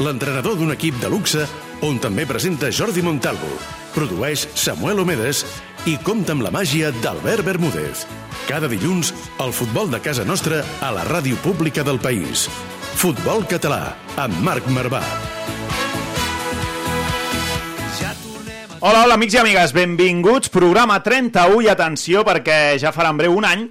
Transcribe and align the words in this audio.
l'entrenador 0.00 0.56
d'un 0.58 0.70
equip 0.74 0.98
de 1.02 1.10
luxe 1.10 1.44
on 1.86 1.98
també 2.02 2.26
presenta 2.26 2.70
Jordi 2.74 3.02
Montalvo, 3.02 3.50
produeix 3.94 4.46
Samuel 4.58 5.02
Omedes 5.02 5.44
i 5.90 5.96
compta 6.06 6.34
amb 6.34 6.44
la 6.46 6.52
màgia 6.54 6.90
d'Albert 7.02 7.46
Bermúdez. 7.46 8.04
Cada 8.48 8.70
dilluns, 8.70 9.12
el 9.42 9.52
futbol 9.52 9.90
de 9.90 10.00
casa 10.02 10.24
nostra 10.24 10.62
a 10.82 10.92
la 10.94 11.04
ràdio 11.08 11.38
pública 11.44 11.84
del 11.86 12.00
país. 12.02 12.48
Futbol 12.98 13.44
Català, 13.50 13.94
amb 14.16 14.38
Marc 14.42 14.66
Marvà. 14.74 15.02
Hola, 18.78 19.02
hola, 19.02 19.16
amics 19.18 19.34
i 19.34 19.38
amigues, 19.40 19.72
benvinguts. 19.74 20.52
Programa 20.54 21.00
31 21.02 21.64
i 21.66 21.70
atenció 21.72 22.22
perquè 22.26 22.76
ja 22.78 22.92
farà 22.94 23.10
en 23.10 23.18
breu 23.18 23.34
un 23.34 23.46
any 23.46 23.64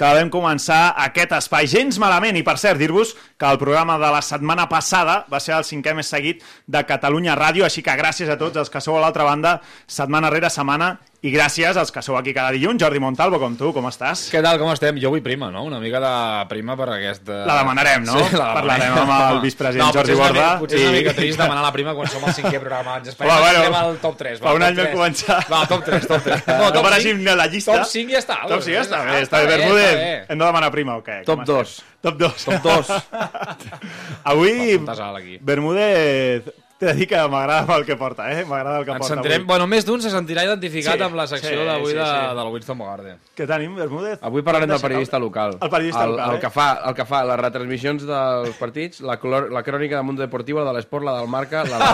que 0.00 0.12
vam 0.16 0.30
començar 0.32 0.94
aquest 1.04 1.34
espai 1.36 1.68
gens 1.68 1.98
malament. 2.00 2.38
I 2.40 2.44
per 2.46 2.56
cert, 2.62 2.80
dir-vos 2.80 3.12
que 3.36 3.50
el 3.50 3.58
programa 3.60 3.98
de 4.00 4.08
la 4.14 4.22
setmana 4.24 4.64
passada 4.70 5.26
va 5.32 5.40
ser 5.44 5.54
el 5.58 5.66
cinquè 5.68 5.92
més 5.98 6.08
seguit 6.08 6.40
de 6.66 6.82
Catalunya 6.88 7.36
Ràdio, 7.36 7.66
així 7.68 7.84
que 7.84 7.92
gràcies 8.00 8.32
a 8.32 8.38
tots 8.40 8.56
els 8.56 8.72
que 8.72 8.80
sou 8.80 8.96
a 8.96 9.04
l'altra 9.04 9.28
banda 9.28 9.58
setmana 9.86 10.30
rere 10.32 10.48
setmana 10.50 10.94
i 11.20 11.28
gràcies 11.28 11.76
als 11.76 11.90
que 11.92 12.00
sou 12.00 12.16
aquí 12.16 12.32
cada 12.32 12.48
dilluns. 12.54 12.80
Jordi 12.80 12.96
Montalvo, 12.98 13.36
com 13.38 13.52
tu, 13.60 13.74
com 13.76 13.84
estàs? 13.90 14.22
Què 14.32 14.40
tal, 14.40 14.56
com 14.58 14.70
estem? 14.72 14.96
Jo 15.02 15.10
vull 15.12 15.20
prima, 15.20 15.50
no? 15.52 15.66
Una 15.68 15.76
mica 15.78 16.00
de 16.00 16.12
prima 16.48 16.72
per 16.80 16.86
aquesta... 16.94 17.42
La 17.44 17.58
demanarem, 17.58 18.06
no? 18.08 18.14
Sí, 18.16 18.36
la 18.40 18.46
Parlarem 18.56 18.94
amb 19.02 19.12
el 19.18 19.40
vicepresident 19.42 19.84
no, 19.84 19.92
Jordi 19.98 20.14
Borda. 20.16 20.32
mica- 20.32 20.58
Potser 20.62 20.78
és 20.80 20.86
una 20.86 20.94
i- 20.94 21.02
mica 21.02 21.12
trist 21.18 21.36
demanar 21.42 21.60
la 21.66 21.72
prima 21.74 21.92
quan 21.98 22.08
som 22.08 22.24
al 22.24 22.32
cinquè 22.38 22.56
programa. 22.62 22.94
Ens 23.02 23.08
esperem 23.12 23.34
Home, 23.34 23.50
bueno, 23.60 23.76
al 23.82 23.98
top 24.00 24.16
3. 24.22 24.40
fa 24.40 24.54
un 24.56 24.62
any 24.64 24.78
vam 24.80 24.88
començar. 24.94 25.36
Va, 25.52 25.60
top 25.68 25.84
3, 25.90 26.06
top 26.08 26.24
3. 26.24 26.46
No, 26.56 26.70
top 26.78 26.88
per 26.88 27.02
cinc- 27.04 27.28
la 27.36 27.46
llista. 27.52 27.76
Top 27.82 27.90
5 27.92 28.10
ja 28.16 28.18
està. 28.24 28.38
Top 28.48 28.62
5 28.64 28.78
ja 28.78 28.86
està 28.88 29.02
Ah, 29.04 29.20
està 29.20 29.42
bé. 29.44 29.46
Bermúdez, 29.58 29.89
bé. 29.96 30.26
hem 30.28 30.38
de 30.38 30.44
demanar 30.44 30.70
prima 30.70 30.96
o 30.96 31.02
què? 31.02 31.24
Top 31.24 31.40
Com 31.40 31.42
estem? 31.42 31.56
dos. 31.56 31.84
Top 32.00 32.16
2. 32.16 32.44
Top 32.44 32.62
2. 32.62 32.90
Avui. 34.24 34.78
Bermúdez, 35.40 36.42
t'he 36.80 36.88
de 36.88 36.94
dir 36.96 37.06
que 37.10 37.20
m'agrada 37.28 37.76
el 37.76 37.84
que 37.84 37.96
porta, 38.00 38.30
eh? 38.32 38.44
M'agrada 38.48 38.80
el 38.80 38.86
que 38.86 38.94
Ens 38.94 39.02
porta 39.02 39.14
sentirem... 39.14 39.42
avui. 39.42 39.48
Bueno, 39.50 39.66
més 39.68 39.84
d'un 39.84 40.00
se 40.00 40.10
sentirà 40.12 40.46
identificat 40.48 40.96
Sí, 40.96 41.04
amb 41.04 41.18
la 41.18 41.26
secció 41.28 41.52
sí, 41.52 41.66
d'avui 41.68 41.92
sí, 41.92 41.98
de, 41.98 42.06
sí. 42.08 42.36
del 42.38 42.52
Winston 42.54 42.80
Bogarde. 42.80 43.14
Què 43.36 43.46
tenim, 43.50 43.74
Bermúdez? 43.76 44.18
Avui 44.24 44.44
parlarem 44.46 44.72
del 44.72 44.80
periodista 44.80 45.20
local. 45.20 45.58
El 45.60 45.72
periodista 45.72 46.06
el, 46.06 46.14
local, 46.16 46.32
el 46.32 46.38
eh? 46.38 46.40
que 46.40 46.50
fa, 46.54 46.68
el 46.88 46.96
que 46.96 47.06
fa 47.10 47.22
les 47.28 47.40
retransmissions 47.42 48.06
dels 48.08 48.56
partits, 48.60 49.04
la, 49.04 49.18
clor, 49.20 49.50
la 49.52 49.62
crònica 49.66 50.00
de 50.00 50.02
Mundo 50.08 50.24
Deportivo, 50.24 50.64
la 50.64 50.72
de 50.72 50.78
l'Esport, 50.78 51.04
la 51.04 51.18
del 51.20 51.28
Marca, 51.28 51.66
la 51.68 51.82
de 51.84 51.90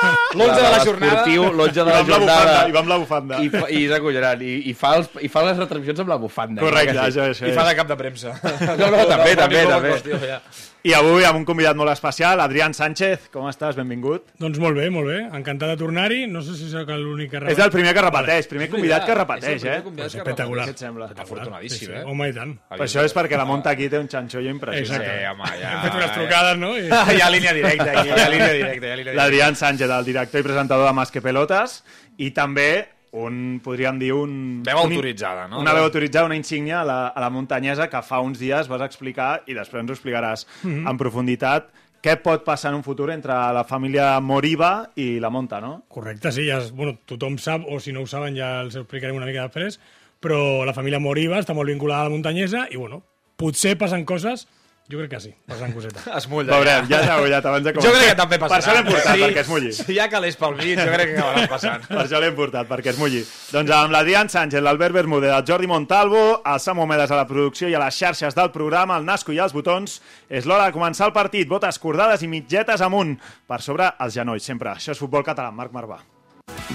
L'onze 0.38 0.60
de 0.62 0.70
la 0.70 0.80
jornada. 0.86 1.26
L'onze 1.26 1.82
de 1.82 1.90
I 1.90 1.90
va 1.90 1.98
la 1.98 2.04
jornada. 2.06 2.40
bufanda, 2.40 2.62
i 2.68 2.76
va 2.78 2.84
amb 2.84 2.94
la 2.94 2.98
bufanda. 3.02 3.42
I, 3.42 3.50
fa, 3.50 3.66
i 3.66 3.84
és 3.88 3.94
acollonant. 3.98 4.46
I, 4.46 4.56
i, 4.70 4.74
fa 4.78 4.94
els, 5.00 5.10
I 5.18 5.30
fa 5.32 5.44
les 5.48 5.58
retransmissions 5.58 6.04
amb 6.06 6.14
la 6.14 6.20
bufanda. 6.22 6.62
Correcte, 6.62 6.98
això, 7.02 7.26
això 7.34 7.50
I 7.50 7.54
fa 7.56 7.66
de 7.66 7.76
cap 7.78 7.90
de 7.90 7.98
premsa. 7.98 8.36
No, 8.80 8.86
no, 8.92 9.02
també, 9.08 9.32
també, 9.36 9.64
també. 9.66 10.38
I 10.86 10.94
avui 10.96 11.26
amb 11.28 11.40
un 11.40 11.44
convidat 11.44 11.76
molt 11.76 11.92
especial, 11.92 12.40
Adrián 12.40 12.72
Sánchez. 12.76 13.28
Com 13.34 13.48
estàs? 13.50 13.76
Benvingut. 13.76 14.19
Doncs 14.40 14.58
molt 14.62 14.76
bé, 14.76 14.86
molt 14.90 15.06
bé. 15.10 15.18
Encantat 15.36 15.72
de 15.72 15.76
tornar-hi. 15.80 16.26
No 16.30 16.40
sé 16.42 16.54
si 16.56 16.68
sóc 16.70 16.88
l'únic 16.88 17.30
que 17.30 17.40
És 17.52 17.58
el 17.58 17.70
primer 17.70 17.92
que 17.94 18.02
repeteix, 18.02 18.46
primer 18.48 18.68
convidat 18.72 19.04
que 19.06 19.14
repeteix, 19.14 19.64
eh? 19.64 19.80
Pues 19.84 20.14
espectacular. 20.14 20.64
Què 20.66 20.74
et 20.76 20.78
sembla? 20.84 21.08
Afortunadíssim, 21.16 21.78
Sí, 21.78 21.86
sí. 21.86 21.92
eh? 21.92 22.04
Home, 22.06 22.28
i 22.30 22.36
tant. 22.36 22.54
Per 22.70 22.80
això 22.86 23.04
és 23.04 23.14
perquè 23.16 23.36
la 23.36 23.44
munta 23.48 23.70
aquí 23.74 23.88
té 23.88 23.98
un 23.98 24.08
xanxollo 24.08 24.50
impressionant. 24.50 25.02
Exacte. 25.02 25.18
Sí, 25.18 25.26
home, 25.32 25.50
ja... 25.60 25.72
Hem 25.74 25.82
fet 25.88 25.98
unes 26.00 26.14
trucades, 26.16 26.56
no? 26.58 26.72
I... 26.76 26.86
Hi 27.16 27.20
ha 27.20 27.30
línia 27.30 27.52
directa 27.56 27.90
aquí, 27.90 28.08
hi 28.08 28.20
ha 28.20 28.28
línia 28.30 28.52
directa, 28.54 28.86
hi 28.86 28.92
ha 28.92 28.96
línia 28.96 28.96
directa. 29.04 29.18
L'Adrián 29.22 29.56
Sánchez, 29.56 29.90
el 29.98 30.04
director 30.08 30.40
i 30.40 30.48
presentador 30.48 30.86
de 30.88 30.92
Más 30.96 31.10
que 31.10 31.20
Pelotes, 31.22 31.82
i 32.18 32.30
també 32.36 32.70
un, 33.12 33.58
podríem 33.64 33.98
dir, 33.98 34.12
un... 34.14 34.62
Veu 34.64 34.78
autoritzada, 34.78 35.48
no? 35.50 35.58
Una 35.58 35.72
veu 35.74 35.82
autoritzada, 35.88 36.26
una 36.30 36.36
insígnia 36.38 36.80
a 36.80 36.84
la, 36.86 36.98
a 37.08 37.20
la 37.20 37.28
muntanyesa 37.34 37.88
que 37.90 38.00
fa 38.06 38.20
uns 38.22 38.38
dies 38.38 38.68
vas 38.70 38.84
explicar, 38.86 39.40
i 39.50 39.54
després 39.58 39.82
ens 39.82 39.90
ho 39.90 39.96
explicaràs 39.98 40.46
Mhm. 40.62 40.86
en 40.86 40.96
profunditat, 41.00 41.72
què 42.02 42.16
pot 42.22 42.44
passar 42.44 42.70
en 42.72 42.78
un 42.78 42.84
futur 42.84 43.10
entre 43.12 43.34
la 43.52 43.64
família 43.68 44.14
Moriba 44.20 44.90
i 44.96 45.18
la 45.20 45.30
Monta, 45.30 45.60
no? 45.60 45.84
Correcte, 45.88 46.32
sí. 46.32 46.46
Ja, 46.48 46.58
és- 46.58 46.72
bueno, 46.72 46.98
tothom 47.06 47.36
sap, 47.38 47.66
o 47.68 47.80
si 47.80 47.92
no 47.92 48.02
ho 48.02 48.06
saben 48.06 48.36
ja 48.36 48.60
els 48.62 48.76
explicarem 48.76 49.16
una 49.16 49.26
mica 49.26 49.42
després, 49.48 49.78
però 50.20 50.64
la 50.64 50.72
família 50.76 51.00
Moriba 51.00 51.38
està 51.40 51.54
molt 51.54 51.68
vinculada 51.68 52.02
a 52.02 52.08
la 52.08 52.14
muntanyesa 52.14 52.66
i, 52.70 52.76
bueno, 52.76 53.02
potser 53.36 53.76
passen 53.78 54.04
coses... 54.04 54.46
Jo 54.90 54.98
crec 54.98 55.10
que 55.12 55.20
sí, 55.22 55.30
passen 55.46 55.70
cosetes. 55.72 56.06
Es 56.18 56.24
mulla. 56.26 56.50
Veurem, 56.56 56.86
ja 56.90 56.98
s'ha 57.04 57.18
mullat 57.20 57.44
abans 57.46 57.62
de 57.66 57.70
Jo 57.70 57.78
començar. 57.78 57.92
crec 58.00 58.08
que 58.10 58.16
també 58.18 58.38
passarà. 58.42 58.58
Per 58.58 58.64
això 58.64 58.74
l'hem 58.74 58.88
portat, 58.90 59.14
Sí, 59.14 59.22
perquè 59.22 59.42
es 59.44 59.48
mulli. 59.52 59.72
Si 59.76 59.92
hi 59.94 59.98
ha 60.02 60.08
calés 60.10 60.36
pel 60.40 60.56
mig, 60.58 60.72
jo 60.80 60.86
crec 60.96 61.12
que 61.12 61.18
acabarà 61.20 61.44
passant. 61.52 61.86
Per 61.86 62.00
això 62.02 62.20
l'hem 62.24 62.34
portat, 62.34 62.66
perquè 62.68 62.90
es 62.90 62.98
mulli. 62.98 63.22
Doncs 63.52 63.70
amb 63.76 63.94
l'Adrián 63.94 64.28
Sánchez, 64.32 64.62
l'Albert 64.66 64.94
Bermúdez, 64.98 65.30
el 65.36 65.44
Jordi 65.46 65.68
Montalvo, 65.70 66.24
el 66.44 66.60
Samu 66.60 66.86
Medes 66.90 67.10
a 67.14 67.20
la 67.20 67.26
producció 67.30 67.68
i 67.70 67.74
a 67.78 67.84
les 67.84 67.94
xarxes 68.02 68.34
del 68.34 68.50
programa, 68.50 68.96
el 68.98 69.04
Nasco 69.06 69.30
i 69.32 69.38
els 69.38 69.52
botons, 69.54 70.00
és 70.28 70.44
l'hora 70.48 70.66
de 70.66 70.74
començar 70.74 71.06
el 71.06 71.12
partit. 71.14 71.46
Botes 71.48 71.78
cordades 71.78 72.22
i 72.26 72.28
mitgetes 72.28 72.82
amunt, 72.82 73.14
per 73.46 73.60
sobre 73.62 73.92
els 74.00 74.14
genolls, 74.18 74.42
sempre. 74.42 74.74
Això 74.74 74.90
és 74.96 74.98
futbol 74.98 75.22
català, 75.22 75.52
Marc 75.52 75.70
Marvà. 75.72 76.00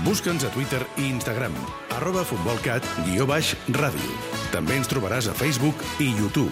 Busca'ns 0.06 0.44
a 0.46 0.50
Twitter 0.56 0.80
i 1.00 1.10
Instagram, 1.10 1.54
arroba 1.98 2.24
futbolcat, 2.28 2.84
guió 3.08 3.26
baix, 3.28 3.56
ràdio. 3.76 4.16
També 4.52 4.76
ens 4.80 4.88
trobaràs 4.92 5.28
a 5.32 5.34
Facebook 5.36 5.84
i 6.00 6.12
YouTube. 6.16 6.52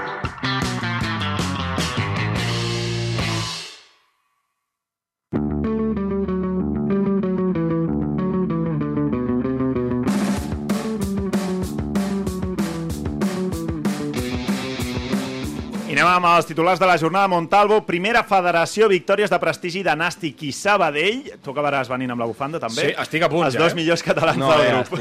Amb 16.17 16.27
els 16.29 16.47
titulars 16.49 16.79
de 16.81 16.87
la 16.89 16.97
jornada 16.99 17.29
Montalvo. 17.31 17.81
Primera 17.87 18.21
federació, 18.27 18.87
victòries 18.91 19.29
de 19.31 19.37
prestigi 19.39 19.81
de 19.85 19.93
Nàstic 19.97 20.41
i 20.47 20.51
Sabadell. 20.55 21.23
Tu 21.43 21.51
acabaràs 21.53 21.89
venint 21.91 22.11
amb 22.13 22.23
la 22.23 22.27
bufanda, 22.29 22.59
també. 22.59 22.89
Sí, 22.89 22.93
estic 23.03 23.23
a 23.25 23.29
punt, 23.31 23.45
Els 23.47 23.55
ja, 23.55 23.61
dos 23.63 23.73
eh? 23.73 23.77
millors 23.79 24.03
catalans 24.03 24.39
No, 24.41 24.49
del 24.51 24.65
ja, 24.67 24.81
grup. 24.81 24.91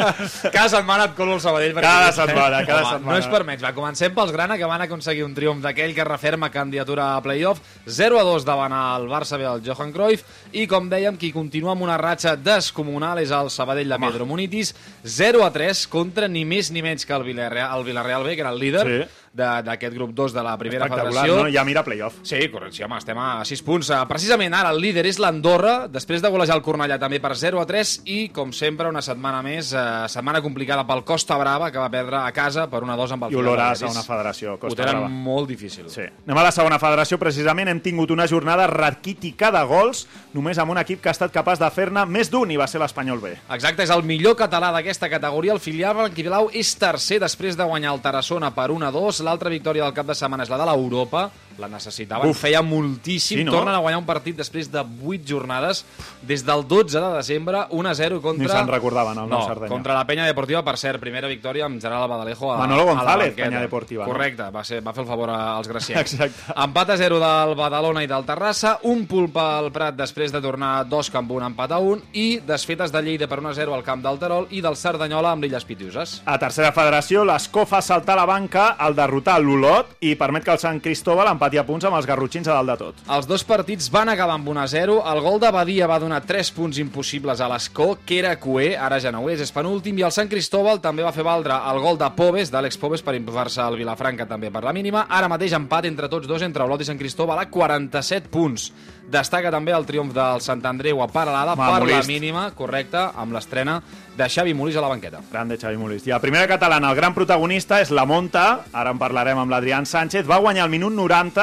Cada 0.54 0.68
setmana 0.72 1.06
et 1.10 1.14
colo 1.16 1.36
el 1.38 1.42
Sabadell. 1.42 1.74
Cada 1.80 2.10
setmana, 2.16 2.62
cada 2.66 2.82
Home, 2.82 2.92
setmana. 2.96 3.12
No 3.12 3.18
és 3.22 3.28
per 3.32 3.42
menys. 3.48 3.64
Va, 3.64 3.72
comencem 3.76 4.14
pels 4.16 4.32
Grana, 4.34 4.58
que 4.60 4.68
van 4.68 4.84
aconseguir 4.86 5.24
un 5.26 5.34
triomf 5.36 5.62
d'aquell 5.64 5.94
que 5.96 6.06
referma 6.08 6.50
candidatura 6.52 7.14
a 7.16 7.22
playoff. 7.24 7.62
0 7.86 8.20
a 8.20 8.26
2 8.28 8.46
davant 8.48 8.74
el 8.76 9.08
Barça 9.10 9.38
B 9.40 9.46
del 9.46 9.64
Johan 9.66 9.94
Cruyff. 9.94 10.24
I, 10.52 10.66
com 10.70 10.90
dèiem, 10.90 11.16
qui 11.20 11.32
continua 11.32 11.72
amb 11.76 11.86
una 11.86 11.96
ratxa 12.00 12.36
descomunal 12.36 13.22
és 13.22 13.32
el 13.34 13.50
Sabadell 13.50 13.90
de 13.94 14.00
Pedro 14.02 14.26
Munitis. 14.28 14.74
0 15.04 15.44
a 15.46 15.50
3 15.54 15.86
contra 15.90 16.28
ni 16.28 16.44
més 16.44 16.70
ni 16.70 16.82
menys 16.84 17.06
que 17.06 17.16
el 17.16 17.24
Villarreal, 17.26 17.78
el 17.78 17.86
Villarreal 17.88 18.24
B, 18.26 18.36
que 18.36 18.44
era 18.46 18.52
el 18.54 18.58
líder 18.60 18.86
Sí. 18.90 19.00
D'aquest 19.32 19.94
grup 19.94 20.10
2 20.12 20.32
de 20.34 20.42
la 20.42 20.56
primera 20.58 20.88
federació. 20.88 21.44
no? 21.44 21.50
Ja 21.52 21.62
mira 21.64 21.84
playoff. 21.84 22.16
Sí, 22.22 22.48
correcte, 22.50 22.76
sí, 22.78 22.82
home, 22.82 22.98
estem 22.98 23.18
a 23.18 23.44
6 23.44 23.62
punts. 23.62 23.90
Eh, 23.90 23.98
Precisament 24.08 24.54
ara 24.54 24.70
el 24.74 24.80
líder 24.82 25.06
és 25.06 25.18
l'Andorra, 25.22 25.86
després 25.88 26.20
de 26.22 26.28
golejar 26.28 26.56
el 26.56 26.62
Cornellà 26.62 26.98
també 26.98 27.20
per 27.20 27.36
0 27.36 27.60
a 27.60 27.66
3 27.66 28.02
i, 28.06 28.28
com 28.34 28.52
sempre, 28.52 28.88
una 28.88 29.02
setmana 29.02 29.40
més, 29.42 29.72
eh, 29.72 29.84
setmana 30.08 30.42
complicada 30.42 30.84
pel 30.86 31.04
Costa 31.04 31.36
Brava, 31.38 31.70
que 31.70 31.78
va 31.78 31.88
perdre 31.90 32.16
a 32.16 32.32
casa 32.32 32.68
per 32.68 32.82
1 32.82 32.92
a 32.92 32.96
2 32.96 33.12
amb 33.12 33.24
el 33.24 33.32
I 33.32 33.36
oloràs 33.36 33.78
Figueres. 33.78 33.96
a 33.96 34.00
una 34.00 34.02
federació, 34.02 34.54
Ho 34.54 34.58
Costa 34.58 34.82
tenen 34.82 35.00
Brava. 35.02 35.08
molt 35.08 35.48
difícil. 35.48 35.88
Sí. 35.88 36.02
Anem 36.26 36.38
a 36.38 36.42
la 36.42 36.50
segona 36.52 36.78
federació. 36.78 37.18
Precisament 37.18 37.68
hem 37.68 37.80
tingut 37.80 38.10
una 38.10 38.26
jornada 38.26 38.66
raquítica 38.66 39.50
de 39.52 39.62
gols, 39.64 40.06
només 40.34 40.58
amb 40.58 40.72
un 40.72 40.78
equip 40.78 41.00
que 41.00 41.08
ha 41.08 41.12
estat 41.12 41.32
capaç 41.32 41.58
de 41.60 41.70
fer-ne 41.70 42.04
més 42.06 42.30
d'un 42.30 42.50
i 42.50 42.56
va 42.56 42.66
ser 42.66 42.80
l'Espanyol 42.80 43.20
B. 43.20 43.36
Exacte, 43.50 43.82
és 43.84 43.90
el 43.90 44.02
millor 44.02 44.34
català 44.36 44.72
d'aquesta 44.72 45.08
categoria. 45.08 45.52
El 45.52 45.60
filial 45.60 45.94
blanquiblau 45.94 46.50
és 46.52 46.74
tercer 46.76 47.20
després 47.20 47.56
de 47.56 47.64
guanyar 47.64 47.94
el 47.94 48.00
Tarassona 48.00 48.52
per 48.54 48.70
1 48.70 48.82
a 48.86 48.90
2. 48.90 49.19
L'altra 49.24 49.52
victòria 49.52 49.84
del 49.84 49.94
cap 49.96 50.08
de 50.08 50.16
setmana 50.16 50.46
és 50.46 50.52
la 50.52 50.58
de 50.60 50.66
l'Europa. 50.68 51.28
La 51.60 51.68
necessitaven, 51.68 52.30
Uf. 52.30 52.40
feia 52.40 52.62
moltíssim, 52.62 53.38
Sí, 53.40 53.44
no? 53.44 53.52
tornen 53.52 53.74
a 53.74 53.78
guanyar 53.78 53.98
un 54.00 54.06
partit 54.08 54.36
després 54.36 54.70
de 54.72 54.80
8 54.82 55.24
jornades, 55.28 55.84
des 56.22 56.44
del 56.46 56.66
12 56.66 56.98
de 57.00 57.12
desembre, 57.16 57.64
1-0 57.70 58.20
contra... 58.20 58.42
Ni 58.46 58.48
se'n 58.50 58.68
recordaven, 58.68 59.18
el 59.24 59.28
no, 59.30 59.42
Sardenya. 59.46 59.68
contra 59.68 59.94
la 59.94 60.06
Penya 60.06 60.24
Deportiva, 60.26 60.62
per 60.64 60.76
cert, 60.80 61.00
primera 61.00 61.28
victòria 61.28 61.66
amb 61.66 61.80
Gerard 61.80 62.08
Badalejo 62.10 62.52
a, 62.52 62.58
Manolo 62.58 62.82
a 62.82 62.84
la 62.86 62.92
González. 62.94 63.34
Penya 63.36 63.60
Deportiva, 63.60 64.06
no? 64.06 64.12
Correcte, 64.12 64.48
va, 64.50 64.64
ser, 64.64 64.80
va 64.84 64.92
fer 64.96 65.02
el 65.04 65.08
favor 65.08 65.30
als 65.30 65.68
gracians. 65.68 66.00
Exacte. 66.00 66.52
Empat 66.56 66.90
a 66.90 66.96
0 66.96 67.20
del 67.20 67.54
Badalona 67.54 68.02
i 68.02 68.06
del 68.10 68.24
Terrassa, 68.24 68.78
un 68.90 69.06
pulp 69.06 69.36
al 69.36 69.70
Prat 69.72 69.94
després 69.96 70.32
de 70.32 70.40
tornar 70.40 70.84
dos 70.88 71.10
camp 71.10 71.30
un 71.30 71.42
empat 71.46 71.72
a 71.72 71.78
un 71.78 72.00
i 72.12 72.40
desfetes 72.42 72.90
de 72.90 73.02
Lleida 73.02 73.28
per 73.28 73.38
1 73.38 73.50
a 73.50 73.54
0 73.54 73.74
al 73.74 73.84
camp 73.86 74.02
del 74.02 74.18
Terol 74.18 74.46
i 74.50 74.60
del 74.64 74.76
Cerdanyola 74.76 75.30
amb 75.32 75.44
l'Illes 75.44 75.64
Pitiuses. 75.64 76.22
A 76.26 76.38
tercera 76.38 76.72
federació, 76.72 77.24
l'Escó 77.24 77.66
fa 77.66 77.80
saltar 77.82 78.16
la 78.18 78.24
banca 78.26 78.70
al 78.78 78.94
derrotar 78.96 79.38
l'Olot 79.40 79.96
i 80.00 80.14
permet 80.18 80.44
que 80.44 80.52
el 80.52 80.58
Sant 80.58 80.80
Cristóbal 80.82 81.28
empati 81.30 81.49
a 81.58 81.64
punts 81.66 81.84
amb 81.84 81.96
els 81.96 82.06
garrotxins 82.06 82.46
a 82.48 82.54
dalt 82.54 82.68
de 82.70 82.76
tot. 82.76 82.94
Els 83.08 83.26
dos 83.26 83.42
partits 83.44 83.90
van 83.90 84.08
acabar 84.08 84.34
amb 84.34 84.48
1 84.48 84.60
a 84.60 84.66
0. 84.68 85.02
El 85.12 85.20
gol 85.20 85.40
de 85.40 85.50
Badia 85.50 85.86
va 85.86 85.98
donar 85.98 86.20
3 86.22 86.50
punts 86.52 86.78
impossibles 86.78 87.40
a 87.40 87.48
l'Escó, 87.48 87.98
que 88.06 88.18
era 88.20 88.36
Cué, 88.38 88.76
ara 88.76 89.00
ja 89.00 89.10
no 89.10 89.20
ho 89.24 89.30
és, 89.30 89.40
és 89.40 89.52
penúltim, 89.52 89.98
i 89.98 90.02
el 90.02 90.12
Sant 90.12 90.28
Cristóbal 90.28 90.80
també 90.80 91.02
va 91.02 91.12
fer 91.12 91.24
valdre 91.24 91.54
el 91.54 91.80
gol 91.80 91.98
de 91.98 92.10
Pobes, 92.16 92.50
d'Àlex 92.52 92.78
Pobes, 92.78 93.02
per 93.02 93.14
imposar-se 93.14 93.60
al 93.62 93.76
Vilafranca 93.76 94.26
també 94.26 94.50
per 94.50 94.62
la 94.64 94.72
mínima. 94.72 95.06
Ara 95.08 95.28
mateix 95.28 95.52
empat 95.56 95.84
entre 95.86 96.08
tots 96.08 96.28
dos, 96.28 96.42
entre 96.42 96.64
Olot 96.64 96.80
i 96.80 96.84
Sant 96.84 96.98
Cristóbal, 96.98 97.38
a 97.38 97.48
47 97.50 98.28
punts. 98.30 98.70
Destaca 99.10 99.50
també 99.50 99.72
el 99.74 99.86
triomf 99.88 100.12
del 100.14 100.40
Sant 100.44 100.60
Andreu 100.66 101.00
a 101.02 101.08
Paralada 101.10 101.56
Home, 101.56 101.64
per 101.64 101.80
la 101.80 101.80
Molist. 101.80 102.08
mínima, 102.08 102.50
correcte, 102.54 103.00
amb 103.16 103.32
l'estrena 103.34 103.80
de 104.16 104.28
Xavi 104.28 104.52
Molís 104.54 104.76
a 104.76 104.82
la 104.84 104.88
banqueta. 104.92 105.18
Grande 105.32 105.56
Xavi 105.58 105.76
Molist. 105.80 106.06
I 106.06 106.12
a 106.12 106.20
primera 106.22 106.46
catalana, 106.46 106.90
el 106.90 106.96
gran 106.96 107.14
protagonista 107.16 107.80
és 107.80 107.90
la 107.90 108.04
Monta, 108.06 108.66
ara 108.72 108.92
en 108.92 108.98
parlarem 109.00 109.38
amb 109.40 109.50
l'Adrián 109.50 109.86
Sánchez, 109.86 110.28
va 110.28 110.38
guanyar 110.38 110.64
al 110.66 110.70
minut 110.70 110.92
90, 110.92 111.39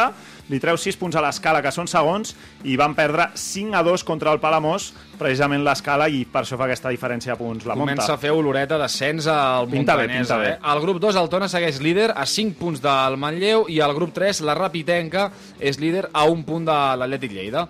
li 0.48 0.60
treu 0.64 0.78
6 0.80 0.96
punts 1.00 1.18
a 1.20 1.24
l'escala, 1.24 1.62
que 1.64 1.72
són 1.76 1.90
segons, 1.92 2.34
i 2.64 2.78
van 2.80 2.96
perdre 2.96 3.30
5 3.36 3.76
a 3.76 3.84
2 3.84 4.06
contra 4.08 4.32
el 4.32 4.40
Palamós, 4.44 4.92
precisament 5.20 5.66
l'escala, 5.66 6.08
i 6.08 6.24
per 6.32 6.44
això 6.46 6.60
fa 6.60 6.70
aquesta 6.70 6.94
diferència 6.94 7.34
de 7.34 7.40
punts. 7.42 7.66
La 7.68 7.76
Comença 7.76 8.06
Monta. 8.06 8.16
a 8.16 8.22
fer 8.22 8.32
oloreta 8.32 8.80
d'ascens 8.80 9.28
al 9.34 9.68
Pinta 9.68 9.98
bé, 10.00 10.08
Montanesa. 10.08 10.38
bé. 10.38 10.54
Eh? 10.56 10.58
El 10.74 10.82
grup 10.86 11.02
2, 11.04 11.20
el 11.20 11.30
Tona, 11.30 11.50
segueix 11.52 11.82
líder 11.84 12.12
a 12.16 12.26
5 12.26 12.56
punts 12.60 12.82
del 12.82 13.18
Manlleu 13.18 13.68
i 13.68 13.82
el 13.84 13.94
grup 13.98 14.14
3, 14.16 14.42
la 14.48 14.56
Rapitenca, 14.56 15.32
és 15.60 15.80
líder 15.80 16.08
a 16.14 16.26
un 16.26 16.44
punt 16.48 16.66
de 16.66 16.80
l'Atlètic 16.98 17.36
Lleida. 17.36 17.68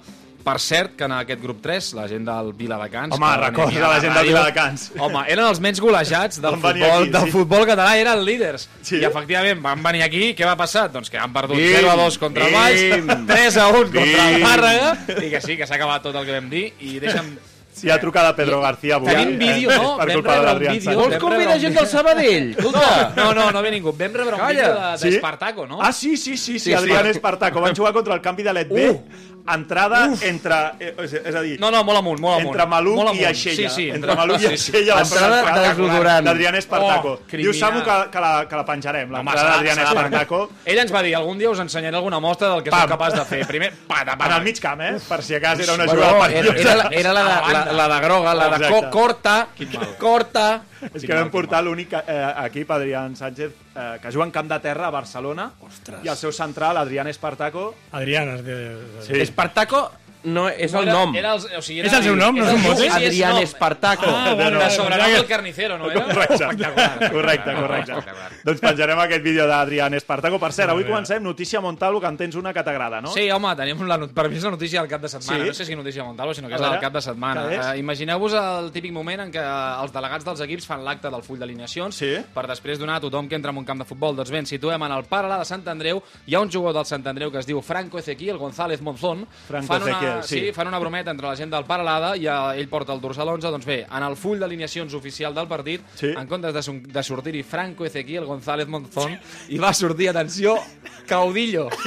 Per 0.48 0.56
cert, 0.64 0.94
que 0.96 1.04
en 1.04 1.12
aquest 1.12 1.42
grup 1.44 1.58
3, 1.60 1.90
la 1.98 2.06
gent 2.08 2.24
del 2.28 2.54
Viladecans... 2.56 3.16
Home, 3.18 3.32
recorda 3.42 3.90
la 3.92 3.98
gent 4.00 4.14
del 4.16 4.30
Viladecans. 4.30 4.86
Home, 4.96 5.26
eren 5.34 5.44
els 5.44 5.60
menys 5.64 5.82
golejats 5.84 6.40
del, 6.40 6.56
futbol, 6.62 7.02
aquí, 7.02 7.12
del 7.18 7.28
sí. 7.28 7.34
futbol 7.34 7.66
català, 7.68 7.90
eren 8.00 8.24
líders. 8.24 8.70
Sí. 8.80 9.02
I 9.02 9.10
efectivament 9.10 9.60
van 9.66 9.84
venir 9.84 10.06
aquí, 10.06 10.30
què 10.38 10.48
va 10.48 10.56
passar? 10.56 10.86
Doncs 10.94 11.12
que 11.12 11.20
han 11.20 11.36
perdut 11.36 11.60
Bim, 11.60 11.68
0 11.82 11.92
a 11.92 11.98
2 12.00 12.20
contra 12.24 12.48
el 12.48 12.56
bim. 12.56 13.12
Valls, 13.12 13.28
3 13.34 13.60
a 13.60 13.68
1 13.74 13.84
contra 13.92 14.30
el 14.30 14.38
Bim. 14.38 14.48
Tàrrega, 14.48 14.96
i 15.20 15.36
que 15.36 15.44
sí, 15.44 15.60
que 15.60 15.68
s'ha 15.68 15.76
acabat 15.82 16.08
tot 16.08 16.16
el 16.16 16.30
que 16.30 16.40
vam 16.40 16.48
dir, 16.54 16.66
i 16.80 16.96
deixa'm... 17.04 17.36
Si 17.78 17.90
ha 17.92 18.00
trucat 18.00 18.26
a 18.26 18.36
Pedro 18.36 18.60
García 18.62 18.96
avui. 18.96 19.08
Tenim 19.14 19.38
vídeo, 19.38 19.70
eh, 19.72 19.78
no? 19.78 19.98
Per 19.98 20.08
Vam 20.08 20.14
culpa 20.16 20.36
de 20.40 20.54
vídeo. 20.60 20.82
Sánchez. 20.82 20.96
Vols 20.96 21.18
convidar 21.18 21.60
gent 21.60 21.76
del 21.78 21.88
Sabadell? 21.88 22.50
Escolta! 22.58 23.14
No, 23.16 23.34
no, 23.34 23.52
no 23.52 23.62
ve 23.62 23.72
ningú. 23.72 23.94
Vam 23.94 24.14
rebre 24.14 24.34
un 24.34 24.40
Calla. 24.40 24.50
vídeo 24.52 24.92
de- 24.92 24.98
Sí? 24.98 25.10
d'Espartaco, 25.12 25.68
no? 25.68 25.80
Ah, 25.82 25.92
sí, 25.94 26.18
sí, 26.18 26.36
sí, 26.38 26.58
sí, 26.58 26.60
Sí, 26.60 26.74
Adrián 26.74 27.04
sí. 27.04 27.10
Espartaco. 27.12 27.62
Van 27.62 27.76
jugar 27.76 27.94
contra 27.94 28.16
el 28.16 28.22
canvi 28.22 28.42
de 28.44 28.54
l'Etb. 28.54 29.00
Entrada 29.50 30.10
entre... 30.24 30.56
eh, 30.80 30.94
És, 31.04 31.14
és 31.24 31.36
a 31.36 31.40
dir, 31.42 31.58
No, 31.60 31.70
no, 31.72 31.80
molt 31.88 32.00
amunt, 32.02 32.20
molt 32.20 32.36
amunt. 32.42 32.50
entre 32.52 32.66
Maluc 32.68 32.96
molt 32.98 33.14
i 33.16 33.24
amunt. 33.24 33.28
Aixella. 33.30 33.70
Sí, 33.70 33.76
sí. 33.84 33.90
Entre 33.96 34.16
Maluc 34.16 34.42
i 34.42 34.48
sí, 34.50 34.58
sí. 34.58 34.72
Aixella. 34.76 34.98
Entrada 35.06 35.38
de 35.62 35.68
desodorant. 35.70 36.26
D'Adrián 36.28 36.56
Espartaco. 36.60 37.14
Oh, 37.14 37.38
Diu. 37.38 37.54
Samu 37.54 37.80
que, 37.86 37.96
que, 38.12 38.20
la, 38.20 38.32
que 38.50 38.56
la 38.60 38.66
penjarem, 38.66 39.10
l'entrada 39.14 39.40
s'ha- 39.46 39.54
d'Adrián 39.56 39.78
de 39.78 39.84
Espartaco. 39.84 40.42
Ell 40.66 40.82
ens 40.84 40.92
va 40.94 41.02
dir, 41.06 41.16
algun 41.16 41.38
dia 41.40 41.50
us 41.50 41.60
ensenyaré 41.64 41.96
alguna 41.96 42.20
mostra 42.20 42.50
del 42.50 42.64
que 42.66 42.72
Pam. 42.72 42.82
soc 42.82 42.90
capaç 42.90 43.14
de 43.16 43.24
fer. 43.26 43.48
Primer, 43.48 43.72
pata, 43.88 44.12
En 44.12 44.18
pata. 44.18 44.36
el 44.38 44.44
mig 44.44 44.60
camp, 44.60 44.82
eh? 44.82 44.98
Per 45.08 45.24
si 45.24 45.36
a 45.36 45.40
cas 45.40 45.60
era 45.60 45.74
una 45.80 45.86
Bueno, 45.86 46.02
jugada 46.02 46.28
era, 46.34 46.60
era, 46.60 46.76
la, 46.76 46.90
era 46.92 47.14
la, 47.14 47.24
de, 47.24 47.54
la, 47.54 47.66
la 47.74 47.88
de 47.92 48.00
groga, 48.06 48.34
la 48.36 48.50
de 48.58 48.70
co 48.70 48.82
corta, 48.94 49.36
corta. 50.00 50.48
És 50.94 51.04
que 51.04 51.14
vam 51.14 51.32
portar 51.34 51.64
l'únic 51.66 51.94
eh, 51.98 52.18
equip, 52.46 52.70
Adrián 52.72 53.16
Sánchez, 53.18 53.54
eh, 53.74 53.86
que 54.02 54.12
juga 54.14 54.28
en 54.28 54.34
camp 54.36 54.50
de 54.52 54.60
terra 54.62 54.88
a 54.88 54.94
Barcelona. 54.94 55.52
Ostres. 55.66 56.04
I 56.06 56.12
el 56.14 56.20
seu 56.20 56.32
central, 56.32 56.78
Adrián 56.78 57.08
Espartaco. 57.08 57.74
Adrián, 57.92 58.36
es 58.36 58.44
de... 58.46 58.60
Sí. 59.08 59.20
Espartaco 59.22 59.90
no 60.28 60.48
és 60.50 60.74
el 60.74 60.84
Era- 60.88 60.94
nom. 60.94 61.16
Era 61.16 61.34
el, 61.34 61.42
o 61.58 61.62
sigui, 61.62 61.80
era 61.80 61.88
És 61.90 61.94
el 61.98 62.04
seu 62.04 62.16
nom, 62.16 62.36
no 62.36 62.46
és 62.46 62.54
un 62.54 62.62
mote? 62.62 62.76
Sí, 62.84 62.84
sí, 62.84 63.04
és 63.04 63.08
Adrián 63.12 63.34
nom. 63.34 63.44
Espartaco. 63.44 64.06
Ah, 64.08 64.30
De 64.36 64.44
vale, 64.44 64.70
sobrenom 64.76 65.00
vale. 65.08 65.14
del 65.16 65.26
carnicero, 65.26 65.78
no 65.78 65.90
era? 65.92 66.04
Correcte, 66.04 66.46
correcte, 67.12 67.54
correcte. 67.54 67.92
Espectacular. 67.92 68.32
Doncs 68.44 68.62
penjarem 68.62 69.00
aquest 69.00 69.24
vídeo 69.24 69.48
d'Adrián 69.48 69.94
Espartaco. 69.94 70.40
Per 70.40 70.52
cert, 70.54 70.70
avui 70.70 70.84
comencem 70.86 71.22
notícia 71.24 71.62
Montalvo, 71.62 72.00
que 72.02 72.08
en 72.08 72.18
tens 72.18 72.36
una 72.36 72.54
que 72.54 72.64
t'agrada, 72.64 73.02
no? 73.02 73.12
Sí, 73.14 73.30
home, 73.32 73.56
tenim 73.56 73.82
la, 73.88 73.98
per 74.08 74.28
mi 74.30 74.38
és 74.38 74.44
la 74.44 74.52
notícia 74.52 74.82
del 74.82 74.90
cap 74.90 75.02
de 75.02 75.10
setmana. 75.10 75.44
Sí? 75.44 75.48
No 75.48 75.54
sé 75.54 75.66
si 75.66 75.76
notícia 75.76 76.02
de 76.04 76.08
Montalvo, 76.08 76.34
sinó 76.34 76.48
que 76.48 76.56
és 76.56 76.62
la 76.62 76.72
del 76.72 76.80
cap 76.80 76.94
de 76.94 77.02
setmana. 77.02 77.46
Uh, 77.48 77.78
Imagineu-vos 77.80 78.34
el 78.34 78.72
típic 78.72 78.92
moment 78.92 79.22
en 79.26 79.32
què 79.32 79.42
els 79.82 79.94
delegats 79.94 80.26
dels 80.26 80.42
equips 80.42 80.68
fan 80.68 80.84
l'acte 80.86 81.10
del 81.10 81.24
full 81.24 81.40
d'alineacions 81.40 81.96
Sí. 81.96 82.14
per 82.34 82.46
després 82.48 82.78
donar 82.80 82.98
a 82.98 83.00
tothom 83.02 83.28
que 83.30 83.36
entra 83.36 83.52
en 83.52 83.58
un 83.58 83.66
camp 83.66 83.80
de 83.80 83.86
futbol. 83.86 84.16
Doncs 84.16 84.32
bé, 84.32 84.40
ens 84.40 84.50
situem 84.50 84.82
en 84.84 84.92
el 84.92 85.06
Paralà 85.06 85.40
de 85.40 85.46
Sant 85.46 85.66
Andreu. 85.68 86.02
Hi 86.26 86.36
ha 86.36 86.40
un 86.42 86.52
jugador 86.52 86.82
del 86.82 86.86
Sant 86.86 87.06
Andreu 87.08 87.32
que 87.32 87.40
es 87.40 87.46
diu 87.48 87.62
Franco 87.62 87.98
Ezequiel 88.00 88.38
González 88.38 88.82
Monzón. 88.82 89.26
Franco 89.48 89.68
fan 89.68 89.84
sí. 90.24 90.40
sí. 90.40 90.52
fan 90.54 90.68
una 90.68 90.80
brometa 90.80 91.12
entre 91.12 91.28
la 91.28 91.36
gent 91.36 91.52
del 91.54 91.66
Paralada 91.66 92.16
i 92.18 92.26
eh, 92.28 92.60
ell 92.60 92.68
porta 92.70 92.94
el 92.94 93.02
dorsal 93.02 93.28
11. 93.30 93.48
Doncs 93.52 93.66
bé, 93.66 93.80
en 93.90 94.04
el 94.04 94.16
full 94.18 94.40
d'alineacions 94.40 94.94
oficial 94.94 95.34
del 95.36 95.48
partit, 95.48 95.82
Sí. 95.96 96.08
en 96.16 96.28
comptes 96.28 96.54
de, 96.54 96.80
de 96.88 97.04
sortir-hi 97.04 97.44
Franco 97.44 97.86
Ezequiel 97.86 98.26
González 98.26 98.68
Monzón, 98.68 99.18
hi 99.50 99.58
va 99.58 99.74
sortir, 99.74 100.10
atenció, 100.10 100.58
Caudillo. 101.08 101.70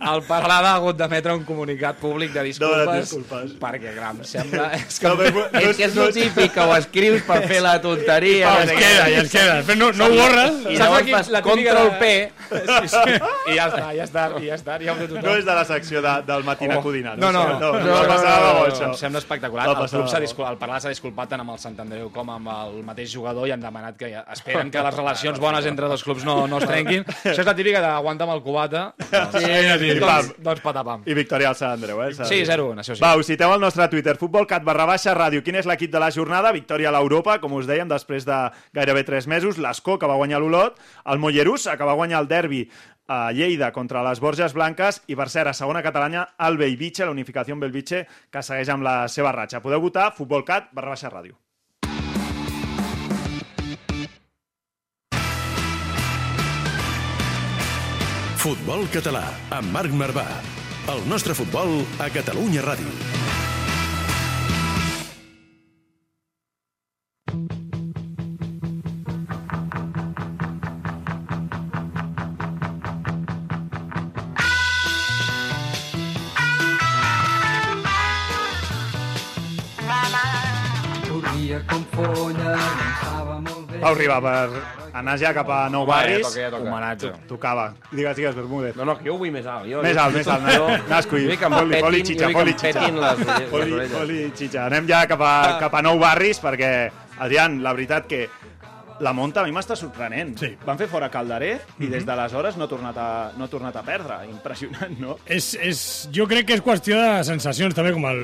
el 0.00 0.22
Paralada 0.26 0.72
ha 0.72 0.74
hagut 0.78 0.96
d'emetre 0.98 1.32
un 1.36 1.44
comunicat 1.44 1.96
públic 2.00 2.32
de 2.32 2.42
disculpes, 2.44 2.78
Demana 2.80 3.00
disculpes. 3.00 3.52
perquè, 3.60 3.92
em 4.10 4.22
sembla... 4.24 4.70
És 4.76 4.98
que 5.00 5.08
No, 5.08 5.16
però- 5.16 5.46
no 5.52 5.60
És 5.70 5.76
que 5.76 5.84
és 5.88 5.96
el 5.96 6.12
típic 6.14 6.52
que 6.54 6.60
ho 6.64 6.74
escrius 6.76 7.22
per 7.28 7.40
fer 7.48 7.60
la 7.64 7.74
tonteria. 7.82 8.52
Es 8.64 8.72
queda, 8.72 9.08
i 9.10 9.14
es 9.20 9.30
queda. 9.32 9.56
Però 9.66 9.76
no, 9.78 9.90
no 9.92 10.06
ho 10.06 10.16
borres. 10.16 10.60
I 10.60 10.76
Saps 10.76 10.78
llavors 10.80 11.10
fas 11.10 11.28
la 11.34 11.42
típica 11.42 11.74
control 11.74 11.90
de- 11.90 11.98
P. 12.00 12.32
Sí, 12.50 12.88
sí. 12.88 13.52
I 13.52 13.56
ja 13.56 13.66
està, 13.70 13.90
ja 13.96 14.04
està, 14.06 14.24
i 14.40 14.46
ja 14.50 14.56
està, 14.58 14.78
ja 14.82 14.94
ho. 14.94 15.08
No 15.20 15.36
és 15.36 15.44
de 15.46 15.54
la 15.60 15.64
secció 15.68 16.02
de, 16.04 16.14
del 16.26 16.44
matina 16.44 16.69
Oh. 16.78 16.82
codina. 16.82 17.16
No, 17.16 17.32
no, 17.32 17.42
no, 17.48 17.58
no, 17.58 17.72
no, 17.72 17.80
no, 17.80 18.06
molt, 18.06 18.72
això. 18.72 18.88
Em 18.90 18.94
sembla 18.94 19.18
espectacular. 19.18 19.66
El 19.70 19.88
club 19.88 20.08
s'ha 20.08 20.20
disculpat, 20.22 20.52
el 20.54 20.58
Parlat 20.60 20.84
s'ha 20.84 20.92
disculpat 20.92 21.28
tant 21.34 21.40
amb 21.44 21.54
el 21.54 21.58
Sant 21.58 21.78
Andreu 21.82 22.10
com 22.14 22.30
amb 22.30 22.48
el 22.54 22.82
mateix 22.86 23.10
jugador 23.12 23.48
i 23.48 23.54
han 23.54 23.60
demanat 23.60 23.96
que 24.00 24.10
esperen 24.32 24.70
que 24.70 24.82
les 24.82 24.96
relacions 24.96 25.38
bones 25.42 25.66
entre 25.66 25.88
dos 25.88 26.04
clubs 26.04 26.24
no, 26.24 26.46
no 26.46 26.58
es 26.58 26.66
trenquin. 26.68 27.04
Això 27.24 27.40
és 27.40 27.46
la 27.46 27.54
típica 27.56 27.80
d'aguanta 27.84 28.24
amb 28.28 28.34
el 28.36 28.42
cubata. 28.46 28.92
Doncs, 29.10 29.38
Sí, 29.40 29.46
sí, 29.46 29.98
doncs, 30.00 30.34
doncs 30.38 30.60
patapam. 30.64 31.02
I 31.08 31.14
victòria 31.16 31.48
al 31.50 31.56
Sant 31.58 31.72
Andreu, 31.78 32.02
eh? 32.04 32.12
Sí, 32.14 32.42
dir. 32.42 32.46
0-1, 32.48 32.82
això 32.82 32.94
sí. 32.96 33.02
Va, 33.02 33.14
us 33.16 33.26
citeu 33.30 33.52
al 33.52 33.60
nostre 33.62 33.86
Twitter, 33.92 34.16
futbolcat 34.20 34.64
barra 34.66 34.86
baixa 34.88 35.14
ràdio. 35.16 35.42
Quin 35.46 35.56
és 35.60 35.66
l'equip 35.68 35.90
de 35.92 36.00
la 36.02 36.10
jornada? 36.14 36.52
Victòria 36.52 36.90
a 36.90 36.94
l'Europa, 36.96 37.38
com 37.40 37.54
us 37.58 37.66
dèiem, 37.70 37.88
després 37.90 38.26
de 38.28 38.38
gairebé 38.76 39.04
3 39.08 39.26
mesos. 39.30 39.58
L'Escó, 39.58 39.98
que 39.98 40.08
va 40.10 40.18
guanyar 40.20 40.40
l'Olot. 40.42 40.78
El 41.06 41.18
Mollerussa, 41.22 41.76
que 41.76 41.84
va 41.88 41.96
guanyar 41.98 42.20
el 42.24 42.28
derbi 42.30 42.64
a 43.10 43.32
Lleida 43.34 43.72
contra 43.74 44.04
les 44.06 44.22
Borges 44.22 44.54
Blanques. 44.54 45.02
I, 45.10 45.18
per 45.18 45.28
cert, 45.28 45.50
a 45.50 45.56
segona 45.56 45.82
catalana, 45.82 46.28
el 46.46 46.56
Bellvitge, 46.60 47.04
la 47.04 47.14
unificació 47.16 47.58
Bellvitge, 47.58 48.06
que 48.30 48.42
segueix 48.46 48.70
amb 48.70 48.86
la 48.86 48.96
seva 49.10 49.34
ratxa. 49.34 49.60
Podeu 49.60 49.82
votar 49.82 50.12
futbolcat 50.14 50.70
barra 50.72 50.94
baixa 50.94 51.10
ràdio. 51.10 51.34
Futbol 58.40 58.86
català, 58.88 59.26
amb 59.52 59.74
Marc 59.74 59.92
Marvà. 59.92 60.24
El 60.88 61.04
nostre 61.10 61.36
futbol 61.36 61.82
a 62.00 62.08
Catalunya 62.14 62.64
Ràdio. 62.64 63.10
Com 81.68 81.84
folla. 81.94 82.56
Pau 83.80 83.94
Riba, 83.96 84.18
per 84.20 84.50
anar 84.98 85.14
ja 85.20 85.30
cap 85.32 85.48
a 85.48 85.60
Nou 85.72 85.86
Va, 85.88 86.00
ja 86.02 86.08
Barris, 86.10 86.26
toca, 86.26 86.40
ja 86.40 86.50
toca. 86.52 86.62
Homenatge. 86.68 87.12
tocava. 87.28 87.64
Digues, 87.92 88.16
digues, 88.16 88.34
Bermúdez. 88.36 88.76
No, 88.76 88.84
no, 88.84 88.96
que 88.98 89.08
jo 89.08 89.14
ho 89.14 89.18
vull 89.22 89.32
més 89.32 89.46
alt. 89.46 89.64
Jo, 89.70 89.80
Més 89.82 89.96
alt, 89.96 90.14
més 90.18 90.28
alt. 90.28 90.48
Jo, 90.52 90.66
Nasco 90.90 91.16
i 91.16 91.26
vull 91.28 91.38
que 91.38 91.48
em 91.48 91.56
foli, 91.56 91.80
foli, 91.80 92.02
xitxa, 92.04 92.28
foli, 92.34 92.52
xitxa. 92.60 92.90
les, 92.90 93.24
les 93.24 93.92
foli, 93.94 94.20
xitxa. 94.36 94.66
Anem 94.66 94.88
ja 94.90 95.06
cap 95.08 95.20
a, 95.24 95.32
cap 95.62 95.74
a 95.74 95.82
Nou 95.86 95.98
Barris 96.02 96.42
perquè, 96.42 96.90
Adrián, 97.18 97.62
la 97.62 97.72
veritat 97.72 98.06
que 98.10 98.28
la 99.00 99.12
Monta 99.16 99.40
a 99.42 99.46
mi 99.48 99.54
m'està 99.54 99.76
sorprenent. 99.78 100.34
Sí. 100.40 100.52
Van 100.66 100.78
fer 100.80 100.88
fora 100.90 101.08
Calderé 101.12 101.54
i 101.80 101.88
des 101.90 102.04
d'aleshores 102.06 102.58
no 102.60 102.66
ha 102.66 102.70
tornat 102.70 103.00
a, 103.00 103.08
no 103.36 103.46
ha 103.46 103.50
tornat 103.52 103.76
a 103.80 103.84
perdre. 103.86 104.20
Impressionant, 104.30 104.94
no? 105.00 105.16
És, 105.26 105.52
és, 105.60 105.82
jo 106.14 106.28
crec 106.30 106.50
que 106.50 106.58
és 106.58 106.64
qüestió 106.64 107.00
de 107.00 107.24
sensacions, 107.28 107.74
també, 107.76 107.94
com 107.96 108.06
el, 108.10 108.22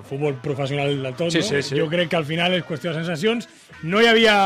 el 0.00 0.06
futbol 0.08 0.36
professional 0.44 0.94
del 1.08 1.16
tot. 1.16 1.32
Sí, 1.32 1.42
no? 1.42 1.48
sí, 1.48 1.64
sí. 1.66 1.80
Jo 1.80 1.88
crec 1.92 2.12
que 2.12 2.20
al 2.20 2.28
final 2.28 2.54
és 2.56 2.66
qüestió 2.68 2.92
de 2.92 3.00
sensacions. 3.02 3.48
No 3.82 4.02
hi 4.02 4.10
havia 4.10 4.36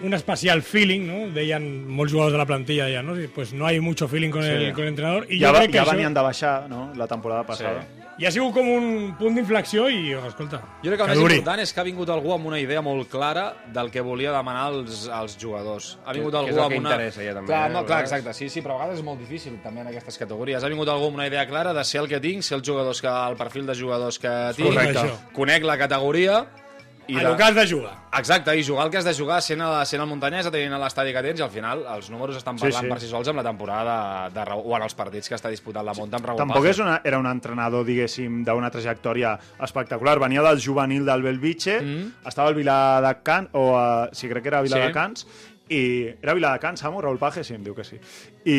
un 0.00 0.14
especial 0.14 0.62
feeling, 0.62 1.06
¿no? 1.08 1.18
Deien 1.34 1.64
molts 1.90 2.12
jugadors 2.12 2.32
de 2.32 2.38
la 2.38 2.46
plantilla, 2.46 2.86
deien, 2.86 3.06
¿no? 3.06 3.16
Sí, 3.16 3.28
Pues 3.34 3.52
no 3.52 3.66
hay 3.66 3.80
mucho 3.80 4.08
feeling 4.08 4.30
con, 4.30 4.44
el, 4.44 4.72
con 4.72 4.84
el 4.84 4.90
entrenador. 4.90 5.26
I 5.28 5.40
ja, 5.40 5.50
jo 5.50 5.58
crec 5.58 5.72
que 5.72 5.78
ja 5.78 5.84
això... 5.84 5.96
venien 5.96 6.14
de 6.14 6.22
baixar, 6.22 6.56
no?, 6.70 6.92
la 6.94 7.08
temporada 7.10 7.44
passada. 7.46 7.84
I 8.18 8.26
ha 8.26 8.30
sigut 8.34 8.50
com 8.52 8.66
un 8.66 9.14
punt 9.14 9.36
d'inflexió 9.36 9.84
i, 9.94 10.10
escolta, 10.26 10.58
Jo 10.82 10.90
crec 10.90 10.96
que 10.98 11.04
el 11.04 11.06
que 11.06 11.14
més 11.14 11.18
duri. 11.20 11.36
important 11.38 11.60
és 11.62 11.72
que 11.72 11.78
ha 11.80 11.84
vingut 11.86 12.08
algú 12.10 12.32
amb 12.34 12.46
una 12.50 12.58
idea 12.58 12.80
molt 12.82 13.06
clara 13.08 13.44
del 13.72 13.92
que 13.94 14.00
volia 14.02 14.32
demanar 14.34 14.64
als, 14.72 15.04
als 15.08 15.36
jugadors. 15.38 15.98
Ha 16.04 16.12
vingut 16.12 16.32
Que- 16.34 16.44
que 16.46 16.50
és 16.50 16.56
algú 16.56 16.58
el 16.58 16.64
amb 16.64 16.72
que 16.74 16.80
una... 16.80 16.90
interessa 16.96 17.22
ja 17.22 17.34
també, 17.34 17.46
clar, 17.52 17.70
eh, 17.70 17.72
no, 17.72 17.84
clar, 17.86 18.02
vegades. 18.02 18.12
exacte, 18.12 18.34
sí, 18.34 18.48
sí, 18.50 18.60
però 18.60 18.74
a 18.74 18.78
vegades 18.82 18.98
és 18.98 19.04
molt 19.04 19.20
difícil 19.20 19.60
també 19.62 19.80
en 19.82 19.86
aquestes 19.92 20.18
categories. 20.18 20.64
Ha 20.64 20.68
vingut 20.68 20.88
algú 20.88 21.06
amb 21.06 21.14
una 21.22 21.28
idea 21.28 21.46
clara 21.46 21.72
de 21.72 21.84
ser 21.84 22.00
el 22.00 22.08
que 22.08 22.18
tinc, 22.18 22.42
ser 22.42 22.56
els 22.58 22.66
jugadors 22.68 23.00
que, 23.00 23.06
el 23.08 23.36
perfil 23.36 23.66
de 23.66 23.74
jugadors 23.78 24.18
que 24.18 24.34
tinc, 24.56 24.68
Correcte. 24.74 25.10
conec 25.32 25.62
la 25.62 25.78
categoria 25.78 26.46
i 27.08 27.16
a 27.16 27.22
lo 27.24 27.36
que 27.36 27.42
has 27.42 27.54
de 27.56 27.64
jugar. 27.66 27.94
Exacte, 28.18 28.52
i 28.56 28.64
jugar 28.64 28.86
el 28.86 28.90
que 28.92 28.98
has 29.00 29.06
de 29.06 29.14
jugar 29.16 29.40
sent, 29.44 29.62
a, 29.64 29.84
sent 29.88 30.02
el 30.04 30.08
Muntanyesa, 30.10 30.52
tenint 30.52 30.76
l'estadi 30.80 31.14
que 31.16 31.22
tens, 31.24 31.40
i 31.40 31.44
al 31.44 31.52
final 31.52 31.84
els 31.96 32.10
números 32.12 32.36
estan 32.36 32.58
Sí, 32.60 32.66
parlant 32.66 32.84
sí. 32.84 32.92
per 32.92 33.00
si 33.00 33.10
sols 33.10 33.30
amb 33.32 33.40
la 33.40 33.44
temporada 33.46 33.96
de, 34.28 34.36
de, 34.36 34.58
o 34.60 34.76
en 34.76 34.84
els 34.84 34.96
partits 34.98 35.32
que 35.32 35.36
està 35.38 35.52
disputant 35.52 35.86
la 35.86 35.96
Monta 35.96 36.20
amb 36.20 36.28
Raúl 36.28 36.42
Tampoc 36.42 36.68
és 36.68 36.80
una, 36.84 36.98
era 37.08 37.20
un 37.20 37.28
entrenador, 37.30 37.86
diguéssim, 37.88 38.42
d'una 38.44 38.70
trajectòria 38.74 39.36
espectacular. 39.64 40.18
Venia 40.20 40.44
del 40.44 40.60
juvenil 40.60 41.08
del 41.08 41.24
Belvitge, 41.24 41.78
mm. 41.80 42.26
estava 42.28 42.52
al 42.52 42.58
Viladecans, 42.58 43.54
o 43.56 43.70
uh, 43.72 44.10
sí, 44.12 44.28
crec 44.28 44.44
que 44.44 44.52
era 44.52 44.64
Viladecans, 44.66 45.24
i 45.68 45.80
era 46.22 46.34
Viladecans, 46.34 46.80
Samu, 46.80 47.00
Raúl 47.04 47.18
Paje? 47.20 47.42
Sí, 47.44 47.54
em 47.54 47.62
diu 47.64 47.74
que 47.76 47.84
sí. 47.84 47.98
I, 48.48 48.56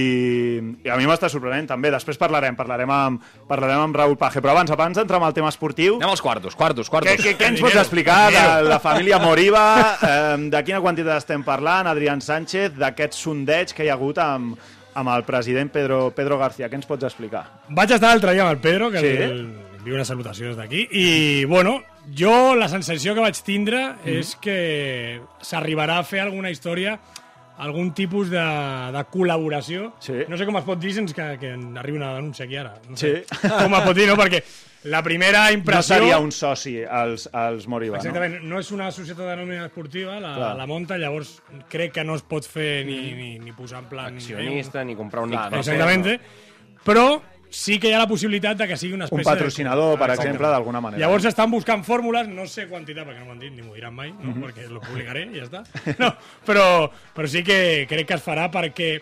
i 0.86 0.90
a 0.92 0.98
mi 1.00 1.08
m'està 1.10 1.30
sorprenent 1.32 1.68
també. 1.70 1.90
Després 1.94 2.18
parlarem, 2.22 2.56
parlarem 2.58 2.92
amb, 2.94 3.24
parlarem 3.50 3.82
amb 3.88 3.96
Raúl 3.98 4.18
Paje. 4.20 4.42
Però 4.44 4.54
abans, 4.54 4.72
abans 4.76 4.98
d'entrar 5.00 5.18
amb 5.22 5.28
el 5.30 5.34
tema 5.38 5.50
esportiu, 5.50 5.98
Anem 5.98 6.12
als 6.14 6.22
quartos, 6.22 6.56
quartos, 6.56 6.88
què, 6.88 6.92
quartos. 6.98 7.24
què, 7.26 7.36
què 7.40 7.48
ens 7.54 7.62
pots 7.64 7.76
explicar 7.82 8.20
de 8.34 8.68
la 8.70 8.80
família 8.84 9.20
Moriba? 9.24 9.64
Eh, 10.02 10.36
de 10.54 10.64
quina 10.68 10.82
quantitat 10.84 11.18
estem 11.24 11.44
parlant? 11.44 11.88
Adrián 11.90 12.22
Sánchez, 12.22 12.76
d'aquest 12.78 13.18
sondeig 13.18 13.74
que 13.74 13.86
hi 13.88 13.90
ha 13.90 13.98
hagut 13.98 14.18
amb, 14.22 14.58
amb 15.00 15.10
el 15.16 15.24
president 15.26 15.72
Pedro, 15.74 16.10
Pedro 16.16 16.38
García. 16.38 16.70
Què 16.70 16.78
ens 16.80 16.86
pots 16.90 17.06
explicar? 17.10 17.46
Vaig 17.70 17.92
estar 17.96 18.10
l'altre 18.14 18.34
dia 18.36 18.46
amb 18.46 18.54
el 18.56 18.62
Pedro, 18.62 18.92
que 18.92 19.00
Sí? 19.02 19.16
el, 19.24 19.44
envio 19.80 19.96
una 19.96 20.06
salutació 20.06 20.50
des 20.52 20.58
d'aquí, 20.60 20.88
i, 20.92 21.46
bueno, 21.46 21.80
jo 22.18 22.56
la 22.56 22.70
sensació 22.72 23.14
que 23.16 23.22
vaig 23.24 23.40
tindre 23.46 23.96
és 24.08 24.36
que 24.42 25.20
s'arribarà 25.44 26.00
a 26.00 26.06
fer 26.08 26.22
alguna 26.24 26.52
història 26.54 26.98
algun 27.60 27.90
tipus 27.92 28.30
de, 28.32 28.40
de 28.96 29.02
col·laboració. 29.12 29.90
Sí. 30.00 30.22
No 30.32 30.38
sé 30.40 30.46
com 30.48 30.56
es 30.56 30.64
pot 30.64 30.80
dir 30.80 30.94
sense 30.96 31.12
que, 31.14 31.26
que 31.42 31.50
arribi 31.82 31.98
una 32.00 32.14
denúncia 32.16 32.46
aquí 32.46 32.56
ara. 32.56 32.78
No 32.88 32.96
Sí. 32.96 33.10
sé 33.20 33.50
com 33.66 33.76
es 33.76 33.84
pot 33.84 33.98
dir, 33.98 34.06
no? 34.08 34.16
Perquè 34.16 34.40
la 34.88 35.02
primera 35.04 35.42
No 35.50 35.58
impressió... 35.58 35.98
seria 35.98 36.20
un 36.24 36.32
soci 36.32 36.78
als, 36.88 37.28
als 37.36 37.68
Moriba, 37.68 37.98
no? 37.98 38.00
Exactament, 38.00 38.38
no 38.48 38.62
és 38.64 38.70
una 38.72 38.88
societat 38.96 39.34
anònima 39.34 39.66
esportiva, 39.68 40.22
la, 40.24 40.32
Clar. 40.38 40.54
la 40.56 40.68
monta, 40.72 40.96
llavors 40.98 41.34
crec 41.68 41.92
que 41.98 42.06
no 42.08 42.16
es 42.16 42.24
pot 42.24 42.48
fer 42.48 42.86
ni, 42.88 42.96
ni, 43.18 43.34
ni 43.44 43.52
posar 43.52 43.84
en 43.84 43.90
plan... 43.92 44.16
Accionista, 44.16 44.86
ni 44.88 44.96
comprar 44.96 45.26
un 45.28 45.36
Clar, 45.36 45.50
no, 45.52 45.60
Exactament, 45.60 46.08
però 46.88 47.10
sí 47.50 47.80
que 47.80 47.90
hi 47.90 47.94
ha 47.94 48.00
la 48.04 48.08
possibilitat 48.08 48.58
de 48.58 48.68
que 48.70 48.78
sigui 48.78 48.94
una 48.94 49.06
Un 49.06 49.10
espècie 49.10 49.30
patrocinador, 49.32 49.98
per 49.98 50.10
Exacte. 50.12 50.28
exemple, 50.30 50.48
d'alguna 50.54 50.82
manera. 50.82 51.02
Llavors 51.02 51.26
estan 51.26 51.50
buscant 51.52 51.84
fórmules, 51.84 52.28
no 52.30 52.46
sé 52.48 52.68
quantitat, 52.70 53.08
perquè 53.08 53.20
no 53.20 53.26
m'ho 53.26 53.32
han 53.38 53.40
dit 53.40 53.54
ni 53.56 53.64
m'ho 53.66 53.74
diran 53.74 53.94
mai, 53.94 54.12
no? 54.14 54.36
perquè 54.46 54.68
lo 54.70 54.82
publicaré 54.82 55.26
i 55.32 55.40
ja 55.40 55.48
està. 55.48 55.64
No, 56.00 56.14
però, 56.46 56.90
però 57.16 57.28
sí 57.28 57.44
que 57.44 57.86
crec 57.90 58.08
que 58.08 58.20
es 58.20 58.24
farà 58.24 58.50
perquè 58.54 59.00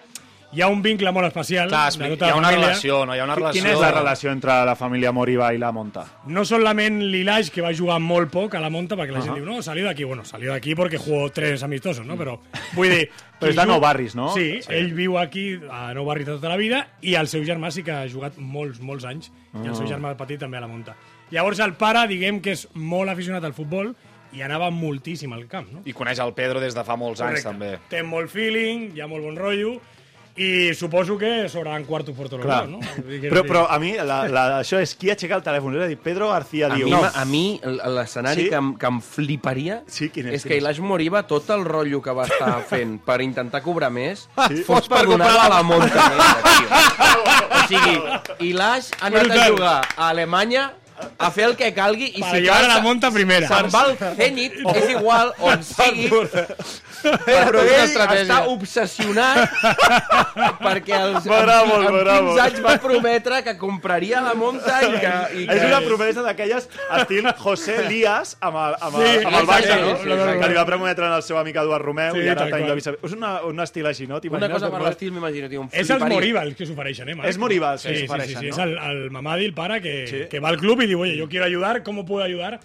hi 0.53 0.61
ha 0.63 0.67
un 0.71 0.81
vincle 0.81 1.11
molt 1.11 1.27
especial 1.27 1.67
Clar, 1.67 1.91
de 1.91 2.05
hi 2.07 2.09
tota 2.15 2.25
ha 2.25 2.29
la 2.29 2.37
una 2.39 2.47
família. 2.47 2.67
relació, 2.69 3.05
no? 3.05 3.15
Hi 3.15 3.19
ha 3.19 3.25
una 3.25 3.35
relació... 3.35 3.61
Quina 3.61 3.73
és 3.73 3.81
la 3.81 3.91
relació 3.91 4.31
entre 4.31 4.53
la 4.65 4.75
família 4.79 5.11
Moriba 5.11 5.49
i 5.53 5.59
la 5.59 5.73
Monta? 5.75 6.05
No 6.31 6.45
solament 6.47 7.01
Lilaj, 7.11 7.49
que 7.51 7.61
va 7.65 7.73
jugar 7.75 7.99
molt 7.99 8.31
poc 8.31 8.55
a 8.55 8.61
la 8.63 8.69
monta, 8.71 8.95
perquè 8.95 9.11
la 9.11 9.21
gent 9.25 9.35
diu, 9.35 9.45
no, 9.45 9.61
salió 9.61 9.85
d'aquí. 9.89 10.05
Bueno, 10.07 10.23
salió 10.25 10.53
d'aquí 10.53 10.75
porque 10.75 10.97
jugó 10.97 11.29
tres 11.35 11.63
amistosos, 11.67 12.05
no? 12.07 12.15
Però, 12.17 12.37
vull 12.75 12.93
dir... 12.95 13.09
Però 13.37 13.51
és 13.51 13.57
de 13.59 13.67
Nou 13.69 13.77
Barris, 13.83 14.15
no? 14.17 14.31
Sí, 14.33 14.63
sí, 14.63 14.71
ell 14.73 14.95
viu 14.97 15.19
aquí 15.21 15.59
a 15.69 15.91
Nou 15.93 16.07
Barris 16.07 16.25
tota 16.25 16.49
la 16.49 16.55
vida 16.57 16.79
i 17.05 17.13
el 17.19 17.27
seu 17.29 17.43
germà 17.45 17.69
sí 17.69 17.83
que 17.85 17.93
ha 17.93 18.07
jugat 18.09 18.39
molts, 18.41 18.79
molts 18.81 19.05
anys 19.05 19.27
i 19.61 19.67
el 19.67 19.75
seu 19.77 19.85
germà 19.85 20.15
petit 20.17 20.39
també 20.41 20.57
a 20.57 20.63
la 20.63 20.69
monta. 20.71 20.95
Llavors 21.29 21.59
el 21.61 21.75
pare, 21.77 22.07
diguem 22.09 22.39
que 22.41 22.55
és 22.55 22.63
molt 22.73 23.11
aficionat 23.13 23.43
al 23.45 23.53
futbol 23.53 23.91
i 24.33 24.41
anava 24.41 24.71
moltíssim 24.73 25.31
al 25.37 25.45
camp, 25.51 25.69
no? 25.71 25.83
I 25.85 25.93
coneix 25.93 26.17
el 26.23 26.33
Pedro 26.33 26.59
des 26.63 26.73
de 26.73 26.83
fa 26.87 26.97
molts 26.97 27.21
anys, 27.21 27.43
Correcte. 27.43 27.51
també. 27.51 27.69
Té 27.93 28.01
molt 28.01 28.33
feeling, 28.33 28.89
hi 28.95 29.03
ha 29.05 29.07
molt 29.11 29.23
bon 29.27 29.37
rotllo 29.37 29.75
i 30.37 30.73
suposo 30.77 31.17
que 31.17 31.49
sobraran 31.49 31.83
quartos 31.85 32.15
por 32.15 32.29
todos 32.29 32.45
Clar. 32.45 32.67
lados, 32.67 32.69
no? 32.69 33.03
Però, 33.29 33.41
però 33.43 33.63
a 33.69 33.79
mi, 33.81 33.93
la, 33.97 34.27
la, 34.29 34.43
això 34.61 34.77
és 34.83 34.93
qui 34.95 35.09
aixeca 35.09 35.35
el 35.39 35.41
telèfon. 35.41 35.75
És 35.79 35.83
a 35.83 35.87
dir, 35.89 35.97
Pedro 35.97 36.29
García 36.29 36.67
A 36.69 36.75
diu... 36.75 36.87
mi, 36.91 36.93
a 36.93 37.25
mi 37.25 37.43
l'escenari 37.63 38.43
Sí? 38.43 38.49
que, 38.51 38.55
em, 38.61 38.73
que 38.77 38.85
em 38.91 38.99
fliparia 39.01 39.79
Sí, 39.89 40.09
quin 40.13 40.27
és, 40.29 40.35
és 40.37 40.43
quin 40.45 40.51
que? 40.53 40.57
Ilaix 40.61 40.79
Moriba, 40.79 41.23
tot 41.25 41.49
el 41.55 41.65
rotllo 41.65 42.01
que 42.05 42.13
va 42.13 42.27
estar 42.29 42.61
fent 42.71 42.99
per 43.03 43.19
intentar 43.25 43.63
cobrar 43.65 43.89
més, 43.89 44.27
Sí? 44.47 44.61
fos 44.67 44.87
per 44.87 45.05
donar-lo 45.09 45.41
a 45.41 45.49
la 45.49 45.63
tio. 46.47 46.67
O 47.57 47.63
sigui, 47.67 47.95
Ilaix 48.51 48.91
ha 49.01 49.07
anat 49.09 49.31
a 49.33 49.47
jugar 49.49 49.77
a 49.95 50.09
Alemanya 50.09 50.69
a 51.21 51.27
fer 51.29 51.43
el 51.45 51.55
que 51.57 51.67
calgui 51.77 52.07
i 52.15 52.21
Per 52.23 52.29
si 52.39 52.45
cal, 52.47 52.67
la 52.67 52.79
monta 52.81 53.11
primera. 53.13 53.47
se'n 53.49 53.67
va 53.73 53.83
al 53.85 53.97
Zenit, 54.17 54.55
és 54.73 54.89
igual 54.95 55.33
on 55.45 55.61
sigui, 55.65 56.07
però 57.03 57.61
ell 57.63 57.73
estratègia. 57.83 58.23
està 58.25 58.37
obsessionat 58.51 59.49
perquè 60.65 60.95
els, 60.97 61.17
amb, 61.23 61.31
M'agrada 61.31 61.65
molt, 61.67 61.87
amb 61.87 61.95
m'agrada 61.95 62.17
15 62.19 62.27
molt. 62.27 62.41
anys 62.45 62.61
va 62.65 62.75
prometre 62.83 63.41
que 63.45 63.55
compraria 63.59 64.21
la 64.25 64.33
monta 64.37 64.79
i 64.85 64.91
que... 64.97 65.13
I 65.37 65.45
que 65.47 65.57
És 65.57 65.65
una 65.67 65.81
promesa 65.85 66.23
d'aquelles 66.25 66.67
estil 66.99 67.29
José 67.41 67.77
Elías 67.85 68.35
amb 68.41 68.59
el, 68.61 68.75
amb 68.81 68.99
el, 68.99 69.07
Sí, 69.07 69.25
amb 69.25 69.37
el 69.41 69.47
Barça, 69.49 69.59
exacte, 69.63 69.81
no? 69.81 69.95
sí, 70.01 70.11
exacte. 70.11 70.39
que 70.41 70.49
li 70.51 70.57
va 70.59 70.65
prometre 70.69 71.09
al 71.11 71.23
seu 71.25 71.39
amic 71.41 71.59
Eduard 71.63 71.85
Romeu 71.85 72.15
Sí, 72.17 72.23
i 72.25 72.31
ara 72.33 72.47
tenim 72.51 72.69
la 72.71 72.77
vice... 72.77 72.95
És 73.07 73.15
una, 73.17 73.33
un 73.47 73.59
estil 73.63 73.87
així, 73.89 74.07
no? 74.09 74.19
Una 74.31 74.49
cosa 74.51 74.69
per 74.73 74.81
l'estil, 74.85 75.11
m'imagino, 75.15 75.49
tio, 75.51 75.67
És 75.71 75.89
els 75.93 76.03
els 76.47 76.55
que 76.57 76.67
s'ofereixen, 76.69 77.09
eh? 77.13 77.15
Marc? 77.17 77.29
És 77.31 77.37
Moriba 77.41 77.73
els 77.77 77.85
que 77.85 77.93
sí, 77.95 78.05
s'ofereixen, 78.05 78.41
sí, 78.41 78.47
sí, 78.47 78.51
sí, 78.51 78.51
no? 78.51 78.55
És 78.55 78.59
el, 78.63 78.75
el 78.77 79.11
Mamadi, 79.15 79.45
el 79.49 79.53
pare, 79.57 79.79
que, 79.81 79.95
Sí. 80.07 80.21
que 80.31 80.39
va 80.43 80.49
al 80.49 80.57
club 80.61 80.81
y 80.81 80.87
diu, 80.87 81.01
oye, 81.01 81.17
yo 81.17 81.27
quiero 81.29 81.45
ayudar, 81.45 81.83
¿cómo 81.83 82.05
puedo 82.05 82.23
ayudar 82.23 82.59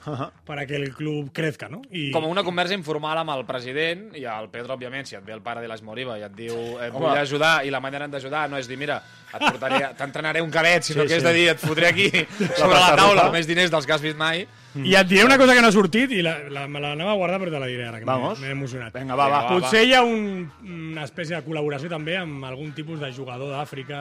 para 0.44 0.66
que 0.66 0.76
el 0.76 0.94
club 0.94 1.30
crezca, 1.32 1.68
no? 1.68 1.82
I... 1.90 2.10
Com 2.12 2.26
una 2.28 2.44
conversa 2.44 2.74
informal 2.74 3.18
amb 3.22 3.30
el 3.34 3.44
president 3.48 4.10
i 4.18 4.21
el 4.24 4.48
Pedro, 4.52 4.74
òbviament, 4.74 5.06
si 5.06 5.16
et 5.16 5.24
ve 5.24 5.32
el 5.34 5.42
pare 5.42 5.60
de 5.60 5.68
les 5.68 5.82
Moriba 5.82 6.18
i 6.18 6.22
et 6.26 6.32
diu 6.36 6.54
eh, 6.80 6.90
vull 6.90 7.08
Home. 7.10 7.18
ajudar 7.20 7.64
i 7.66 7.70
la 7.70 7.80
manera 7.80 8.08
d'ajudar 8.08 8.48
no 8.50 8.58
és 8.58 8.68
dir, 8.68 8.76
mira, 8.78 9.00
et 9.32 9.38
portaré, 9.42 9.80
t'entrenaré 9.98 10.40
un 10.42 10.50
cadet, 10.50 10.82
sinó 10.84 11.02
Sí, 11.02 11.08
que 11.08 11.16
és 11.20 11.22
sí. 11.22 11.28
de 11.28 11.34
dir, 11.34 11.48
et 11.54 11.60
fotré 11.60 11.86
aquí 11.88 12.08
sobre 12.60 12.78
la 12.78 12.94
taula 12.96 13.30
més 13.34 13.46
diners 13.46 13.70
dels 13.70 13.86
que 13.86 13.92
has 13.96 14.02
vist 14.04 14.16
mai. 14.18 14.46
I 14.74 14.94
et 14.96 15.06
diré 15.08 15.24
una 15.26 15.36
cosa 15.36 15.52
que 15.54 15.60
no 15.60 15.68
ha 15.68 15.72
sortit 15.74 16.12
i 16.16 16.22
la, 16.24 16.36
la, 16.48 16.66
me 16.66 16.80
l'anava 16.80 17.12
a 17.12 17.16
guardar 17.18 17.38
però 17.42 17.50
te 17.52 17.58
la 17.60 17.66
diré 17.68 17.84
ara, 17.88 17.98
que 18.00 18.06
m'he 18.06 18.50
emocionat. 18.54 18.94
Vinga, 18.96 19.16
va, 19.18 19.26
va. 19.28 19.40
Potser 19.50 19.82
hi 19.84 19.92
ha 19.92 20.00
un, 20.02 20.46
una 20.64 21.04
espècie 21.04 21.36
de 21.36 21.42
col·laboració 21.44 21.90
també 21.92 22.16
amb 22.16 22.44
algun 22.48 22.72
tipus 22.72 23.00
de 23.00 23.10
jugador 23.12 23.50
d'Àfrica, 23.52 24.00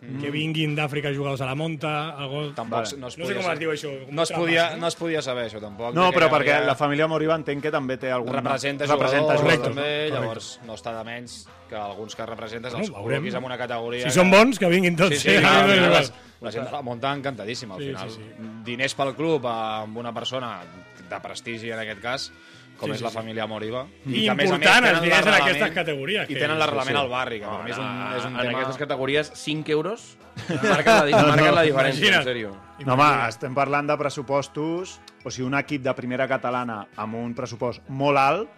que 0.00 0.30
vinguin 0.30 0.74
d'Àfrica 0.76 1.12
jugadors 1.12 1.40
a 1.42 1.46
la 1.50 1.54
monta, 1.58 1.92
algo... 2.16 2.46
Tampoc 2.56 2.86
Vale. 2.86 3.00
no 3.00 3.08
es 3.08 3.18
No 3.18 3.26
sé 3.26 3.34
com 3.34 3.42
saber. 3.42 3.54
es 3.56 3.60
diu 3.60 3.72
això. 3.74 3.92
com 4.06 4.14
No 4.16 4.22
es, 4.22 4.32
podia, 4.32 4.62
trapas, 4.64 4.80
no 4.80 4.86
es 4.88 4.96
podia 4.96 5.22
saber, 5.22 5.46
això, 5.50 5.60
tampoc. 5.60 5.92
No, 5.94 6.08
però 6.12 6.30
perquè 6.32 6.54
havia- 6.56 6.66
la 6.72 6.76
família 6.78 7.06
Moriba 7.10 7.34
entenc 7.36 7.62
que 7.66 7.70
també 7.74 7.96
té 8.00 8.10
algun... 8.10 8.32
representa 8.40 8.86
representa 8.86 9.36
jugadors 9.36 9.62
també, 9.68 9.82
Correcte. 10.08 10.14
llavors 10.14 10.50
no 10.64 10.74
està 10.80 10.96
de 10.96 11.04
menys 11.04 11.42
que 11.68 11.76
alguns 11.76 12.14
que 12.16 12.26
representes 12.26 12.72
Bueno, 12.72 12.86
els 12.86 12.94
veurem. 12.94 13.22
col·loquis 13.22 13.36
en 13.38 13.44
una 13.44 13.58
categoria... 13.58 14.02
Si 14.02 14.08
que- 14.08 14.14
són 14.20 14.30
bons, 14.30 14.58
que 14.58 14.68
vinguin 14.68 14.96
tots. 14.96 15.16
Sí, 15.18 15.28
sí, 15.30 15.36
final 15.38 15.74
igual. 15.76 15.92
les- 16.00 16.12
la 16.40 16.52
gent 16.52 16.64
de 16.66 16.72
la 16.72 16.82
monta 16.82 17.12
encantadíssima, 17.14 17.74
al 17.76 17.80
Sí, 17.80 17.86
final. 17.88 18.10
sí, 18.10 18.20
sí. 18.20 18.48
Diners 18.64 18.94
pel 18.94 19.14
club 19.16 19.46
amb 19.46 19.96
una 19.96 20.12
persona 20.12 20.60
de 21.08 21.20
prestigi, 21.20 21.70
en 21.70 21.78
aquest 21.78 22.00
cas, 22.02 22.32
com 22.76 22.90
Sí, 22.90 22.92
és 22.92 22.98
sí, 22.98 23.04
la 23.04 23.10
sí. 23.10 23.16
família 23.16 23.46
Moriba. 23.46 23.86
I 24.04 24.24
que, 24.26 24.30
a 24.30 24.34
més 24.34 24.50
a 24.52 24.58
més, 24.58 24.68
tenen 24.68 25.00
diners 25.00 25.26
en 25.26 25.32
aquestes 25.34 25.70
categories, 25.72 26.28
I 26.28 26.34
tenen 26.34 26.58
l'arrelament 26.58 26.88
sí, 26.88 26.92
sí. 26.92 27.00
al 27.00 27.08
barri, 27.08 27.40
que 27.40 27.46
per 27.46 27.62
mi 27.64 27.70
és 27.70 27.78
un, 27.78 27.86
és 28.18 28.24
un 28.26 28.34
en 28.36 28.40
tema... 28.42 28.58
aquestes 28.58 28.76
categories, 28.76 29.30
5 29.34 29.70
euros 29.72 30.18
marquen 30.48 31.10
la, 31.10 31.22
no, 31.22 31.28
marquen 31.28 31.54
la 31.54 31.62
diferència, 31.64 32.04
imagina't. 32.04 32.20
en 32.20 32.28
sèrio. 32.28 32.52
No, 32.84 32.92
home, 32.92 33.28
estem 33.30 33.54
parlant 33.56 33.88
de 33.88 33.96
pressupostos, 33.96 35.00
o 35.24 35.30
sigui, 35.30 35.46
un 35.48 35.54
equip 35.56 35.82
de 35.82 35.94
primera 35.94 36.28
catalana 36.28 36.82
amb 37.00 37.14
un 37.16 37.32
pressupost 37.34 37.80
molt 37.88 38.18
alt, 38.20 38.50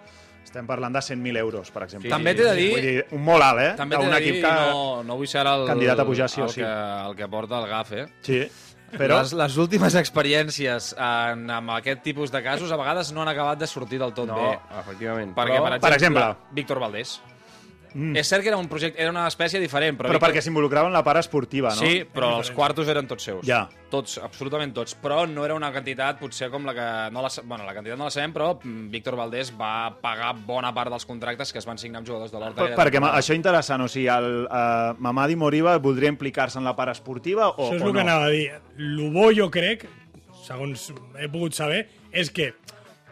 estem 0.49 0.67
parlant 0.69 0.95
de 0.97 1.03
100.000 1.05 1.39
euros, 1.43 1.71
per 1.75 1.85
exemple. 1.87 2.09
Sí, 2.09 2.13
També 2.13 2.35
t'he 2.35 2.47
de 2.49 2.55
dir- 2.57 2.71
Vull 2.73 2.87
dir, 2.89 3.05
un 3.17 3.23
molt 3.25 3.45
alt, 3.45 3.61
eh? 3.61 3.69
També 3.77 3.97
t'he 4.01 4.09
de 4.09 4.15
dir, 4.17 4.23
equip 4.33 4.41
que... 4.47 4.55
no, 4.73 5.03
no 5.05 5.17
vull 5.21 5.29
ser 5.31 5.45
el, 5.47 5.67
candidat 5.69 6.01
a 6.01 6.09
pujar 6.09 6.29
sí 6.33 6.41
o 6.41 6.49
el, 6.49 6.51
sí. 6.57 6.63
que, 6.65 6.73
el 7.11 7.17
que 7.21 7.29
porta 7.29 7.61
el 7.63 7.69
GAF, 7.71 7.93
eh? 7.93 8.07
Sí, 8.27 8.41
però... 8.97 9.19
Les, 9.21 9.35
les 9.37 9.57
últimes 9.61 9.95
experiències 10.01 10.95
en, 10.97 11.43
amb 11.53 11.75
aquest 11.77 12.01
tipus 12.03 12.33
de 12.33 12.41
casos 12.43 12.73
a 12.73 12.79
vegades 12.81 13.13
no 13.13 13.21
han 13.23 13.29
acabat 13.35 13.59
de 13.61 13.67
sortir 13.69 13.99
del 14.01 14.15
tot 14.17 14.27
No, 14.31 14.39
bé. 14.41 14.55
efectivament. 14.81 15.35
Perquè, 15.37 15.59
Però- 15.61 15.65
per 15.69 15.75
exemple, 15.77 15.89
Per 15.89 15.93
exemple. 15.99 16.29
Víctor 16.57 16.81
Valdés. 16.81 17.19
Mm. 17.95 18.17
És 18.21 18.29
cert 18.29 18.45
que 18.45 18.51
era 18.51 18.59
un 18.61 18.69
projecte, 18.69 19.01
era 19.01 19.11
una 19.11 19.27
espècie 19.31 19.61
diferent, 19.63 19.97
però... 19.97 20.11
Però 20.13 20.21
perquè 20.23 20.43
s'involucrava 20.45 20.91
en 20.91 20.97
la 20.97 21.03
part 21.07 21.23
esportiva, 21.23 21.71
no? 21.73 21.81
Sí, 21.81 22.03
però 22.13 22.35
els 22.43 22.51
quartos 22.55 22.89
eren 22.93 23.09
tots 23.09 23.25
seus. 23.31 23.47
Ja. 23.49 23.63
Tots, 23.89 24.19
absolutament 24.21 24.75
tots. 24.77 24.95
Però 25.01 25.23
no 25.31 25.47
era 25.47 25.57
una 25.57 25.71
quantitat, 25.73 26.19
potser 26.21 26.51
com 26.53 26.67
la 26.69 26.75
que... 26.77 26.87
No 27.15 27.25
la, 27.25 27.31
bueno, 27.45 27.65
la 27.65 27.73
quantitat 27.77 27.99
no 28.01 28.11
la 28.11 28.15
sabem, 28.15 28.35
però 28.37 28.51
mm, 28.59 28.89
Víctor 28.93 29.17
Valdés 29.17 29.53
va 29.57 29.73
pagar 30.03 30.35
bona 30.47 30.75
part 30.77 30.93
dels 30.93 31.09
contractes 31.09 31.53
que 31.55 31.63
es 31.63 31.69
van 31.69 31.81
signar 31.81 32.03
amb 32.03 32.11
jugadors 32.11 32.35
de 32.35 32.43
l'Horta. 32.43 32.61
Per, 32.67 32.77
perquè 32.83 33.03
ma- 33.03 33.15
això 33.17 33.37
interessant, 33.37 33.87
o 33.87 33.89
sigui, 33.89 34.09
el 34.13 34.45
uh, 34.45 34.93
Mamadi 35.01 35.39
Moriba 35.41 35.79
voldria 35.83 36.13
implicar-se 36.13 36.61
en 36.61 36.69
la 36.69 36.77
part 36.77 36.93
esportiva 36.93 37.49
o, 37.55 37.71
Això 37.71 37.81
és 37.81 37.83
o 37.83 37.89
el 37.89 37.93
no? 37.93 37.97
que 37.97 38.05
anava 38.05 38.29
a 38.29 38.33
dir. 38.35 38.49
El 38.77 39.05
bo, 39.15 39.31
jo 39.35 39.49
crec, 39.53 39.89
segons 40.45 40.91
he 41.19 41.29
pogut 41.33 41.57
saber, 41.57 41.87
és 42.13 42.31
que 42.35 42.53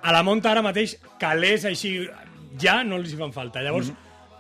a 0.07 0.13
la 0.15 0.23
monta 0.27 0.53
ara 0.53 0.63
mateix 0.63 0.97
calés 1.21 1.65
així 1.67 1.97
ja 2.61 2.83
no 2.87 3.01
els 3.01 3.13
hi 3.13 3.19
fan 3.19 3.33
falta. 3.35 3.63
Llavors, 3.65 3.91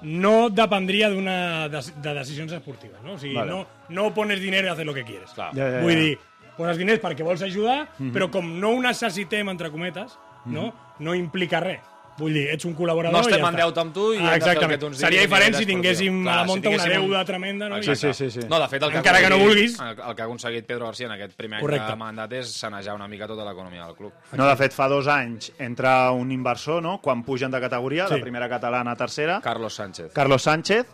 no 0.02 0.48
dependria 0.50 1.08
d'una 1.10 1.68
de, 1.72 1.80
de 2.02 2.14
decisions 2.18 2.52
esportives, 2.52 3.00
no? 3.02 3.14
O 3.14 3.18
sigui, 3.18 3.34
Vale. 3.34 3.50
no, 3.50 3.66
no 3.88 4.12
pones 4.14 4.40
dinero 4.40 4.68
y 4.68 4.70
haces 4.70 4.86
lo 4.86 4.94
que 4.94 5.04
quieres. 5.04 5.30
Clar. 5.30 5.54
Ja, 5.54 5.70
ja, 5.70 5.80
Vull 5.80 5.94
ja. 5.94 6.00
dir, 6.00 6.18
poses 6.56 6.78
diners 6.80 7.00
perquè 7.02 7.24
vols 7.24 7.42
ajudar, 7.42 7.88
però 8.14 8.30
com 8.32 8.48
no 8.60 8.74
ho 8.76 8.82
necessitem, 8.82 9.48
entre 9.52 9.70
cometes, 9.70 10.18
no, 10.46 10.70
no 11.00 11.14
implica 11.14 11.60
res. 11.60 11.80
Vull 12.18 12.32
dir, 12.32 12.46
ets 12.48 12.64
un 12.64 12.72
col·laborador 12.74 13.12
No 13.12 13.18
i 13.18 13.26
estem 13.26 13.42
ja 13.42 13.48
en 13.48 13.54
està. 13.54 13.60
deute 13.66 13.80
amb 13.82 13.92
tu 13.92 14.04
i 14.14 14.16
hem 14.16 14.22
ah, 14.24 14.24
de 14.24 14.30
fer 14.30 14.36
el 14.36 14.42
exactament. 14.42 14.70
que 14.72 14.78
tu 14.78 14.86
ens 14.86 14.98
Seria 14.98 15.20
diferent 15.20 15.54
a 15.54 15.58
si 15.58 15.66
tinguéssim 15.66 16.14
a 16.22 16.24
la 16.24 16.32
Clar, 16.32 16.44
si 16.46 16.52
monta 16.52 16.68
una 16.70 16.84
deuda 16.94 17.24
tremenda, 17.28 17.68
no? 17.68 17.82
Sí, 17.82 17.94
sí, 17.96 18.12
sí. 18.14 18.30
sí. 18.30 18.40
No, 18.48 18.58
de 18.60 18.68
fet, 18.68 18.82
el 18.82 18.90
que, 18.90 18.96
Encara 18.98 19.20
que 19.20 19.28
no 19.30 19.38
vulguis. 19.38 19.78
El, 19.80 19.88
el 20.00 20.14
que 20.16 20.22
ha 20.22 20.24
aconseguit 20.24 20.64
Pedro 20.66 20.86
García 20.86 21.06
en 21.06 21.12
aquest 21.12 21.34
primer 21.36 21.58
any 21.58 21.62
Correcte. 21.66 21.90
de 21.90 21.96
mandat 21.96 22.32
és 22.32 22.54
sanejar 22.56 22.94
una 22.94 23.06
mica 23.06 23.26
tota 23.28 23.44
l'economia 23.44 23.84
del 23.84 23.94
club. 23.94 24.12
No, 24.32 24.46
de 24.48 24.56
fet, 24.56 24.72
fa 24.72 24.88
dos 24.88 25.06
anys 25.12 25.52
entra 25.58 26.10
un 26.12 26.32
inversor, 26.32 26.82
no?, 26.82 26.98
quan 27.02 27.22
pugen 27.22 27.50
de 27.50 27.60
categoria, 27.60 28.08
Sí. 28.08 28.14
de 28.14 28.20
primera 28.22 28.48
catalana 28.48 28.92
a 28.92 28.96
tercera, 28.96 29.40
Carlos 29.42 29.74
Sánchez. 29.74 30.12
Carlos 30.14 30.42
Sánchez. 30.42 30.86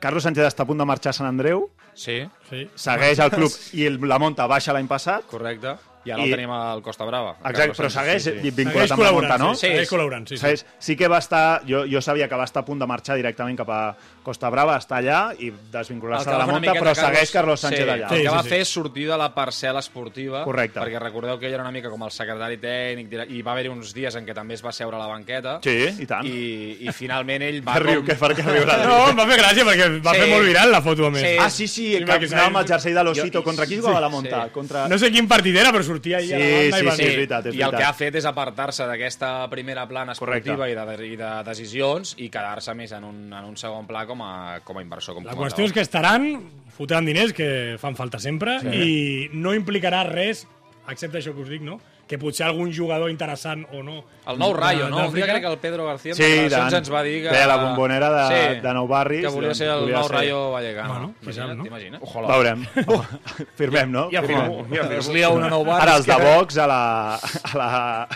Carlos 0.00 0.22
Sánchez 0.24 0.44
està 0.50 0.64
a 0.64 0.66
punt 0.66 0.78
de 0.82 0.84
marxar 0.84 1.10
a 1.10 1.12
Sant 1.16 1.28
Andreu, 1.28 1.70
Sí, 1.94 2.26
Sí. 2.50 2.68
segueix 2.74 3.20
el 3.20 3.30
club 3.30 3.52
i 3.72 3.86
el, 3.86 4.00
la 4.08 4.18
monta 4.18 4.46
baixa 4.50 4.72
l'any 4.74 4.88
passat. 4.88 5.24
correcte. 5.30 5.76
I 6.04 6.10
ara 6.12 6.22
I- 6.22 6.28
el 6.28 6.34
tenim 6.36 6.50
al 6.52 6.82
Costa 6.82 7.04
Brava. 7.08 7.30
Exacte, 7.38 7.58
Carlos 7.58 7.78
però 7.78 7.90
segueix 7.90 8.22
sí, 8.22 8.30
sí. 8.30 8.50
vinculat 8.50 8.74
Segueix 8.88 8.92
amb 8.92 9.02
la 9.02 9.12
monta, 9.12 9.38
no? 9.38 9.54
sí, 9.54 9.66
segueix 9.68 9.90
col·laborant, 9.90 10.26
sí, 10.28 10.36
sí. 10.36 10.40
Segueix, 10.42 10.64
sí 10.78 10.96
que 10.96 11.08
va 11.08 11.18
estar... 11.18 11.62
Jo, 11.68 11.84
jo 11.90 12.00
sabia 12.04 12.28
que 12.28 12.36
va 12.36 12.44
estar 12.44 12.62
a 12.62 12.66
punt 12.66 12.78
de 12.82 12.86
marxar 12.86 13.16
directament 13.16 13.56
cap 13.56 13.70
a 13.70 13.80
Costa 14.24 14.50
Brava, 14.50 14.76
està 14.80 14.98
allà 15.00 15.34
i 15.38 15.50
desvincular-se 15.72 16.28
El 16.28 16.34
de 16.36 16.40
que 16.40 16.46
la 16.46 16.52
monta, 16.52 16.74
però 16.80 16.94
segueix 16.94 17.30
Carlos 17.32 17.60
Sánchez 17.60 17.84
sí, 17.84 17.88
allà. 17.90 18.08
El 18.08 18.14
Sí, 18.14 18.22
que 18.22 18.28
sí, 18.28 18.34
va 18.36 18.42
sí. 18.42 18.48
fer 18.48 18.60
és 18.64 18.68
sortir 18.72 19.06
de 19.08 19.16
la 19.20 19.30
parcel·la 19.34 19.80
esportiva. 19.84 20.44
Correcte. 20.44 20.80
Perquè 20.80 21.00
recordeu 21.02 21.38
que 21.38 21.46
ell 21.48 21.54
era 21.54 21.62
una 21.64 21.72
mica 21.72 21.90
com 21.92 22.02
el 22.06 22.10
secretari 22.14 22.58
tècnic 22.58 23.12
i 23.30 23.42
va 23.42 23.52
haver-hi 23.52 23.68
uns 23.72 23.92
dies 23.96 24.14
en 24.16 24.26
què 24.26 24.34
també 24.36 24.54
es 24.54 24.64
va 24.64 24.72
seure 24.72 24.96
a 24.96 25.00
la 25.00 25.06
banqueta. 25.10 25.58
Sí, 25.64 25.76
i 26.04 26.06
tant. 26.06 26.24
I, 26.26 26.78
i 26.88 26.92
finalment 26.92 27.42
ell 27.42 27.60
va 27.66 27.74
Que 27.78 27.84
riu, 27.86 28.00
com... 28.02 28.08
que 28.08 28.16
per 28.20 28.32
què 28.36 28.44
riurà? 28.48 28.78
No, 28.84 28.98
em 29.12 29.18
va 29.18 29.26
fer 29.30 29.38
gràcia 29.40 29.64
perquè 29.68 29.90
va 30.04 30.14
Sí. 30.14 30.20
fer 30.20 30.28
molt 30.30 30.46
viral 30.46 30.70
la 30.70 30.80
foto, 30.82 31.06
a 31.06 31.10
més. 31.10 31.22
Sí. 31.24 31.34
Ah, 31.40 31.50
sí, 31.50 31.66
sí, 31.68 31.86
que 32.04 32.12
anava 32.12 32.46
amb 32.52 32.62
el 32.62 32.68
jersei 32.68 32.92
de 32.94 33.04
l'Osito. 33.04 33.42
Contra 33.44 33.66
qui 33.66 33.78
jugava 33.80 34.00
la 34.00 34.08
monta? 34.08 34.48
Contra... 34.54 34.86
No 34.88 34.98
sé 34.98 35.10
quin 35.12 35.28
partit 35.28 35.56
era, 35.56 35.72
però 35.72 35.82
sortia 35.94 36.18
ahí 36.18 36.32
a 36.32 36.38
la 36.38 36.44
Sí, 36.44 36.52
banda 36.52 36.76
sí, 36.76 36.82
i 36.82 36.88
va 36.88 36.96
sí, 36.96 37.02
dir... 37.02 37.08
és 37.08 37.16
veritat, 37.20 37.46
és 37.50 37.56
I 37.56 37.62
el 37.68 37.76
que 37.76 37.84
ha 37.86 37.92
fet 37.94 38.18
és 38.18 38.26
apartar-se 38.28 38.86
d'aquesta 38.90 39.30
primera 39.52 39.86
plana 39.90 40.16
esportiva 40.16 40.68
i 40.70 40.74
de, 40.74 40.98
i 41.06 41.14
de 41.20 41.30
decisions 41.46 42.14
i 42.18 42.28
quedar-se 42.32 42.74
més 42.74 42.92
en 42.96 43.06
un, 43.06 43.24
en 43.32 43.48
un 43.48 43.56
segon 43.60 43.86
pla 43.86 44.04
com 44.10 44.22
a, 44.26 44.60
com 44.66 44.78
a 44.78 44.84
inversor. 44.84 45.16
Com 45.16 45.26
La 45.28 45.38
qüestió 45.38 45.66
és 45.68 45.74
que 45.74 45.84
estaran, 45.84 46.28
fotran 46.74 47.06
diners, 47.06 47.32
que 47.36 47.78
fan 47.80 47.96
falta 47.96 48.18
sempre, 48.22 48.58
sí. 48.64 48.74
i 48.74 48.94
no 49.32 49.54
implicarà 49.54 50.02
res, 50.08 50.44
excepte 50.90 51.22
això 51.22 51.34
que 51.36 51.46
us 51.46 51.52
dic, 51.52 51.62
no? 51.64 51.78
Que 52.06 52.18
potser 52.20 52.44
algun 52.44 52.68
jugador 52.72 53.08
interessant 53.10 53.62
o 53.72 53.82
no... 53.82 54.02
El 54.28 54.38
nou 54.40 54.52
Rayo, 54.56 54.88
no? 54.88 55.06
Un 55.08 55.14
dia 55.14 55.24
crec 55.28 55.42
que 55.44 55.48
el 55.52 55.58
Pedro 55.58 55.84
García 55.86 56.12
en 56.12 56.16
Sí, 56.16 56.48
tant. 56.52 56.72
ens 56.72 56.90
va 56.92 57.02
dir 57.04 57.22
que... 57.22 57.30
Deia 57.32 57.46
la 57.48 57.56
bombonera 57.60 58.08
de- 58.28 58.60
de 58.60 58.74
Nou 58.76 58.86
Barris, 58.88 59.20
Que 59.24 59.28
volia 59.32 59.48
doncs, 59.52 59.58
ser 59.58 59.68
el 59.68 59.80
volia 59.82 59.96
nou 59.98 60.08
ser- 60.08 60.16
Rayo 60.16 60.38
Vallecano. 60.52 60.92
Bueno, 60.94 61.14
Imagina't, 61.22 61.56
no? 61.56 61.64
T'imagines? 61.64 62.00
Veurem. 62.28 62.66
Firmem, 63.56 63.90
no? 63.92 64.08
Ja 64.12 64.22
Firmem. 64.22 64.50
firmo, 64.52 64.66
ja. 64.76 64.86
Es 64.98 65.08
lia 65.08 65.28
una 65.30 65.48
Nou 65.48 65.64
Barris. 65.64 65.82
Ara 65.82 65.96
els 65.96 66.06
de 66.06 66.16
Vox 66.24 66.58
a 66.58 66.66
la, 66.66 66.80
a 67.16 67.56
la, 67.58 68.08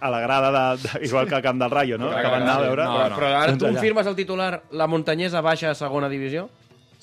a 0.00 0.10
la 0.10 0.20
grada, 0.20 0.50
de, 0.76 0.82
de, 0.82 1.06
igual 1.06 1.28
que 1.28 1.34
al 1.34 1.42
camp 1.42 1.60
del 1.62 1.70
Rayo, 1.70 1.98
no? 1.98 2.10
Que 2.10 2.22
van 2.22 2.42
anar 2.42 2.54
a 2.54 2.56
sí. 2.58 2.62
veure. 2.66 2.84
No, 2.84 3.08
no. 3.08 3.16
Però 3.16 3.26
ara 3.30 3.46
Doncs 3.52 3.58
tu 3.62 3.66
confirmes 3.66 4.06
el 4.06 4.16
titular 4.16 4.62
La 4.72 4.86
Muntanyesa 4.86 5.40
baixa 5.40 5.70
a 5.70 5.74
segona 5.74 6.08
divisió? 6.08 6.48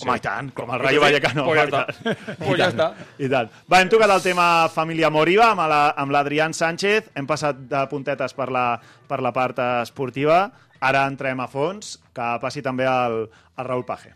Home, 0.02 0.16
i 0.16 0.22
tant, 0.24 0.52
com 0.56 0.70
el 0.72 0.80
Rayo 0.80 1.02
Vallecano. 1.04 1.44
Pues 1.46 1.60
ja 1.60 1.66
està. 1.68 2.16
Pues 2.40 2.58
ja 2.62 2.70
està. 2.72 2.86
I 3.20 3.28
tant. 3.32 3.50
Va, 3.72 3.82
hem 3.82 3.90
tocat 3.92 4.14
el 4.16 4.22
tema 4.24 4.46
família 4.72 5.10
Moriba 5.12 5.50
amb 5.52 5.66
la- 5.68 5.94
l'Adrián 6.16 6.54
Sánchez. 6.54 7.10
Hem 7.16 7.28
passat 7.28 7.60
de 7.68 7.82
puntetes 7.92 8.34
per 8.34 8.48
la, 8.52 8.80
per 9.08 9.20
la 9.22 9.34
part 9.36 9.60
esportiva. 9.82 10.46
Ara 10.80 11.04
entrem 11.12 11.42
a 11.44 11.48
fons, 11.52 11.98
que 12.16 12.30
passi 12.40 12.62
també 12.64 12.86
el, 12.88 13.26
el 13.58 13.66
Raül 13.68 13.84
Paje. 13.86 14.16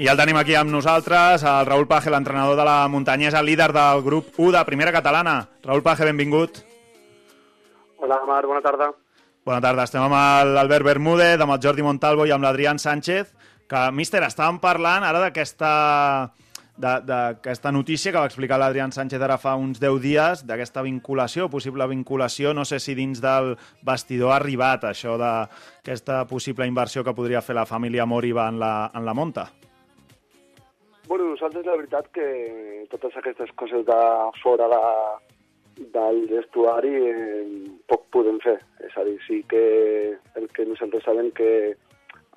I 0.00 0.06
el 0.08 0.16
tenim 0.16 0.38
aquí 0.40 0.54
amb 0.56 0.72
nosaltres, 0.72 1.42
el 1.44 1.66
Raül 1.68 1.84
Paje, 1.84 2.08
l'entrenador 2.08 2.56
de 2.56 2.64
la 2.64 2.88
muntanyesa, 2.88 3.42
líder 3.44 3.66
del 3.76 4.00
grup 4.00 4.30
1 4.38 4.54
de 4.54 4.62
Primera 4.64 4.94
Catalana. 4.94 5.34
Raül 5.60 5.82
Paje, 5.84 6.06
benvingut. 6.08 6.62
Hola, 7.98 8.22
Marc, 8.24 8.48
bona 8.48 8.62
tarda. 8.64 8.88
Bona 9.44 9.60
tarda, 9.60 9.84
estem 9.84 10.00
amb 10.00 10.16
l'Albert 10.54 10.88
Bermúdez, 10.88 11.36
amb 11.36 11.52
el 11.52 11.60
Jordi 11.60 11.84
Montalvo 11.84 12.24
i 12.24 12.32
amb 12.32 12.48
l'Adrián 12.48 12.80
Sánchez, 12.80 13.34
que, 13.68 13.84
míster, 13.92 14.24
estàvem 14.24 14.62
parlant 14.64 15.04
ara 15.04 15.20
d'aquesta 15.20 16.32
d'aquesta 16.80 17.68
notícia 17.68 18.08
que 18.08 18.16
va 18.22 18.24
explicar 18.30 18.56
l'Adrián 18.56 18.96
Sánchez 18.96 19.20
ara 19.20 19.36
fa 19.36 19.52
uns 19.60 19.82
10 19.84 20.00
dies, 20.00 20.46
d'aquesta 20.48 20.80
vinculació, 20.80 21.50
possible 21.52 21.84
vinculació, 21.92 22.54
no 22.56 22.64
sé 22.64 22.80
si 22.80 22.96
dins 22.96 23.20
del 23.20 23.52
vestidor 23.84 24.32
ha 24.32 24.40
arribat 24.40 24.88
això 24.88 25.20
d'aquesta 25.20 26.24
possible 26.24 26.64
inversió 26.64 27.04
que 27.04 27.12
podria 27.12 27.44
fer 27.44 27.60
la 27.60 27.68
família 27.68 28.08
Moriba 28.08 28.48
en 28.48 28.64
la, 28.64 28.90
en 28.94 29.04
la 29.04 29.12
monta. 29.12 29.50
Bueno, 31.10 31.24
nosaltres 31.24 31.66
la 31.66 31.74
veritat 31.74 32.06
que 32.14 32.24
totes 32.86 33.16
aquestes 33.18 33.50
coses 33.58 33.80
de 33.82 33.94
fora 34.44 34.68
de, 34.70 34.82
del 35.90 36.20
vestuari 36.30 36.92
eh, 37.08 37.46
poc 37.90 38.04
podem 38.14 38.36
fer. 38.44 38.54
És 38.86 38.94
a 38.94 39.02
dir, 39.08 39.16
sí 39.24 39.40
que 39.50 39.62
el 40.38 40.46
que 40.54 40.68
nosaltres 40.68 41.02
sabem 41.02 41.32
que 41.34 41.48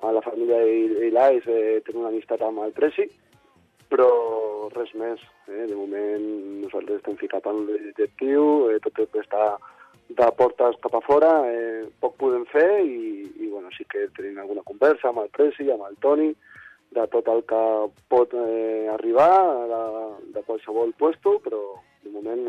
a 0.02 0.10
la 0.16 0.22
família 0.24 0.58
Ilais 1.06 1.46
eh, 1.46 1.84
té 1.86 1.94
una 1.94 2.10
amistat 2.10 2.42
amb 2.42 2.64
el 2.64 2.74
Presi, 2.74 3.06
però 3.94 4.08
res 4.74 4.90
més. 4.98 5.22
Eh? 5.46 5.68
De 5.70 5.78
moment 5.78 6.26
nosaltres 6.64 6.98
estem 6.98 7.14
ficat 7.22 7.46
en 7.46 7.62
l'objectiu, 7.68 8.72
eh, 8.72 8.80
tot 8.88 8.98
el 9.04 9.06
que 9.14 9.22
està 9.22 9.52
de 10.18 10.32
portes 10.34 10.82
cap 10.82 10.98
a 10.98 11.04
fora, 11.06 11.30
eh, 11.46 11.86
poc 12.02 12.18
podem 12.24 12.42
fer 12.50 12.82
i, 12.82 13.22
i 13.38 13.54
bueno, 13.54 13.70
sí 13.78 13.86
que 13.86 14.08
tenim 14.18 14.42
alguna 14.42 14.66
conversa 14.66 15.12
amb 15.14 15.22
el 15.22 15.30
Presi, 15.38 15.70
amb 15.70 15.86
el 15.86 15.94
Toni, 16.02 16.32
de 16.94 17.04
tot 17.10 17.26
el 17.32 17.42
que 17.48 17.62
pot 18.12 18.32
eh, 18.38 18.86
arribar 18.94 19.32
de, 19.72 19.82
de 20.36 20.46
qualsevol 20.46 20.94
puesto, 20.98 21.38
però 21.44 21.60
de 22.04 22.12
moment 22.14 22.46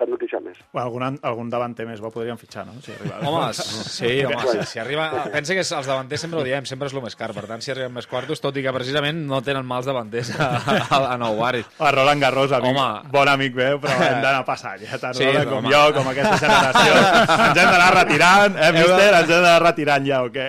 cap 0.00 0.08
notícia 0.08 0.38
més. 0.40 0.56
Bueno, 0.72 0.86
algun, 0.86 1.18
algun 1.28 1.50
davanter 1.52 1.84
més 1.84 1.98
ho 2.00 2.08
podríem 2.08 2.38
fitxar, 2.40 2.62
no? 2.64 2.78
Si 2.80 2.88
arriba. 2.94 3.18
Home, 3.28 3.50
sí, 3.52 4.12
home, 4.24 4.38
si, 4.48 4.62
si 4.70 4.80
arriba... 4.80 5.10
Pensa 5.34 5.52
que 5.52 5.60
els 5.60 5.90
davanters 5.90 6.22
sempre 6.24 6.40
ho 6.40 6.44
diem, 6.46 6.64
sempre 6.64 6.88
és 6.88 6.94
el 6.96 7.02
més 7.04 7.18
car, 7.20 7.28
per 7.36 7.44
tant, 7.50 7.60
si 7.60 7.74
arriben 7.74 7.92
més 7.98 8.08
quartos, 8.08 8.40
tot 8.40 8.56
i 8.56 8.64
que 8.64 8.72
precisament 8.72 9.20
no 9.28 9.42
tenen 9.44 9.66
mals 9.68 9.90
davanters 9.90 10.32
a, 10.40 10.48
a, 10.80 11.00
a 11.10 11.18
Nou 11.20 11.36
Barris. 11.42 11.68
A 11.84 11.92
Roland 11.92 12.24
Garros, 12.24 12.54
amic, 12.56 12.72
Home. 12.80 13.12
bon 13.12 13.28
amic 13.34 13.58
meu, 13.60 13.80
però 13.84 13.98
hem 14.08 14.22
d'anar 14.24 14.44
passant 14.48 14.80
ja, 14.86 14.96
tant 15.02 15.18
Sí, 15.20 15.26
però, 15.28 15.44
com 15.50 15.58
home. 15.66 15.74
jo, 15.74 15.82
com 15.98 16.08
aquesta 16.14 16.38
generació. 16.46 17.00
Ens 17.50 17.60
hem 17.60 17.74
d'anar 17.74 17.90
retirant, 18.00 18.56
eh, 18.56 18.72
mister? 18.78 19.10
Ens 19.20 19.26
hem 19.34 19.34
d'anar 19.50 19.58
retirant 19.68 20.08
ja, 20.08 20.22
o 20.24 20.32
què? 20.32 20.48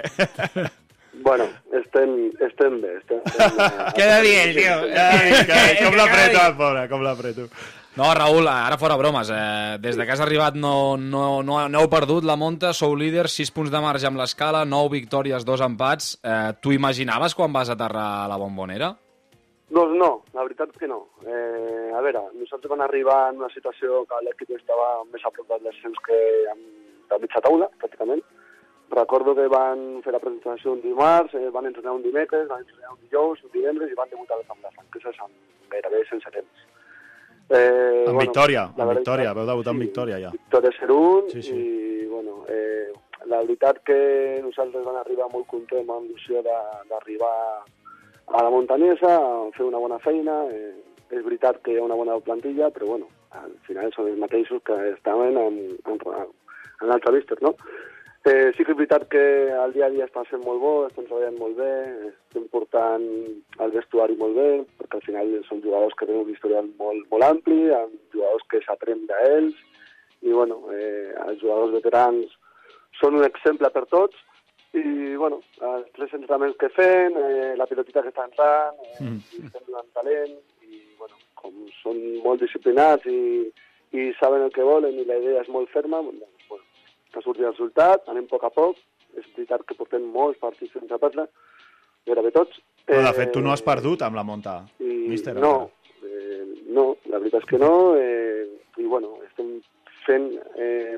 Bueno, 1.22 1.46
estem, 1.78 2.32
estem 2.48 2.80
bé. 2.82 2.96
Estem, 2.98 3.22
estem, 3.26 3.60
Queda 3.98 4.22
bien, 4.22 4.56
tio. 4.56 4.80
Ai, 4.90 5.46
que, 5.46 5.86
com 5.86 5.98
l'apreto, 6.00 6.42
el 6.42 6.58
pobre, 6.58 6.88
com 6.90 7.06
l'apreto. 7.06 7.48
No, 8.00 8.08
Raül, 8.16 8.48
ara 8.48 8.78
fora 8.80 8.96
bromes. 8.96 9.30
Eh, 9.36 9.78
des 9.84 9.98
de 10.00 10.06
que 10.08 10.14
has 10.16 10.24
arribat 10.24 10.56
no, 10.56 10.96
no, 10.96 11.42
no, 11.44 11.58
no 11.68 11.82
heu 11.82 11.90
perdut 11.92 12.24
la 12.24 12.38
monta, 12.40 12.72
sou 12.74 12.96
líders, 12.96 13.36
6 13.36 13.52
punts 13.52 13.72
de 13.74 13.82
marge 13.84 14.08
amb 14.08 14.22
l'escala, 14.22 14.64
9 14.66 14.94
victòries, 14.96 15.44
2 15.46 15.64
empats. 15.68 16.14
Eh, 16.24 16.52
T'ho 16.64 16.72
imaginaves 16.72 17.36
quan 17.36 17.52
vas 17.52 17.70
aterrar 17.70 18.10
a 18.24 18.30
la 18.32 18.40
bombonera? 18.40 18.94
Doncs 19.72 19.96
no, 20.00 20.12
la 20.36 20.44
veritat 20.44 20.72
que 20.80 20.88
no. 20.88 21.02
Eh, 21.24 21.92
a 21.96 22.00
veure, 22.04 22.26
nosaltres 22.40 22.72
vam 22.72 22.82
arribar 22.88 23.30
en 23.32 23.44
una 23.44 23.52
situació 23.54 24.06
que 24.08 24.24
l'equip 24.26 24.56
estava 24.56 24.94
més 25.12 25.24
a 25.28 25.32
prop 25.36 25.52
del 25.52 25.68
descens 25.68 26.00
que 26.08 26.18
amb, 26.52 26.64
de 27.12 27.20
mitja 27.24 27.44
taula, 27.44 27.68
pràcticament. 27.80 28.24
Recordo 28.92 29.34
que 29.36 29.48
van 29.48 30.02
fer 30.04 30.12
la 30.14 30.20
presentació 30.20 30.74
un 30.74 30.82
dimarts, 30.84 31.34
eh, 31.36 31.50
van 31.50 31.66
entrenar 31.70 31.94
un 31.96 32.02
dimecres, 32.04 32.48
van 32.50 32.60
entrenar 32.66 32.92
un 32.92 33.00
dijous, 33.06 33.44
un 33.44 33.52
divendres 33.54 33.90
i 33.92 33.96
van 33.96 34.10
debutar 34.12 34.38
al 34.38 34.46
Camp 34.50 34.60
de 34.66 34.72
Franqueses 34.76 35.20
amb 35.24 35.32
gairebé 35.72 36.04
sense 36.10 36.30
temps. 36.32 36.66
Eh, 37.50 38.06
En 38.08 38.18
victòria, 38.18 38.62
la 38.78 38.84
en 38.84 38.90
veritat- 38.90 38.98
victòria, 39.00 39.34
veu 39.34 39.46
debutar 39.46 39.74
en 39.74 39.80
victòria 39.80 40.20
ja. 40.20 40.30
Victòria 40.32 40.72
0-1 40.80 41.30
Sí, 41.32 41.42
sí. 41.42 41.56
i 41.56 42.06
bueno, 42.08 42.44
eh, 42.50 42.92
la 43.26 43.40
veritat 43.42 43.82
que 43.84 44.40
nosaltres 44.44 44.84
vam 44.84 44.96
arribar 44.96 45.28
molt 45.32 45.48
contents 45.48 45.90
amb 45.90 46.10
l'il·lusió 46.10 46.42
de- 46.44 46.88
d'arribar 46.90 47.64
a 48.28 48.44
la 48.44 48.50
muntanyesa, 48.50 49.16
a 49.16 49.52
fer 49.56 49.66
una 49.66 49.78
bona 49.78 50.00
feina. 50.00 50.46
Eh, 50.52 50.76
és 51.12 51.24
veritat 51.26 51.62
que 51.62 51.74
hi 51.74 51.78
ha 51.78 51.84
una 51.84 51.96
bona 51.96 52.18
plantilla, 52.20 52.70
però 52.72 52.86
bueno, 52.88 53.08
al 53.32 53.52
final 53.68 53.92
són 53.94 54.08
els 54.08 54.18
mateixos 54.18 54.62
que 54.64 54.92
estaven 54.92 55.36
en, 55.38 55.58
en, 55.86 56.00
en 56.82 56.88
l'altre 56.88 57.12
no? 57.42 57.56
Eh, 58.24 58.52
sí 58.54 58.62
que 58.62 58.76
és 58.76 58.78
veritat 58.78 59.08
que 59.10 59.22
el 59.50 59.72
dia 59.74 59.88
a 59.88 59.90
dia 59.90 60.06
està 60.06 60.22
sent 60.30 60.44
molt 60.46 60.60
bo, 60.62 60.72
estem 60.86 61.08
treballant 61.08 61.40
molt 61.42 61.56
bé, 61.58 61.72
estem 62.12 62.44
portant 62.54 63.06
el 63.66 63.72
vestuari 63.74 64.14
molt 64.20 64.36
bé, 64.38 64.50
perquè 64.78 65.00
al 65.00 65.06
final 65.08 65.32
són 65.48 65.64
jugadors 65.64 65.96
que 65.98 66.06
tenen 66.06 66.28
un 66.28 66.30
historial 66.30 66.68
molt, 66.78 67.08
molt 67.10 67.26
ampli, 67.26 67.72
amb 67.74 67.96
jugadors 68.14 68.46
que 68.52 68.62
s'aprèn 68.62 69.08
d'ells, 69.10 69.58
i 70.22 70.36
bueno, 70.38 70.60
eh, 70.70 71.16
els 71.26 71.42
jugadors 71.42 71.74
veterans 71.80 72.36
són 73.00 73.18
un 73.18 73.26
exemple 73.26 73.72
per 73.74 73.88
tots, 73.90 74.20
i 74.78 75.16
bueno, 75.18 75.42
els 75.72 75.88
tres 75.98 76.14
entrenaments 76.14 76.60
que 76.62 76.70
fem, 76.76 77.18
eh, 77.18 77.56
la 77.58 77.66
pilotita 77.68 78.04
que 78.06 78.14
està 78.14 78.28
entrant, 78.30 78.78
eh, 78.86 79.02
Mm. 79.02 79.18
estem 79.48 79.66
donant 79.66 79.90
talent, 79.98 80.38
i 80.70 80.84
bueno, 81.00 81.18
com 81.42 81.58
són 81.82 81.98
molt 82.22 82.40
disciplinats 82.46 83.04
i, 83.10 83.50
i 83.98 84.14
saben 84.22 84.46
el 84.46 84.54
que 84.54 84.62
volen 84.64 84.94
i 84.94 85.06
la 85.10 85.18
idea 85.18 85.42
és 85.42 85.50
molt 85.50 85.74
ferma, 85.74 86.04
doncs, 86.06 86.20
bueno, 86.22 86.31
que 87.14 87.24
surti 87.24 87.46
el 87.46 87.54
resultat, 87.54 88.08
anem 88.12 88.28
a 88.28 88.32
poc 88.32 88.48
a 88.48 88.52
poc, 88.54 88.80
és 89.18 89.28
veritat 89.36 89.66
que 89.68 89.78
portem 89.78 90.06
molts 90.14 90.40
partits 90.40 90.74
sense 90.78 91.00
perdre, 91.02 91.28
gairebé 92.08 92.32
tots. 92.36 92.62
Però, 92.88 93.04
de 93.08 93.14
fet, 93.18 93.34
tu 93.36 93.44
no 93.44 93.52
has 93.54 93.64
perdut 93.66 94.04
amb 94.06 94.18
la 94.18 94.26
monta, 94.28 94.62
i, 94.80 95.04
míster. 95.12 95.36
No, 95.40 95.72
eh, 96.04 96.46
no, 96.74 96.96
la 97.12 97.20
veritat 97.20 97.44
és 97.44 97.52
que 97.52 97.60
no, 97.62 97.74
eh, 98.00 98.48
i 98.78 98.88
bueno, 98.88 99.18
estem 99.28 99.60
fent... 100.06 100.32
Eh, 100.58 100.98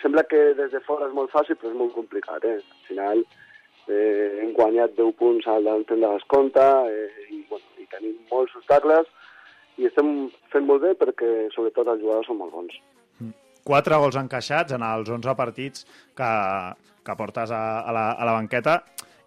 sembla 0.00 0.24
que 0.30 0.40
des 0.58 0.70
de 0.72 0.80
fora 0.86 1.08
és 1.08 1.14
molt 1.14 1.32
fàcil, 1.34 1.58
però 1.58 1.72
és 1.72 1.78
molt 1.78 1.94
complicat, 1.96 2.44
eh? 2.46 2.58
Al 2.60 2.84
final 2.88 3.24
eh, 3.90 4.42
hem 4.42 4.52
guanyat 4.56 4.94
10 4.98 5.16
punts 5.18 5.48
al 5.50 5.66
davant 5.66 5.86
de 5.88 5.98
l'escompte 6.02 6.66
eh, 6.90 7.26
i, 7.30 7.42
bueno, 7.50 7.66
i 7.82 7.88
tenim 7.90 8.16
molts 8.30 8.54
obstacles 8.60 9.10
i 9.80 9.88
estem 9.88 10.30
fent 10.52 10.66
molt 10.68 10.84
bé 10.84 10.94
perquè 10.98 11.48
sobretot 11.54 11.88
els 11.88 12.02
jugadors 12.02 12.28
són 12.30 12.40
molt 12.42 12.54
bons. 12.54 12.76
Quatre 13.66 13.98
gols 14.00 14.18
encaixats 14.20 14.74
en 14.76 14.84
els 14.86 15.10
11 15.10 15.34
partits 15.38 15.86
que, 16.16 16.30
que 17.06 17.16
portes 17.16 17.52
a, 17.52 17.62
a, 17.80 17.94
la, 17.94 18.06
a 18.12 18.28
la 18.28 18.36
banqueta. 18.38 18.80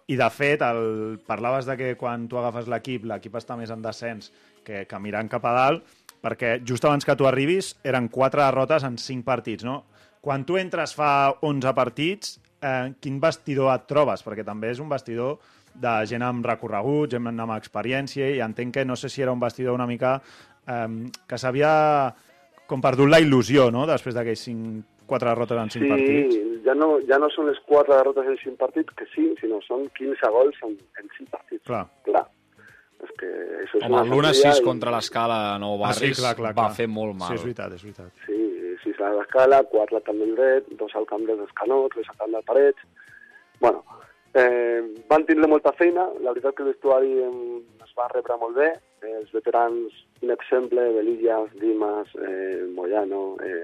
I, 0.06 0.18
de 0.20 0.28
fet, 0.28 0.62
el, 0.66 1.20
parlaves 1.26 1.64
de 1.64 1.78
que 1.80 1.94
quan 1.96 2.26
tu 2.28 2.36
agafes 2.36 2.68
l'equip, 2.68 3.06
l'equip 3.08 3.38
està 3.40 3.56
més 3.56 3.72
en 3.72 3.84
descens 3.84 4.30
que, 4.64 4.84
que 4.88 5.00
mirant 5.00 5.30
cap 5.32 5.46
a 5.48 5.54
dalt, 5.56 5.94
perquè 6.24 6.58
just 6.64 6.84
abans 6.84 7.04
que 7.04 7.16
tu 7.16 7.28
arribis 7.28 7.74
eren 7.84 8.10
quatre 8.12 8.42
derrotes 8.44 8.84
en 8.84 8.98
cinc 9.00 9.24
partits, 9.24 9.64
no? 9.64 9.82
Quan 10.24 10.44
tu 10.48 10.56
entres 10.56 10.94
fa 10.96 11.34
11 11.44 11.72
partits, 11.76 12.38
eh, 12.64 12.92
quin 13.00 13.18
vestidor 13.20 13.74
et 13.74 13.84
trobes? 13.88 14.24
Perquè 14.24 14.44
també 14.44 14.70
és 14.72 14.80
un 14.80 14.88
vestidor 14.88 15.36
de 15.74 15.94
gent 16.08 16.22
amb 16.24 16.46
recorregut, 16.46 17.12
gent 17.12 17.28
amb 17.28 17.56
experiència, 17.56 18.30
i 18.32 18.40
entenc 18.44 18.78
que 18.78 18.84
no 18.88 18.96
sé 18.96 19.10
si 19.12 19.24
era 19.24 19.32
un 19.32 19.42
vestidor 19.42 19.76
una 19.76 19.88
mica 19.90 20.16
eh, 20.66 20.88
que 21.28 21.40
s'havia 21.40 21.74
com 22.66 22.80
perdut 22.80 23.08
la 23.10 23.20
il·lusió, 23.20 23.70
no?, 23.72 23.86
després 23.86 24.14
d'aquells 24.14 24.40
cinc, 24.48 24.84
quatre 25.06 25.28
derrotes 25.28 25.58
en 25.60 25.70
cinc 25.70 25.84
sí, 25.84 25.90
partits. 25.90 26.36
ja 26.64 26.74
no, 26.74 26.98
ja 27.08 27.18
no 27.20 27.28
són 27.30 27.46
les 27.50 27.58
quatre 27.68 27.94
derrotes 27.94 28.26
en 28.26 28.38
cinc 28.42 28.56
partits, 28.58 28.94
que 28.96 29.04
sí, 29.14 29.26
sinó 29.40 29.60
són 29.66 29.88
15 29.98 30.30
gols 30.32 30.56
en, 30.64 30.72
en 31.00 31.10
cinc 31.18 31.28
partits. 31.30 31.64
Clar. 31.66 31.84
Clar. 32.08 32.24
És 33.04 33.10
que 33.20 33.28
això 33.66 33.76
és 33.76 33.84
Home, 33.84 33.98
una 34.00 34.04
l'1-6 34.04 34.40
factoria 34.40 34.62
i- 34.62 34.64
contra 34.64 34.90
l'escala 34.94 35.38
Nou 35.60 35.74
Ah, 35.84 35.92
sí, 35.92 36.06
Barris 36.06 36.20
clar, 36.22 36.34
clar, 36.38 36.54
va 36.56 36.62
clar. 36.70 36.76
fer 36.78 36.88
molt 36.88 37.14
mal. 37.18 37.28
Sí, 37.28 37.34
és 37.34 37.42
veritat, 37.44 37.72
és 37.76 37.82
veritat. 37.84 38.12
Sí, 38.24 38.38
sis 38.84 39.00
a 39.04 39.10
l'escala, 39.12 39.62
quatre 39.68 39.96
al 39.98 40.02
camp 40.06 40.18
del 40.22 40.32
dret, 40.38 40.70
dos 40.80 40.94
al 40.96 41.04
camp 41.04 41.26
dels 41.28 41.44
Escanó, 41.48 41.82
tres 41.92 42.08
al 42.08 42.16
camp 42.22 42.32
del 42.32 42.44
Parets. 42.48 42.80
Bueno, 43.60 43.84
eh, 44.32 44.80
van 45.08 45.26
tindre 45.26 45.46
molta 45.52 45.72
feina, 45.76 46.08
la 46.22 46.32
veritat 46.32 46.54
que 46.56 46.62
em- 47.28 47.60
es 47.84 47.92
va 47.98 48.08
rebre 48.08 48.36
molt 48.40 48.56
bé, 48.56 48.70
eh, 49.02 49.12
els 49.20 49.30
veterans, 49.32 49.92
un 50.24 50.30
exemple, 50.34 50.88
Belillas, 50.98 51.52
Dimas, 51.60 52.08
eh, 52.20 52.64
Moyano, 52.74 53.36
eh, 53.44 53.62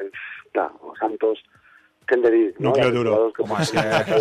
el, 0.00 0.10
clar, 0.52 0.70
o 0.82 0.94
Santos, 1.00 1.40
què 2.06 2.14
hem 2.14 2.22
de 2.22 2.30
dir? 2.30 2.44
Núcleo 2.62 2.86
Els 2.88 2.94
duro. 2.94 3.32
que- 3.34 3.42
Home, 3.42 3.64
si, 3.66 3.76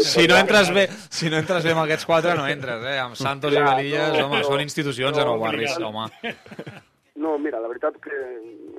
si, 0.10 0.28
no 0.28 0.38
entres 0.40 0.74
bé, 0.74 0.88
si 0.90 1.30
no 1.30 1.38
entres 1.38 1.64
bé 1.64 1.72
amb 1.76 1.84
aquests 1.86 2.06
quatre, 2.10 2.34
no 2.36 2.48
entres, 2.48 2.82
eh? 2.84 2.98
Amb 3.00 3.16
Santos 3.16 3.54
i 3.54 3.60
Clar, 3.62 3.76
Belillas, 3.76 4.18
no, 4.18 4.26
home, 4.28 4.42
no, 4.42 4.48
són 4.50 4.62
institucions 4.66 5.18
no, 5.18 5.26
Nou 5.26 5.40
Barris, 5.44 5.78
obligat. 5.78 5.86
home. 5.86 6.82
No, 7.16 7.38
mira, 7.40 7.60
la 7.64 7.70
veritat 7.72 7.96
que 8.04 8.16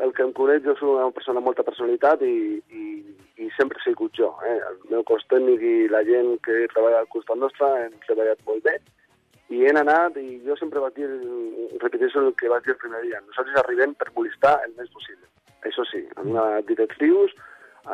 el 0.04 0.10
que 0.12 0.22
em 0.26 0.32
coneix 0.36 0.62
jo 0.66 0.74
soc 0.76 0.90
una 0.92 1.06
persona 1.14 1.40
amb 1.40 1.46
molta 1.48 1.64
personalitat 1.64 2.20
i, 2.26 2.58
i, 2.68 2.82
i 3.40 3.48
sempre 3.56 3.78
he 3.80 3.84
sigut 3.88 4.12
jo. 4.18 4.28
Eh? 4.44 4.58
El 4.72 4.76
meu 4.90 5.02
cos 5.08 5.24
tècnic 5.30 5.62
i 5.64 5.88
la 5.88 6.02
gent 6.04 6.34
que 6.44 6.66
treballa 6.74 7.00
al 7.00 7.08
costat 7.08 7.38
nostre 7.40 7.70
hem 7.86 7.94
treballat 8.04 8.42
molt 8.46 8.62
bé 8.66 8.76
i 9.48 9.62
hem 9.66 9.76
anat, 9.78 10.16
i 10.18 10.40
jo 10.46 10.56
sempre 10.58 10.80
vaig 10.82 10.94
dir, 10.98 11.06
repeteixo 11.80 12.20
el 12.24 12.32
que 12.34 12.48
vaig 12.50 12.64
dir 12.66 12.74
el 12.74 12.80
primer 12.82 13.02
dia, 13.06 13.20
nosaltres 13.26 13.60
arribem 13.62 13.94
per 13.94 14.08
molestar 14.16 14.56
el 14.66 14.72
més 14.78 14.88
possible. 14.90 15.26
Això 15.66 15.84
sí, 15.90 16.02
amb 16.16 16.30
una 16.34 16.60
directrius, 16.66 17.32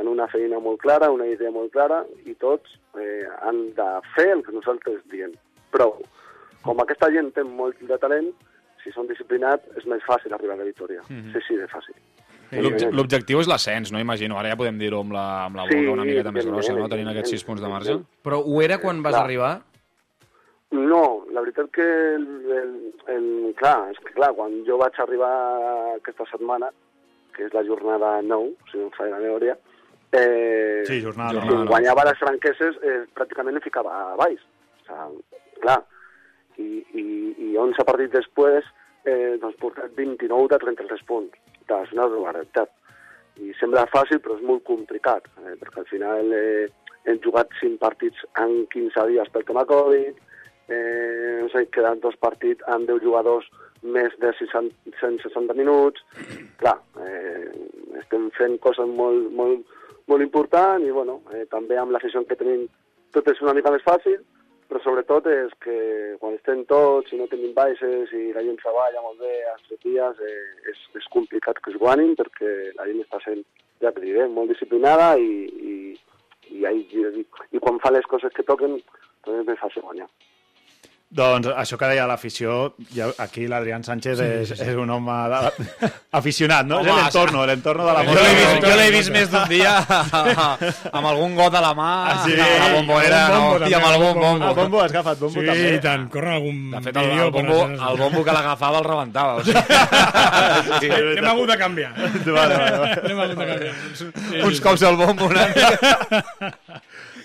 en 0.00 0.08
una 0.08 0.26
feina 0.32 0.58
molt 0.60 0.80
clara, 0.80 1.10
una 1.12 1.26
idea 1.28 1.50
molt 1.52 1.72
clara, 1.72 2.02
i 2.24 2.34
tots 2.40 2.78
eh, 2.96 3.26
han 3.42 3.66
de 3.76 3.88
fer 4.14 4.30
el 4.32 4.42
que 4.46 4.52
nosaltres 4.56 5.02
diem. 5.12 5.32
Prou. 5.72 5.98
Com 6.62 6.80
aquesta 6.80 7.10
gent 7.12 7.32
té 7.36 7.42
molt 7.44 7.76
de 7.80 7.98
talent, 7.98 8.30
si 8.82 8.90
són 8.92 9.06
disciplinats, 9.08 9.64
és 9.78 9.84
més 9.86 10.02
fàcil 10.08 10.32
arribar 10.34 10.54
a 10.56 10.62
la 10.62 10.68
victòria. 10.68 11.02
Mhm. 11.08 11.32
Sí, 11.32 11.40
sí, 11.48 11.56
de 11.56 11.68
fàcil. 11.68 11.94
L'obje- 12.52 12.90
L'objectiu 12.92 13.40
és 13.40 13.48
l'ascens, 13.48 13.90
no? 13.92 13.98
Imagino. 14.00 14.36
Ara 14.38 14.50
ja 14.50 14.56
podem 14.60 14.76
dir-ho 14.78 15.00
amb 15.00 15.12
la, 15.12 15.44
amb 15.46 15.56
la 15.56 15.62
boca 15.62 15.72
Sí, 15.74 15.86
una 15.88 16.04
miqueta 16.04 16.32
més 16.32 16.44
grossa, 16.44 16.74
no? 16.76 16.88
Tenint 16.88 17.08
aquests 17.08 17.30
6 17.30 17.44
punts 17.48 17.62
de 17.62 17.68
marge. 17.68 17.94
Però 18.22 18.42
ho 18.44 18.60
era 18.60 18.76
quan 18.78 19.00
vas 19.02 19.14
Clar. 19.14 19.24
arribar? 19.24 19.52
No, 20.72 21.24
la 21.30 21.42
veritat 21.44 21.68
que 21.76 21.84
el, 22.14 22.24
el, 22.48 22.70
el, 23.12 23.26
clar, 23.58 23.90
és 23.92 23.98
que 24.00 24.14
clar, 24.16 24.30
quan 24.38 24.54
jo 24.64 24.78
vaig 24.80 24.96
arribar 25.02 25.32
aquesta 25.98 26.24
setmana, 26.30 26.70
que 27.36 27.44
és 27.44 27.52
la 27.52 27.64
jornada 27.66 28.14
9, 28.24 28.54
si 28.70 28.80
no 28.80 28.88
em 28.88 28.94
falla 28.96 29.18
la 29.18 29.24
memòria, 29.26 29.56
eh, 30.16 30.80
Sí, 30.88 31.00
jornada 31.04 31.44
si 31.44 31.52
em 31.52 31.66
guanyava 31.68 32.06
les 32.08 32.20
franqueses, 32.20 32.80
eh, 32.80 33.02
pràcticament 33.16 33.60
em 33.60 33.64
ficava 33.64 33.92
a 33.92 34.16
baix. 34.20 34.40
O 34.40 34.86
sigui, 34.88 35.42
clar, 35.60 35.78
i, 36.56 36.68
i, 36.96 37.04
i 37.50 37.56
11 37.56 37.86
partits 37.88 38.16
després, 38.16 38.64
eh, 39.04 39.36
doncs 39.44 39.60
portat 39.60 39.92
29 39.96 40.48
de 40.52 40.62
33 40.64 41.04
punts. 41.08 41.38
És 41.72 41.92
una 41.94 42.08
barbaritat. 42.08 42.68
I 43.40 43.52
sembla 43.56 43.86
fàcil, 43.92 44.20
però 44.20 44.36
és 44.36 44.44
molt 44.44 44.64
complicat, 44.68 45.28
eh, 45.40 45.54
perquè 45.60 45.80
al 45.80 45.88
final 45.88 46.32
eh, 46.36 46.68
hem 47.08 47.20
jugat 47.24 47.52
5 47.60 47.80
partits 47.80 48.24
en 48.40 48.66
15 48.72 49.08
dies 49.08 49.32
pel 49.32 49.46
tema 49.48 49.64
Covid, 49.68 50.20
eh, 50.72 51.42
ens 51.42 51.54
han 51.58 51.68
quedat 51.74 52.00
dos 52.02 52.16
partits 52.22 52.64
amb 52.72 52.88
10 52.88 53.04
jugadors 53.04 53.48
més 53.82 54.14
de 54.22 54.32
60, 54.38 54.74
160 55.00 55.56
minuts. 55.58 56.04
Clar, 56.62 56.78
eh, 57.04 57.48
estem 58.02 58.28
fent 58.38 58.58
coses 58.64 58.88
molt, 58.88 59.30
molt, 59.36 59.80
molt 60.10 60.24
importants 60.24 60.86
i 60.86 60.94
bueno, 60.94 61.20
eh, 61.34 61.46
també 61.50 61.78
amb 61.78 61.94
l'afició 61.94 62.24
que 62.28 62.38
tenim 62.38 62.68
tot 63.12 63.28
és 63.28 63.42
una 63.44 63.54
mica 63.56 63.72
més 63.74 63.84
fàcil, 63.84 64.20
però 64.68 64.80
sobretot 64.80 65.26
és 65.28 65.52
que 65.60 65.76
quan 66.20 66.38
estem 66.38 66.62
tots 66.70 67.12
i 67.12 67.18
no 67.20 67.28
tenim 67.28 67.52
baixes 67.56 68.12
i 68.16 68.30
la 68.32 68.44
gent 68.46 68.56
treballa 68.62 69.02
molt 69.04 69.20
bé 69.20 69.34
els 69.50 69.66
tres 69.68 69.82
dies, 69.84 70.22
eh, 70.24 70.72
és, 70.72 70.80
és 70.96 71.10
complicat 71.12 71.60
que 71.60 71.74
es 71.74 71.78
guanin 71.82 72.14
perquè 72.16 72.72
la 72.78 72.88
gent 72.88 73.02
està 73.04 73.20
sent, 73.26 73.44
ja 73.84 73.90
et 73.92 74.00
diré, 74.00 74.24
molt 74.32 74.54
disciplinada 74.54 75.12
i, 75.20 75.32
i, 75.44 75.76
i, 76.54 76.64
i, 76.64 77.06
i, 77.20 77.24
i 77.52 77.60
quan 77.60 77.80
fa 77.84 77.92
les 77.92 78.08
coses 78.08 78.32
que 78.32 78.46
toquen, 78.48 78.78
doncs 79.26 79.42
és 79.42 79.50
més 79.50 79.60
fàcil 79.60 79.84
guanyar. 79.84 80.08
Doncs 81.12 81.44
això 81.60 81.76
que 81.76 81.88
deia 81.90 82.06
l'afició, 82.08 82.70
ja 82.96 83.10
aquí 83.20 83.42
l'Adrián 83.44 83.82
Sánchez 83.84 84.16
Sí, 84.16 84.24
és, 84.24 84.48
sí, 84.48 84.56
sí. 84.56 84.64
és 84.70 84.76
un 84.80 84.88
home 84.94 85.16
de... 85.28 85.50
aficionat, 86.18 86.64
no? 86.64 86.78
Home, 86.80 86.88
és 86.88 87.02
l'entorno, 87.02 87.42
l'entorno 87.50 87.84
de 87.84 87.92
la 87.98 88.04
Jo 88.06 88.14
l'he 88.16 88.30
vist, 88.38 88.64
jo 88.64 88.76
l'he 88.78 88.86
vist 88.94 89.12
més 89.12 89.28
d'un 89.28 89.44
dia 89.50 89.74
amb 90.96 91.06
algun 91.10 91.34
got 91.36 91.58
a 91.58 91.60
la 91.66 91.74
mà, 91.76 91.90
Ah, 92.12 92.14
sí? 92.24 92.32
a 92.40 92.46
la 92.62 92.70
bombonera, 92.78 93.20
bombo, 93.34 93.58
no, 93.60 93.68
i 93.68 93.76
amb 93.76 93.84
també, 93.84 93.94
amb 93.98 94.06
un 94.06 94.22
bombo. 94.22 94.46
Ah, 94.48 94.54
bombo, 94.56 94.80
has 94.80 94.94
agafat 94.94 95.20
bombo 95.20 95.40
Sí, 95.40 95.46
també. 95.50 95.74
i 95.76 95.82
tant, 95.84 96.08
corre 96.16 96.32
algun 96.38 96.62
De 96.72 96.80
fet, 96.88 96.96
el, 96.96 97.10
vídeo 97.12 97.26
el, 97.26 97.32
bombo, 97.36 97.60
el 97.90 98.00
bombo 98.00 98.24
que 98.24 98.36
l'agafava 98.38 98.80
el 98.80 98.88
rebentava. 98.88 99.34
O 99.36 99.44
sigui. 99.44 99.60
Sí, 100.82 100.88
Hem 100.88 101.26
hagut 101.28 101.48
de 101.52 101.56
canviar. 101.60 101.92
Vale, 101.92 102.56
vale, 102.56 102.78
vale. 102.78 102.96
Hem 103.12 103.20
hagut 103.26 103.36
de 103.38 103.46
canviar. 103.52 103.74
Sí, 104.00 104.08
Uns 104.48 104.60
cops 104.64 104.82
al 104.88 104.96
bombo, 104.96 105.28
una 105.28 105.46
mica. 105.52 106.52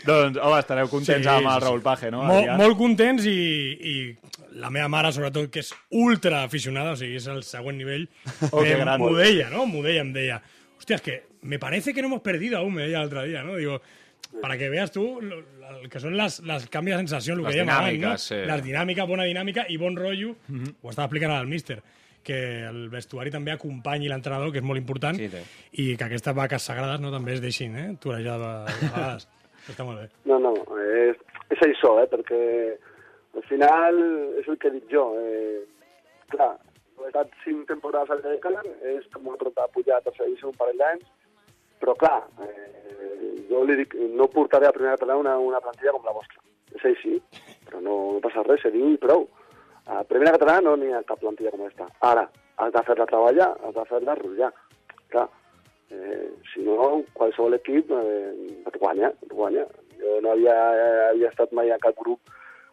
Doncs, 0.08 0.38
home, 0.39 0.60
estareu 0.63 0.88
contents 0.91 1.24
Sí, 1.26 1.30
amb 1.30 1.46
el 1.46 1.54
sí, 1.54 1.60
sí. 1.60 1.65
Raúl 1.65 1.82
Paje, 1.86 2.10
no? 2.13 2.24
Molt, 2.30 2.52
molt 2.60 2.78
contents 2.80 3.26
i, 3.28 3.38
i 3.91 3.96
la 4.62 4.70
meva 4.74 4.88
mare, 4.89 5.12
sobretot, 5.13 5.50
que 5.54 5.60
és 5.65 5.74
ultra 5.91 6.43
aficionada, 6.48 6.96
o 6.96 7.00
sigui, 7.00 7.20
és 7.20 7.28
el 7.32 7.43
següent 7.43 7.78
nivell, 7.78 8.08
Oh, 8.52 8.63
que 8.63 8.74
eh, 8.74 8.86
m'ho 8.98 9.12
deia, 9.17 9.50
¿no? 9.54 9.65
M'ho 9.70 9.84
deia, 9.86 10.02
em 10.06 10.13
deia, 10.15 10.41
hostia, 10.78 10.96
es 10.98 11.02
que 11.06 11.17
me 11.43 11.60
parece 11.60 11.93
que 11.93 12.02
no 12.02 12.08
hemos 12.08 12.22
perdido 12.22 12.58
aún, 12.58 12.74
me 12.74 12.88
deia 12.88 13.00
l'altre 13.04 13.28
dia, 13.28 13.43
¿no? 13.43 13.56
Digo, 13.58 13.82
para 14.41 14.58
que 14.58 14.70
veas 14.70 14.91
tú 14.91 15.20
lo, 15.22 15.41
lo 15.41 15.89
que 15.89 16.00
son 16.00 16.17
las, 16.17 16.39
las 16.41 16.67
cambios 16.67 16.98
de 16.98 17.02
sensación, 17.08 17.38
lo 17.38 17.43
Les 17.46 17.54
que 17.56 17.62
dèiem 17.62 17.70
abans, 17.70 18.02
no? 18.02 18.17
sí. 18.17 18.36
Les 18.48 18.63
dinàmiques, 18.65 19.08
bona 19.08 19.24
dinàmica 19.30 19.67
i 19.70 19.78
bon 19.78 19.96
rotllo, 19.96 20.34
ho 20.82 20.89
estava 20.89 21.06
explicant 21.08 21.32
el 21.38 21.48
míster, 21.48 21.80
que 22.28 22.65
el 22.67 22.89
vestuari 22.91 23.32
també 23.32 23.54
acompanyi 23.54 24.10
l'entrenador, 24.12 24.52
que 24.52 24.60
és 24.60 24.65
molt 24.67 24.82
important, 24.82 25.15
Sí, 25.15 25.30
té. 25.32 25.46
i 25.80 25.93
que 25.96 26.04
aquestes 26.10 26.36
vaques 26.36 26.65
sagrades 26.72 27.00
no, 27.00 27.12
també 27.13 27.38
es 27.38 27.41
deixin, 27.43 27.78
eh? 27.80 27.88
Torejar 28.04 28.36
de 28.41 28.54
vegades. 28.82 29.28
Està 29.67 29.84
molt 29.84 29.99
bé. 29.99 30.08
No, 30.30 30.39
no, 30.39 30.53
és, 30.84 31.17
és 31.53 31.63
això, 31.67 31.97
eh, 32.01 32.08
perquè 32.12 32.41
al 33.36 33.45
final 33.49 33.99
és 34.39 34.47
el 34.47 34.58
que 34.62 34.71
dic 34.73 34.88
jo. 34.91 35.10
Eh, 35.19 35.63
clar, 36.32 36.53
he 36.97 37.10
estat 37.10 37.34
cinc 37.43 37.67
temporades 37.69 38.12
al 38.13 38.23
Decathlon, 38.23 38.69
és 38.95 39.08
com 39.13 39.27
una 39.30 39.39
prota 39.41 39.67
pujar 39.73 39.99
a 39.99 40.06
tercera 40.06 40.49
un 40.49 40.56
parell 40.58 40.82
d'anys, 40.82 41.10
però 41.82 41.93
clar, 41.99 42.19
eh, 42.41 43.45
jo 43.49 43.63
li 43.63 43.77
dic, 43.82 43.93
no 44.17 44.30
portaré 44.34 44.67
a 44.67 44.75
primera 44.75 44.97
catalana 44.97 45.19
una, 45.21 45.38
una 45.51 45.62
plantilla 45.63 45.93
com 45.95 46.08
la 46.08 46.15
vostra. 46.15 46.41
És 46.75 46.84
així, 46.86 47.17
però 47.67 47.82
no, 47.84 47.97
no 48.15 48.23
passa 48.23 48.43
res, 48.47 48.63
se 48.63 48.73
diu 48.73 48.89
i 48.91 49.01
prou. 49.01 49.27
A 49.88 50.01
primera 50.03 50.34
catalana 50.36 50.69
no 50.69 50.75
n'hi 50.80 50.91
ha 50.91 51.06
cap 51.08 51.21
plantilla 51.21 51.53
com 51.53 51.63
aquesta. 51.63 51.88
Ara, 52.10 52.25
has 52.58 52.73
de 52.73 52.84
fer-la 52.89 53.08
treballar, 53.08 53.51
has 53.63 53.75
de 53.75 53.86
fer-la 53.88 54.17
rotllar. 54.19 54.51
Clar, 55.13 55.27
eh, 55.91 56.30
si 56.54 56.63
no, 56.65 57.04
qualsevol 57.17 57.58
equip 57.60 57.91
eh, 57.91 58.34
et 58.67 58.80
guanya, 58.80 59.12
et 59.23 59.34
guanya. 59.34 59.65
Jo 59.97 60.19
no 60.21 60.34
havia, 60.34 60.56
havia 61.10 61.32
estat 61.32 61.54
mai 61.58 61.71
a 61.73 61.80
cap 61.82 61.97
grup 62.00 62.19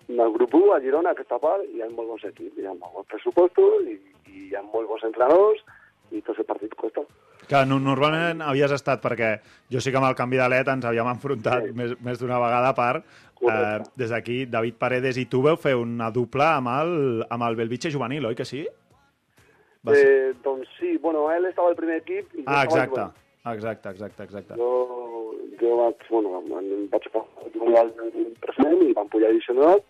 del 0.08 0.32
grup 0.32 0.54
1 0.54 0.74
a 0.74 0.80
Girona, 0.80 1.14
aquesta 1.14 1.38
part, 1.40 1.64
i 1.64 1.78
hi 1.78 1.82
ha 1.82 1.88
molt 1.88 2.10
bons 2.12 2.24
equips, 2.28 2.58
hi 2.60 2.66
ha 2.68 2.74
molt 2.76 2.98
bons 2.98 3.08
pressupostos, 3.08 3.86
i, 3.88 3.96
i 4.28 4.48
hi 4.50 4.56
ha 4.56 4.62
molt 4.66 4.88
bons 4.90 5.06
entrenadors, 5.08 5.62
i 6.12 6.20
tot 6.24 6.38
el 6.38 6.48
partit 6.48 6.74
costa. 6.76 7.04
Que 7.48 7.60
no, 7.68 7.78
normalment 7.82 8.40
havies 8.44 8.72
estat, 8.76 9.02
perquè 9.04 9.34
jo 9.72 9.80
sí 9.82 9.92
que 9.92 10.00
amb 10.00 10.08
el 10.08 10.16
canvi 10.16 10.40
d'aleta 10.40 10.76
ens 10.76 10.86
havíem 10.88 11.10
enfrontat 11.10 11.68
sí. 11.68 11.74
més, 11.76 11.96
més 12.04 12.20
d'una 12.20 12.40
vegada 12.40 12.72
part. 12.76 13.04
Eh, 13.44 13.80
des 14.00 14.08
d'aquí, 14.08 14.44
David 14.48 14.78
Paredes 14.80 15.18
i 15.20 15.26
tu 15.28 15.42
veu 15.44 15.58
fer 15.60 15.74
una 15.76 16.08
dupla 16.12 16.54
amb 16.60 16.70
el, 16.72 16.94
amb 17.28 17.44
el 17.44 17.58
Belvitge 17.58 17.92
juvenil, 17.92 18.24
oi 18.30 18.38
que 18.38 18.46
sí? 18.48 18.62
Va 19.86 19.94
ser- 19.94 20.06
Eh, 20.30 20.34
doncs 20.42 20.68
sí, 20.78 20.96
bueno, 20.98 21.30
ell 21.30 21.44
estava 21.46 21.68
al 21.68 21.76
primer 21.76 21.96
equip 22.00 22.34
i 22.34 22.44
Ah, 22.46 22.60
al 22.62 22.66
exacte. 22.66 23.00
Exacte, 23.44 23.88
exacte, 23.90 24.22
exacte. 24.24 24.54
Jo, 24.56 25.34
jo 25.60 25.76
vaig, 25.76 25.96
bueno, 26.08 26.38
em 26.40 26.88
vaig 26.88 27.02
jugar 27.52 27.80
al 27.82 27.90
president 28.40 28.82
i 28.82 28.92
vam 28.94 29.08
pujar 29.08 29.28
a 29.28 29.32
divisional, 29.32 29.82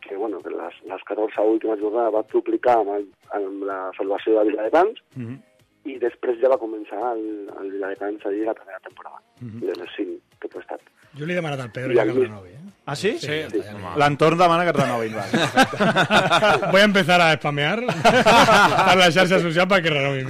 que, 0.00 0.16
bueno, 0.16 0.40
que 0.40 0.48
les, 0.50 0.74
les 0.88 1.02
14 1.04 1.40
últimes 1.42 1.78
jornades 1.78 2.12
vaig 2.14 2.26
duplicar 2.32 2.78
amb, 2.80 2.88
el, 2.96 3.04
amb 3.36 3.62
la 3.68 3.90
salvació 3.98 4.38
de 4.38 4.44
Viladecans, 4.50 5.02
Mm 5.14 5.26
-hmm. 5.26 5.38
i 5.84 5.98
després 5.98 6.38
ja 6.40 6.48
va 6.48 6.58
començar 6.58 7.12
el, 7.12 7.50
el 7.60 7.70
Viladecans 7.72 8.24
a 8.26 8.30
dir 8.30 8.44
la 8.46 8.54
primera 8.54 8.78
temporada, 8.80 9.20
Mhm. 9.40 9.60
de 9.60 9.74
les 9.74 9.90
5 9.96 10.20
que 10.40 10.48
he 10.54 10.60
estat. 10.60 10.80
Jo 11.18 11.26
li 11.26 11.32
he 11.32 11.36
demanat 11.36 11.60
al 11.60 11.70
Pedro 11.70 11.92
I 11.92 11.96
ja 11.96 12.04
que 12.04 12.12
renovi. 12.12 12.48
Eh? 12.48 12.61
Ah, 12.84 12.96
sí? 12.96 13.12
Sí, 13.16 13.28
sí. 13.48 13.60
L'entorn 13.96 14.36
demana 14.36 14.64
que 14.66 14.70
et 14.70 14.76
renovin. 14.76 15.12
Va. 15.14 16.68
Voy 16.72 16.80
a 16.80 16.84
empezar 16.84 17.20
a 17.22 17.28
spamear 17.36 17.78
per 17.86 18.96
la 18.98 19.06
xarxa 19.14 19.38
social 19.38 19.68
perquè 19.70 19.92
renovi. 19.92 20.24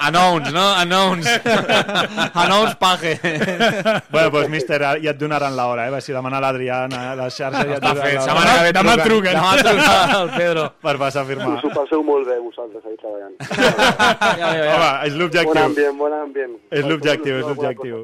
Announce, 0.00 0.50
no? 0.50 0.64
Announce. 0.74 1.30
Announce 2.34 2.74
paje. 2.80 3.14
bueno, 4.10 4.30
doncs, 4.30 4.48
míster, 4.50 4.80
ja 5.04 5.12
et 5.14 5.20
donaran 5.20 5.54
l'hora, 5.54 5.86
eh? 5.86 5.90
Va, 5.94 6.00
si 6.02 6.10
demana 6.12 6.40
l'Adrià 6.42 6.80
a 6.90 7.14
la 7.14 7.30
xarxa 7.30 7.62
ja 7.62 7.76
et 7.78 7.78
Està 7.78 7.94
donaran 7.94 8.02
fet, 8.02 8.18
l'hora. 8.26 8.56
que 8.56 8.64
ve 8.66 8.72
Demà 8.80 8.96
truquen. 8.98 9.06
truquen. 9.06 9.34
Demà 9.38 9.54
truca 9.62 10.18
el 10.24 10.30
Pedro. 10.40 10.66
Per 10.82 10.96
passar 10.98 11.22
a 11.22 11.30
firmar. 11.30 11.52
Us 11.60 11.64
ho 11.70 11.72
passeu 11.78 12.02
molt 12.02 12.26
bé, 12.26 12.40
vosaltres, 12.42 12.82
ahí 12.90 12.98
treballant. 12.98 13.38
Home, 14.74 14.90
és 15.06 15.14
l'objectiu. 15.14 15.54
Bon 15.54 15.62
ambient, 15.70 15.96
bon 16.02 16.18
ambient. 16.24 16.58
És 16.74 16.84
l'objectiu, 16.90 17.38
és 17.38 17.46
l'objectiu. 17.46 18.02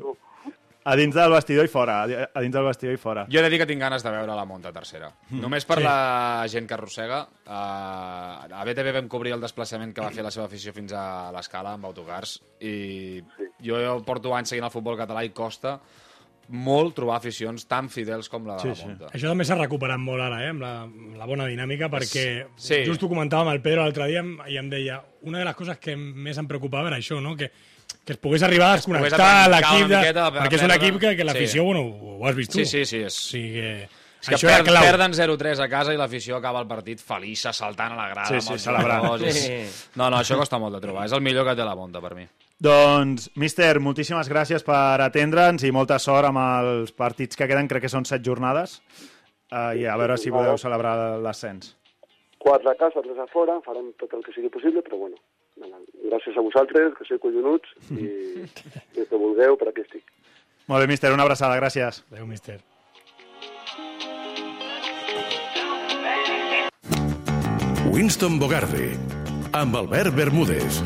A 0.85 0.95
dins 0.97 1.14
del 1.14 1.31
vestidor 1.33 1.67
i 1.67 1.69
fora. 1.69 2.03
A 2.05 2.41
dins 2.41 2.55
del 2.55 2.64
vestidor 2.64 2.95
i 2.95 3.01
fora. 3.01 3.27
Jo 3.29 3.41
he 3.41 3.43
de 3.43 3.51
dir 3.51 3.59
que 3.61 3.67
tinc 3.67 3.81
ganes 3.83 4.03
de 4.03 4.11
veure 4.14 4.35
la 4.35 4.45
Monta 4.49 4.73
tercera. 4.73 5.11
Només 5.31 5.67
per 5.67 5.79
Sí. 5.79 5.85
la 5.85 6.47
gent 6.49 6.67
que 6.69 6.75
arrossega. 6.75 7.29
Uh, 7.47 8.55
a 8.55 8.64
BTV 8.64 8.93
vam 8.95 9.09
cobrir 9.09 9.33
el 9.35 9.41
desplaçament 9.41 9.93
que 9.93 10.01
va 10.01 10.11
fer 10.14 10.23
la 10.25 10.31
seva 10.31 10.47
afició 10.47 10.73
fins 10.73 10.93
a 10.93 11.31
l'escala 11.35 11.75
amb 11.75 11.85
autocars 11.85 12.38
i 12.61 13.23
jo 13.61 14.03
porto 14.07 14.35
anys 14.35 14.49
seguint 14.55 14.64
el 14.64 14.71
futbol 14.75 14.97
català 14.97 15.25
i 15.27 15.31
costa 15.31 15.81
molt 16.49 16.95
trobar 16.97 17.19
aficions 17.19 17.67
tan 17.69 17.91
fidels 17.93 18.31
com 18.33 18.47
la 18.49 18.55
de 18.57 18.61
Sí, 18.62 18.69
la 18.69 18.75
sí. 18.75 18.87
Monta. 18.87 19.09
Això 19.12 19.29
també 19.29 19.45
s'ha 19.45 19.59
recuperat 19.59 19.99
molt 20.01 20.23
ara, 20.25 20.38
eh? 20.47 20.49
amb, 20.55 20.62
la, 20.64 20.71
amb 20.87 21.17
la 21.19 21.27
bona 21.29 21.45
dinàmica, 21.45 21.91
perquè 21.93 22.47
Sí. 22.57 22.85
just 22.87 23.03
ho 23.03 23.09
comentava 23.11 23.43
amb 23.43 23.51
el 23.53 23.61
Pedro 23.61 23.83
l'altre 23.83 24.07
dia 24.09 24.23
i 24.49 24.57
em 24.57 24.71
deia 24.71 25.03
una 25.23 25.38
de 25.41 25.45
les 25.45 25.55
coses 25.55 25.77
que 25.79 25.95
més 25.97 26.38
em 26.38 26.47
preocupava 26.49 26.88
era 26.88 26.97
això, 26.97 27.21
no? 27.21 27.37
que, 27.37 27.51
que 28.05 28.14
es 28.14 28.18
pogués 28.18 28.42
arribar 28.42 28.72
a 28.72 28.77
desconnectar 28.79 29.18
trencar 29.18 29.48
l'equip, 29.53 29.87
una 29.87 29.88
de... 29.88 29.96
miqueta, 30.03 30.27
a 30.27 30.33
perquè 30.33 30.59
és 30.59 30.62
un 30.64 30.74
equip 30.79 30.98
que, 31.03 31.14
que 31.16 31.24
l'afició, 31.29 31.62
Sí. 31.62 31.66
bueno, 31.66 31.83
ho 32.18 32.27
has 32.27 32.37
vist 32.37 32.53
tu. 32.53 32.59
Sí, 32.59 32.64
sí, 32.66 32.85
sí. 32.88 33.03
És... 33.05 33.16
O 33.16 33.31
sigui 33.33 33.53
que... 33.61 33.72
És 34.18 34.27
que 34.27 34.35
això 34.35 34.48
per, 34.51 34.72
perden 34.83 35.12
0-3 35.14 35.61
a 35.62 35.68
casa 35.70 35.92
i 35.94 35.98
l'afició 36.01 36.40
acaba 36.40 36.59
el 36.64 36.66
partit 36.66 36.98
feliç, 36.98 37.44
saltant 37.55 37.92
a 37.94 37.96
la 38.01 38.09
grada 38.11 38.27
Sí, 38.33 38.40
amb 38.40 38.42
sí, 38.48 38.53
els 38.57 38.64
celebrant. 38.66 39.05
jugadors. 39.05 39.37
Sí. 39.38 39.53
És... 39.61 39.77
No, 39.94 40.09
no, 40.11 40.18
això 40.18 40.35
costa 40.40 40.59
molt 40.59 40.74
de 40.74 40.81
trobar. 40.83 41.05
És 41.07 41.12
el 41.14 41.22
millor 41.22 41.46
que 41.46 41.55
té 41.55 41.62
la 41.62 41.77
Monta 41.79 42.01
per 42.03 42.14
mi. 42.18 42.24
Doncs, 42.59 43.29
míster, 43.38 43.79
moltíssimes 43.79 44.27
gràcies 44.33 44.64
per 44.66 44.98
atendre'ns 45.05 45.62
i 45.62 45.70
molta 45.70 46.01
sort 46.03 46.27
amb 46.33 46.40
els 46.42 46.90
partits 46.90 47.38
que 47.38 47.46
queden, 47.46 47.68
crec 47.70 47.85
que 47.87 47.92
són 47.92 48.09
set 48.11 48.24
jornades, 48.27 48.81
uh, 49.53 49.70
i 49.79 49.87
a 49.87 49.94
veure 50.01 50.16
si 50.18 50.33
podeu 50.35 50.59
celebrar 50.59 50.96
l'ascens. 51.22 51.77
Quatre 52.42 52.72
a 52.72 52.74
casa, 52.74 52.98
tres 53.05 53.18
a 53.22 53.29
fora, 53.31 53.61
farem 53.62 53.92
tot 54.03 54.11
el 54.18 54.24
que 54.27 54.35
sigui 54.35 54.51
possible, 54.51 54.83
però 54.83 54.98
bueno, 55.05 55.16
gràcies 56.09 56.37
a 56.37 56.44
vosaltres, 56.44 56.94
que 56.99 57.07
sou 57.09 57.21
collonuts, 57.23 57.75
i, 57.94 58.09
i 58.44 59.01
el 59.03 59.07
que 59.07 59.21
vulgueu, 59.21 59.59
per 59.61 59.71
aquí 59.71 59.85
estic. 59.87 60.05
Molt 60.68 60.85
bé, 60.85 60.90
míster, 60.90 61.12
una 61.14 61.25
abraçada, 61.25 61.57
gràcies. 61.61 62.03
Adéu, 62.12 62.27
míster. 62.29 62.61
Winston 67.88 68.38
Bogarde, 68.38 68.92
amb 69.57 69.75
Albert 69.81 70.14
Bermúdez. 70.14 70.83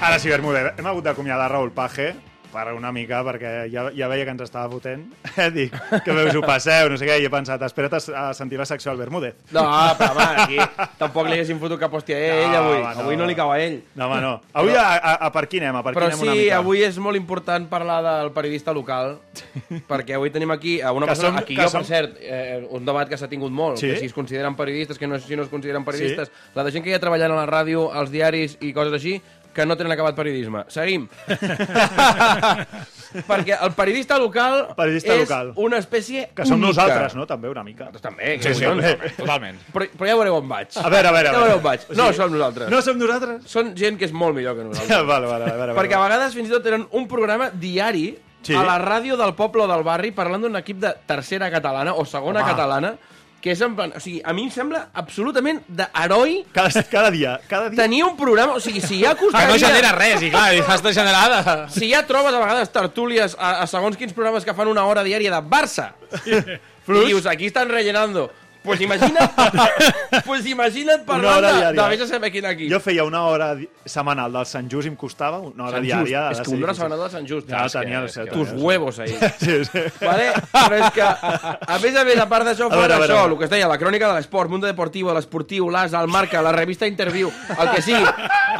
Ara 0.00 0.16
sí, 0.18 0.32
Bermúdez, 0.32 0.72
hem 0.80 0.86
hagut 0.88 1.04
d'acomiadar 1.04 1.50
Raül 1.52 1.70
Page 1.76 2.29
per 2.52 2.72
una 2.74 2.90
mica, 2.92 3.22
perquè 3.24 3.70
ja, 3.72 3.86
ja 3.94 4.08
veia 4.10 4.24
que 4.26 4.30
ens 4.34 4.42
estava 4.42 4.68
fotent. 4.72 5.06
Eh, 5.40 5.50
dic, 5.54 5.72
que 6.04 6.12
veus, 6.12 6.34
ho 6.36 6.40
passeu, 6.42 6.88
no 6.90 6.96
sé 6.98 7.06
què, 7.06 7.14
i 7.22 7.24
he 7.24 7.30
pensat, 7.32 7.62
espera't 7.62 7.94
a, 8.12 8.24
sentir 8.36 8.58
la 8.58 8.66
secció 8.66 8.90
al 8.90 8.98
Bermúdez. 8.98 9.34
No, 9.54 9.62
però 9.96 10.10
home, 10.12 10.24
aquí 10.42 10.58
tampoc 10.98 11.28
li 11.30 11.36
haguéssim 11.38 11.60
fotut 11.62 11.78
cap 11.80 11.92
hòstia 11.96 12.16
a 12.18 12.24
ell, 12.26 12.50
No, 12.50 12.58
avui. 12.58 12.78
no. 12.82 12.90
Avui 13.04 13.16
no 13.16 13.28
li 13.30 13.36
cau 13.38 13.52
a 13.54 13.58
ell. 13.62 13.78
No, 13.94 14.08
home, 14.10 14.20
no. 14.20 14.32
Avui 14.52 14.74
a, 14.76 14.82
a, 14.98 15.14
a 15.28 15.30
per 15.32 15.46
qui 15.48 15.62
anem? 15.62 15.78
A 15.78 15.82
per 15.86 15.94
Però 15.96 16.08
anem 16.10 16.20
una 16.26 16.34
sí, 16.34 16.42
mica? 16.42 16.58
avui 16.58 16.82
és 16.84 16.98
molt 16.98 17.16
important 17.16 17.68
parlar 17.70 18.00
del 18.04 18.32
periodista 18.36 18.74
local, 18.76 19.16
perquè 19.88 20.18
avui 20.18 20.30
tenim 20.34 20.50
aquí 20.50 20.80
a 20.82 20.92
una 20.92 21.06
Que 21.06 21.14
persona, 21.14 21.30
som- 21.38 21.42
aquí 21.44 21.56
jo, 21.56 21.62
per 21.62 21.70
som- 21.70 21.84
cert, 21.88 22.16
eh, 22.20 22.66
un 22.70 22.84
debat 22.84 23.08
que 23.08 23.16
s'ha 23.16 23.28
tingut 23.28 23.52
molt, 23.52 23.78
Sí? 23.78 23.86
que 23.88 23.96
si 24.02 24.06
es 24.10 24.12
consideren 24.12 24.56
periodistes, 24.56 24.98
que 24.98 25.06
no, 25.06 25.18
si 25.18 25.36
no 25.36 25.42
es 25.44 25.48
consideren 25.48 25.84
periodistes, 25.84 26.30
la 26.54 26.64
de 26.64 26.72
gent 26.72 26.84
que 26.84 26.94
ha 26.94 27.00
treballant 27.00 27.32
a 27.32 27.36
la 27.44 27.46
ràdio, 27.46 27.88
als 27.94 28.10
diaris 28.10 28.58
i 28.60 28.72
coses 28.74 28.92
així, 28.92 29.20
que 29.54 29.66
no 29.66 29.76
tenen 29.76 29.92
acabat 29.92 30.14
periodisme. 30.14 30.64
Seguim. 30.68 31.08
perquè 33.26 33.56
el 33.60 33.72
periodista 33.74 34.18
local 34.18 34.68
Periodista 34.76 35.14
és 35.16 35.24
local. 35.28 35.52
una 35.56 35.78
espècie 35.82 36.28
Que 36.34 36.44
som 36.46 36.58
única. 36.58 36.66
nosaltres, 36.68 37.14
no? 37.18 37.26
També, 37.26 37.48
una 37.50 37.64
mica. 37.64 37.90
També, 38.00 38.38
Sí, 38.42 38.54
sí, 38.54 38.64
collons. 38.64 38.84
també. 38.86 39.10
Totalment. 39.16 39.58
Però, 39.72 39.88
però 39.98 40.08
ja 40.10 40.16
veureu 40.20 40.36
on 40.38 40.48
vaig. 40.48 40.68
A 40.76 40.88
veure, 40.88 41.08
a 41.08 41.12
veure, 41.12 41.28
a 41.28 41.32
Ja 41.32 41.38
veure. 41.38 41.40
veureu 41.40 41.56
on 41.58 41.62
vaig. 41.64 41.80
O 41.88 41.94
No 41.94 42.04
sigui, 42.06 42.16
som 42.16 42.32
nosaltres. 42.32 42.70
No 42.70 42.82
som 42.82 42.98
nosaltres? 42.98 43.42
Són 43.50 43.74
gent 43.76 43.98
que 43.98 44.04
és 44.06 44.12
molt 44.12 44.34
millor 44.36 44.56
que 44.56 44.64
nosaltres. 44.64 45.06
vale, 45.12 45.26
vale, 45.26 45.44
a 45.50 45.56
veure. 45.56 45.74
Perquè 45.74 45.94
a 45.98 46.02
vegades 46.06 46.34
fins 46.34 46.48
i 46.48 46.52
tot 46.52 46.62
tenen 46.62 46.86
un 46.92 47.08
programa 47.08 47.50
diari 47.50 48.18
Sí. 48.42 48.54
a 48.56 48.62
la 48.64 48.78
ràdio 48.80 49.18
del 49.20 49.34
poble 49.36 49.64
o 49.64 49.68
del 49.68 49.82
barri 49.84 50.12
parlant 50.16 50.40
d'un 50.40 50.54
equip 50.56 50.78
de 50.80 50.94
tercera 51.04 51.50
catalana 51.52 51.92
o 51.92 52.06
segona 52.08 52.40
Home. 52.40 52.48
catalana 52.50 52.94
que 53.40 53.52
és 53.54 53.60
en 53.64 53.74
plan... 53.76 53.92
O 53.96 54.00
sigui, 54.02 54.20
a 54.24 54.34
mi 54.36 54.44
em 54.46 54.50
sembla 54.52 54.86
absolutament 55.00 55.62
d'heroi 55.68 56.42
Cada, 56.52 56.82
cada 56.90 57.10
dia, 57.14 57.38
cada 57.48 57.70
dia. 57.70 57.78
tenir 57.82 58.02
un 58.04 58.16
programa... 58.18 58.58
O 58.58 58.60
sigui, 58.60 58.82
si 58.84 58.98
hi 59.00 59.06
ha 59.08 59.14
Que 59.14 59.26
costaria... 59.26 59.48
no 59.52 59.58
genera 59.62 59.92
res, 59.96 60.22
i 60.26 60.30
clar, 60.32 60.50
i 60.56 60.60
has 60.60 60.84
de 60.84 60.92
generar... 60.96 61.24
De... 61.32 61.56
Si 61.72 61.88
ja 61.92 62.02
trobes 62.08 62.34
a 62.36 62.42
vegades 62.42 62.72
tertúlies 62.74 63.36
a, 63.38 63.62
a 63.64 63.70
segons 63.70 63.96
quins 64.00 64.12
programes 64.16 64.44
que 64.44 64.56
fan 64.56 64.68
una 64.68 64.84
hora 64.84 65.04
diària 65.06 65.32
de 65.32 65.40
Barça, 65.40 65.92
i 66.26 66.42
dius, 67.06 67.26
aquí 67.26 67.48
estan 67.50 67.72
rellenando... 67.72 68.28
Pues 68.62 68.80
imagina't, 68.82 69.32
pues 70.26 70.44
imagina't 70.46 71.00
Una 71.00 71.06
parlant 71.06 71.36
hora 71.38 71.52
de, 71.72 71.72
de 71.80 71.88
vés 71.88 72.00
a 72.02 72.06
saber 72.06 72.30
quin 72.30 72.44
equip. 72.44 72.68
Jo 72.70 72.80
feia 72.84 73.04
una 73.08 73.22
hora 73.24 73.54
setmanal 73.88 74.32
del 74.34 74.44
Sant 74.46 74.68
Just 74.70 74.84
i 74.84 74.90
em 74.92 74.96
costava 75.00 75.38
una 75.40 75.64
hora 75.68 75.78
Sant 75.78 75.86
Just. 75.88 75.96
diària. 76.10 76.24
És 76.34 76.42
que 76.44 76.50
una 76.52 76.66
hora 76.68 76.74
setmanal 76.76 77.00
de 77.06 77.08
Sant 77.14 77.28
Just. 77.30 77.48
Ja 77.48 77.64
És 77.64 77.72
que- 77.72 77.78
tenia 77.86 78.02
seu. 78.08 78.26
que 78.26 78.32
tus 78.32 78.52
huevos 78.52 78.98
ahí. 78.98 79.16
Sí, 79.40 79.64
sí. 79.64 79.84
Vale? 80.04 80.26
Però 80.52 80.76
és 80.76 80.90
que, 80.92 81.02
a 81.02 81.78
més 81.80 81.96
a 81.96 82.04
més, 82.04 82.18
a 82.20 82.28
part 82.28 82.44
d'això, 82.50 82.68
fora 82.68 82.98
això, 83.00 83.22
el 83.30 83.38
que 83.38 83.44
es 83.48 83.50
deia, 83.54 83.68
la 83.70 83.78
crònica 83.80 84.08
de 84.12 84.18
l'esport, 84.18 84.50
Mundo 84.50 84.66
Deportivo, 84.68 85.14
l'Esportiu, 85.16 85.70
l'As, 85.70 85.94
el 85.96 86.08
Marca, 86.08 86.42
la 86.42 86.52
revista 86.52 86.86
Interview, 86.86 87.30
el 87.56 87.70
que 87.70 87.80
sigui, 87.82 88.04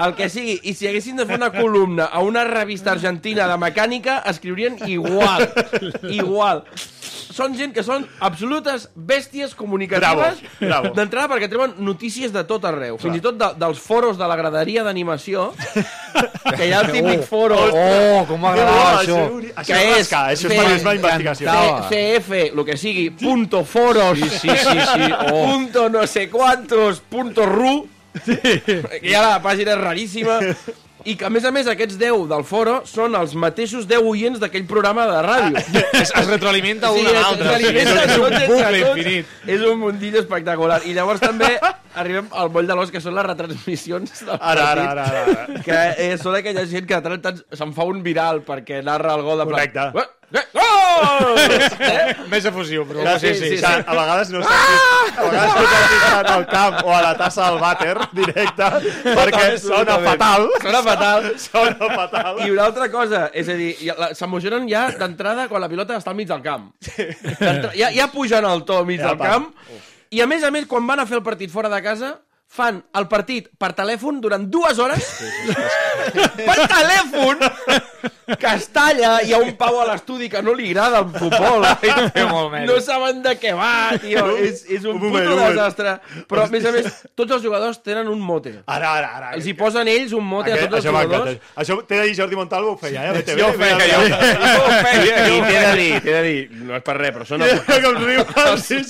el 0.06 0.14
que 0.16 0.30
sigui. 0.32 0.58
I 0.64 0.74
si 0.74 0.88
haguessin 0.88 1.16
de 1.20 1.26
fer 1.26 1.36
una 1.36 1.52
columna 1.52 2.04
a 2.06 2.20
una 2.24 2.44
revista 2.48 2.92
argentina 2.92 3.46
de 3.46 3.58
mecànica, 3.60 4.22
escriurien 4.32 4.78
igual. 4.88 5.50
Igual. 6.08 6.64
Són 7.30 7.54
gent 7.54 7.70
que 7.72 7.82
són 7.86 8.02
absolutes 8.26 8.88
bèsties 8.96 9.52
comunicatives 9.54 10.40
d'entrada 10.96 11.28
perquè 11.34 11.48
treuen 11.52 11.76
notícies 11.78 12.32
de 12.34 12.42
tot 12.48 12.64
arreu. 12.66 12.98
Fins 12.98 13.16
i 13.16 13.22
tot 13.22 13.36
de, 13.38 13.52
dels 13.60 13.78
foros 13.78 14.18
de 14.18 14.26
la 14.26 14.36
graderia 14.36 14.82
d'animació, 14.86 15.52
que 16.56 16.66
hi 16.66 16.72
ha 16.74 16.80
el 16.82 16.90
típic 16.96 17.22
foro... 17.28 17.56
Oh, 17.70 18.24
com 18.28 18.42
m'agradava 18.42 19.00
això. 19.04 19.20
Això 19.54 19.70
que 19.76 19.84
és 19.92 19.96
rascar, 20.00 20.24
això 20.34 20.50
és 20.50 20.56
periodisme 20.56 20.96
d'investigació. 20.98 21.54
C- 21.54 22.18
CF, 22.18 22.42
lo 22.58 22.64
que 22.66 22.76
sigui, 22.80 23.08
punto 23.22 23.62
foros, 23.64 24.18
Sí, 24.18 24.28
sí, 24.40 24.50
sí, 24.50 24.78
sí. 24.90 25.08
Oh. 25.30 25.44
punto 25.46 25.88
no 25.88 26.06
sé 26.06 26.28
cuántos, 26.30 26.98
punto 27.00 27.46
ru, 27.46 27.86
que 28.26 29.06
ja 29.06 29.20
la 29.22 29.36
pàgina 29.42 29.76
és 29.76 29.80
raríssima, 29.84 30.40
i 31.04 31.14
que 31.16 31.24
a 31.24 31.30
més 31.32 31.44
a 31.44 31.50
més 31.54 31.66
aquests 31.70 31.96
10 32.00 32.26
del 32.28 32.44
foro 32.44 32.80
són 32.84 33.14
els 33.16 33.32
mateixos 33.34 33.86
10 33.88 34.02
oients 34.04 34.40
d'aquell 34.42 34.66
programa 34.68 35.06
de 35.08 35.20
ràdio. 35.26 35.62
Es, 36.00 36.12
es 36.16 36.26
retroalimenta 36.28 36.90
Sí, 36.92 37.00
un 37.00 37.06
a 37.08 37.12
l'altre. 37.16 37.46
retroalimenta 37.48 38.04
és 38.04 38.12
un 38.16 38.22
tots 38.24 38.36
entre 38.36 38.46
bucle 38.52 38.80
infinit. 38.80 39.26
És 39.56 39.64
un 39.70 39.78
mundillo 39.80 40.20
espectacular. 40.20 40.80
I 40.86 40.94
llavors 40.96 41.20
també 41.20 41.50
arribem 41.94 42.28
al 42.32 42.50
moll 42.54 42.66
de 42.68 42.76
l'os, 42.78 42.90
que 42.94 43.00
són 43.00 43.14
les 43.16 43.26
retransmissions 43.26 44.24
del 44.26 44.36
Ara, 44.38 44.68
ara, 44.70 44.86
partit. 44.86 44.90
ara, 44.90 45.04
ara, 45.08 45.44
ara. 45.48 45.62
Que 45.66 45.80
eh, 46.12 46.16
són 46.20 46.36
aquella 46.38 46.64
gent 46.70 46.86
que 46.86 46.94
de 46.96 47.02
tant 47.08 47.16
en 47.18 47.24
tant 47.24 47.42
se'n 47.52 47.72
fa 47.76 47.84
un 47.88 48.02
viral 48.06 48.42
perquè 48.46 48.82
narra 48.84 49.16
el 49.18 49.22
gol 49.26 49.38
de 49.42 49.48
Correcte. 49.50 49.90
plan... 49.92 50.16
Eh, 50.30 50.42
Gol! 50.54 51.38
eh? 51.40 52.14
Més 52.30 52.44
efusiu, 52.46 52.84
però... 52.86 53.02
Ja, 53.02 53.16
sí, 53.18 53.32
sí, 53.34 53.56
sí, 53.58 53.64
A 53.66 53.94
vegades 53.96 54.30
no 54.30 54.42
saps 54.44 54.68
si, 54.68 55.10
a 55.10 55.24
vegades 55.26 55.56
no 55.56 55.64
estan 55.64 56.28
al 56.34 56.44
camp 56.50 56.78
o 56.84 56.92
a 56.94 57.00
la 57.02 57.12
tassa 57.18 57.48
del 57.48 57.58
vàter 57.62 57.96
directe, 58.14 58.68
perquè 59.08 59.44
sona 59.58 59.98
fatal. 60.06 60.46
Sona 60.62 60.82
fatal. 60.86 61.28
Sona 61.42 61.90
fatal. 61.96 62.40
I 62.46 62.50
una 62.54 62.68
altra 62.70 62.86
cosa, 62.92 63.24
és 63.34 63.50
a 63.50 63.58
dir, 63.58 63.72
s'emocionen 64.18 64.70
ja 64.70 64.86
d'entrada 64.94 65.48
quan 65.50 65.64
la 65.66 65.70
pilota 65.72 65.98
està 65.98 66.14
al 66.14 66.18
mig 66.20 66.30
del 66.30 66.42
camp. 66.46 66.70
Ja, 67.74 67.90
ja 67.90 68.10
pugen 68.12 68.46
el 68.46 68.62
to 68.68 68.80
al 68.80 68.86
mig 68.88 69.02
Ja, 69.02 69.10
del 69.12 69.18
camp. 69.26 69.50
I 70.10 70.22
a 70.22 70.26
més 70.30 70.46
a 70.46 70.50
més, 70.54 70.66
quan 70.70 70.86
van 70.86 71.02
a 71.02 71.06
fer 71.10 71.18
el 71.18 71.26
partit 71.26 71.50
fora 71.50 71.70
de 71.72 71.82
casa, 71.82 72.16
fan 72.50 72.80
el 72.98 73.06
partit 73.06 73.46
per 73.58 73.70
telèfon 73.78 74.18
durant 74.22 74.42
dues 74.50 74.78
hores. 74.82 75.06
per 76.48 76.56
telèfon! 76.66 77.44
Que 78.30 78.50
es 78.54 78.68
talla, 78.70 79.16
hi 79.26 79.32
ha 79.34 79.38
un 79.42 79.52
pau 79.58 79.80
a 79.82 79.86
l'estudi 79.88 80.28
que 80.30 80.38
no 80.42 80.52
li 80.54 80.68
agrada 80.70 81.00
el 81.04 81.12
futbol. 81.14 81.66
No 82.70 82.76
saben 82.82 83.20
de 83.24 83.32
què 83.40 83.52
va, 83.56 83.96
tio. 84.00 84.22
És, 84.38 84.62
és 84.70 84.84
un, 84.84 84.96
Un 84.96 85.00
puto 85.02 85.22
moment. 85.22 85.50
desastre. 85.50 85.94
Però, 86.30 86.44
a 86.44 86.50
més 86.52 86.66
a 86.66 86.72
més, 86.74 86.86
tots 87.18 87.34
els 87.36 87.42
jugadors 87.42 87.80
tenen 87.82 88.08
un 88.10 88.20
mote. 88.22 88.52
Ara, 88.66 88.92
ara, 88.98 89.10
ara. 89.18 89.30
Els 89.38 89.46
hi 89.50 89.54
posen 89.58 89.88
ells 89.90 90.14
un 90.16 90.26
mote 90.26 90.52
a 90.52 90.56
Aquest, 90.56 90.70
tots 90.70 90.86
els 90.86 90.88
jugadors. 90.90 91.38
Això 91.62 91.78
t'he 91.82 91.98
de 92.00 92.08
dir, 92.08 92.16
Jordi 92.18 92.38
Montalvo 92.38 92.74
ho 92.74 92.78
feia, 92.80 93.06
eh? 93.06 93.12
a 93.12 93.16
BTV. 93.18 93.38
Jo 93.40 93.48
ho 93.50 93.56
feia, 93.58 93.78
jo, 93.90 94.00
ho 94.02 94.68
feia. 94.86 95.26
I 95.30 95.40
t'he 95.46 95.64
de 95.66 95.72
dir, 95.80 95.90
t'he 96.04 96.16
de 96.16 96.22
dir, 96.28 96.40
no 96.68 96.78
és 96.78 96.86
per 96.86 96.96
res, 97.00 97.14
però 97.16 97.28
són 97.28 97.46
els, 97.46 98.66
sí, 98.66 98.80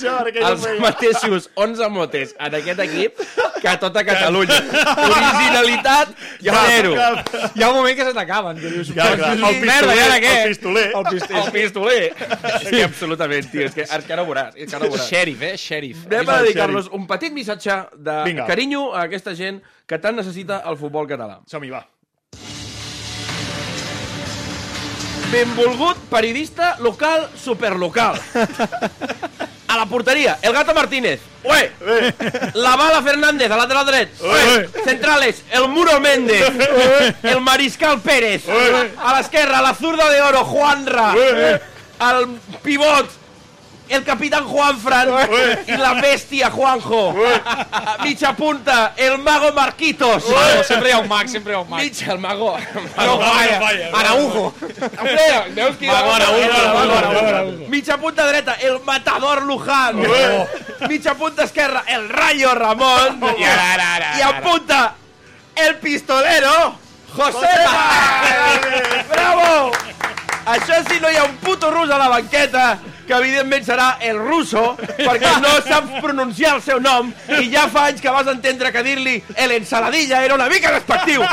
els 0.41 0.67
mateixos 0.83 1.49
11 1.55 1.91
motes 1.93 2.35
en 2.39 2.59
aquest 2.61 2.85
equip 2.85 3.25
que 3.59 3.67
a 3.67 3.77
tota 3.79 4.03
Catalunya. 4.05 4.57
Originalitat, 5.05 6.09
zero. 6.41 6.93
Hi 7.55 7.63
ha 7.63 7.69
un 7.69 7.75
moment 7.75 7.97
que 7.97 8.05
se 8.05 8.13
t'acaben. 8.13 8.57
Ja, 8.95 9.15
clar. 9.15 9.35
"Sí, 9.37 9.43
El 9.49 9.65
merda, 9.65 9.95
i 9.95 9.99
ara 9.99 10.17
què?" 10.19 10.33
pistoler, 10.47 10.91
el 10.95 11.03
pistoler. 11.09 11.43
El 11.45 11.51
pistoler. 11.51 12.03
El 12.03 12.11
pistoler. 12.11 12.69
Sí, 12.69 12.81
absolutament, 12.81 13.51
tio. 13.51 13.61
És 13.67 13.73
que, 13.73 13.81
és 13.83 14.05
que 14.05 14.13
ara 14.13 14.23
ho 14.23 14.27
veuràs. 14.27 14.55
És 14.55 14.69
que 14.69 14.75
ara 14.75 14.85
ho 14.85 14.89
veuràs. 14.91 15.09
Sheriff, 15.09 15.41
eh? 15.41 15.55
Sheriff. 15.57 16.05
Anem 16.07 16.29
a 16.29 16.41
dedicar-los 16.41 16.89
un 16.91 17.07
petit 17.07 17.33
missatge 17.33 17.71
de 17.97 18.23
Vinga. 18.25 18.45
carinyo 18.47 18.93
a 18.95 19.03
aquesta 19.03 19.35
gent 19.35 19.61
que 19.85 19.99
tant 19.99 20.15
necessita 20.15 20.63
el 20.65 20.77
futbol 20.77 21.07
català. 21.07 21.39
Som-hi, 21.47 21.69
va. 21.69 21.85
Benvolgut 25.31 25.97
periodista 26.09 26.75
local 26.79 27.29
superlocal. 27.41 28.19
A 29.67 29.77
la 29.77 29.85
porteria, 29.85 30.37
el 30.41 30.51
Gato 30.51 30.73
Martínez. 30.73 31.21
Ué! 31.43 31.71
La 32.55 32.75
Bala 32.75 33.01
Fernández, 33.01 33.49
a 33.49 33.55
lateral 33.55 33.85
dret. 33.85 34.09
Ué! 34.21 34.69
Centrales, 34.83 35.43
el 35.51 35.69
Muro 35.69 35.99
Méndez. 36.01 36.43
El 37.23 37.39
Mariscal 37.39 38.01
Pérez. 38.01 38.43
A 38.49 39.15
l'esquerra, 39.15 39.61
la 39.61 39.73
zurda 39.73 40.09
de 40.09 40.21
oro, 40.21 40.43
Juanra. 40.43 41.13
El 41.15 42.27
pivot, 42.61 43.09
el 43.91 44.03
capitán 44.03 44.45
Juanfran 44.47 45.09
i 45.67 45.77
la 45.77 45.93
bèstia 45.99 46.49
Juanjo. 46.51 47.13
Mitja 48.03 48.31
punta, 48.37 48.93
el 48.95 49.17
mago 49.19 49.51
Marquitos. 49.53 50.29
Mago, 50.29 50.63
sempre 50.63 50.89
hi 50.89 50.93
ha 50.93 50.99
un 50.99 51.09
mag, 51.09 51.27
sempre 51.27 51.53
hi 51.53 51.55
ha 51.57 51.59
un 51.59 51.69
mag. 51.69 51.83
Mitja, 51.83 52.13
el 52.13 52.19
mago. 52.19 52.57
No, 53.01 53.17
vaya, 53.17 53.89
Araujo. 53.93 54.53
Espera, 54.61 55.45
veus 55.55 55.75
qui 55.77 55.87
Mago 55.87 56.13
Araujo, 56.13 56.73
Mago 56.73 56.97
Araujo. 56.97 57.69
Mitja 57.69 57.97
punta 57.97 58.27
dreta, 58.27 58.53
el 58.61 58.79
matador 58.85 59.43
Luján. 59.43 60.01
Mitja 60.87 61.15
punta 61.15 61.43
esquerra, 61.43 61.83
el 61.87 62.07
Rayo 62.09 62.55
Ramón. 62.55 63.19
I 63.37 63.43
ara, 63.43 64.17
I 64.17 64.41
punta, 64.41 64.95
el 65.55 65.75
pistolero, 65.75 66.75
José 67.15 67.47
Bravo! 69.09 69.71
Això 70.45 70.79
si 70.87 70.99
no 70.99 71.09
hi 71.11 71.17
ha 71.19 71.23
un 71.27 71.35
puto 71.37 71.69
rus 71.69 71.91
a 71.91 71.97
la 71.99 72.07
banqueta, 72.09 72.79
que 73.11 73.19
evidentment 73.19 73.65
serà 73.67 73.97
el 74.07 74.19
russo, 74.21 74.63
perquè 74.79 75.35
no 75.43 75.51
sap 75.65 75.89
pronunciar 75.99 76.55
el 76.57 76.63
seu 76.63 76.79
nom, 76.79 77.11
i 77.41 77.49
ja 77.51 77.67
fa 77.71 77.89
anys 77.91 77.99
que 78.03 78.13
vas 78.15 78.29
entendre 78.31 78.71
que 78.71 78.83
dir-li 78.87 79.17
el 79.35 79.57
ensaladilla 79.59 80.23
era 80.23 80.37
una 80.39 80.47
mica 80.51 80.71
despectiu. 80.77 81.25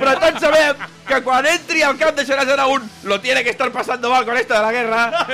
Però 0.00 0.16
tots 0.20 0.44
sabem 0.44 0.88
que 1.10 1.22
quan 1.26 1.46
entri 1.48 1.82
al 1.82 1.96
camp 1.98 2.18
deixaràs 2.18 2.52
anar 2.52 2.68
un 2.70 2.84
lo 3.08 3.18
tiene 3.20 3.42
que 3.42 3.50
estar 3.50 3.70
pasando 3.72 4.10
mal 4.10 4.24
con 4.24 4.36
esto 4.36 4.54
de 4.54 4.60
la 4.60 4.72
guerra, 4.72 5.26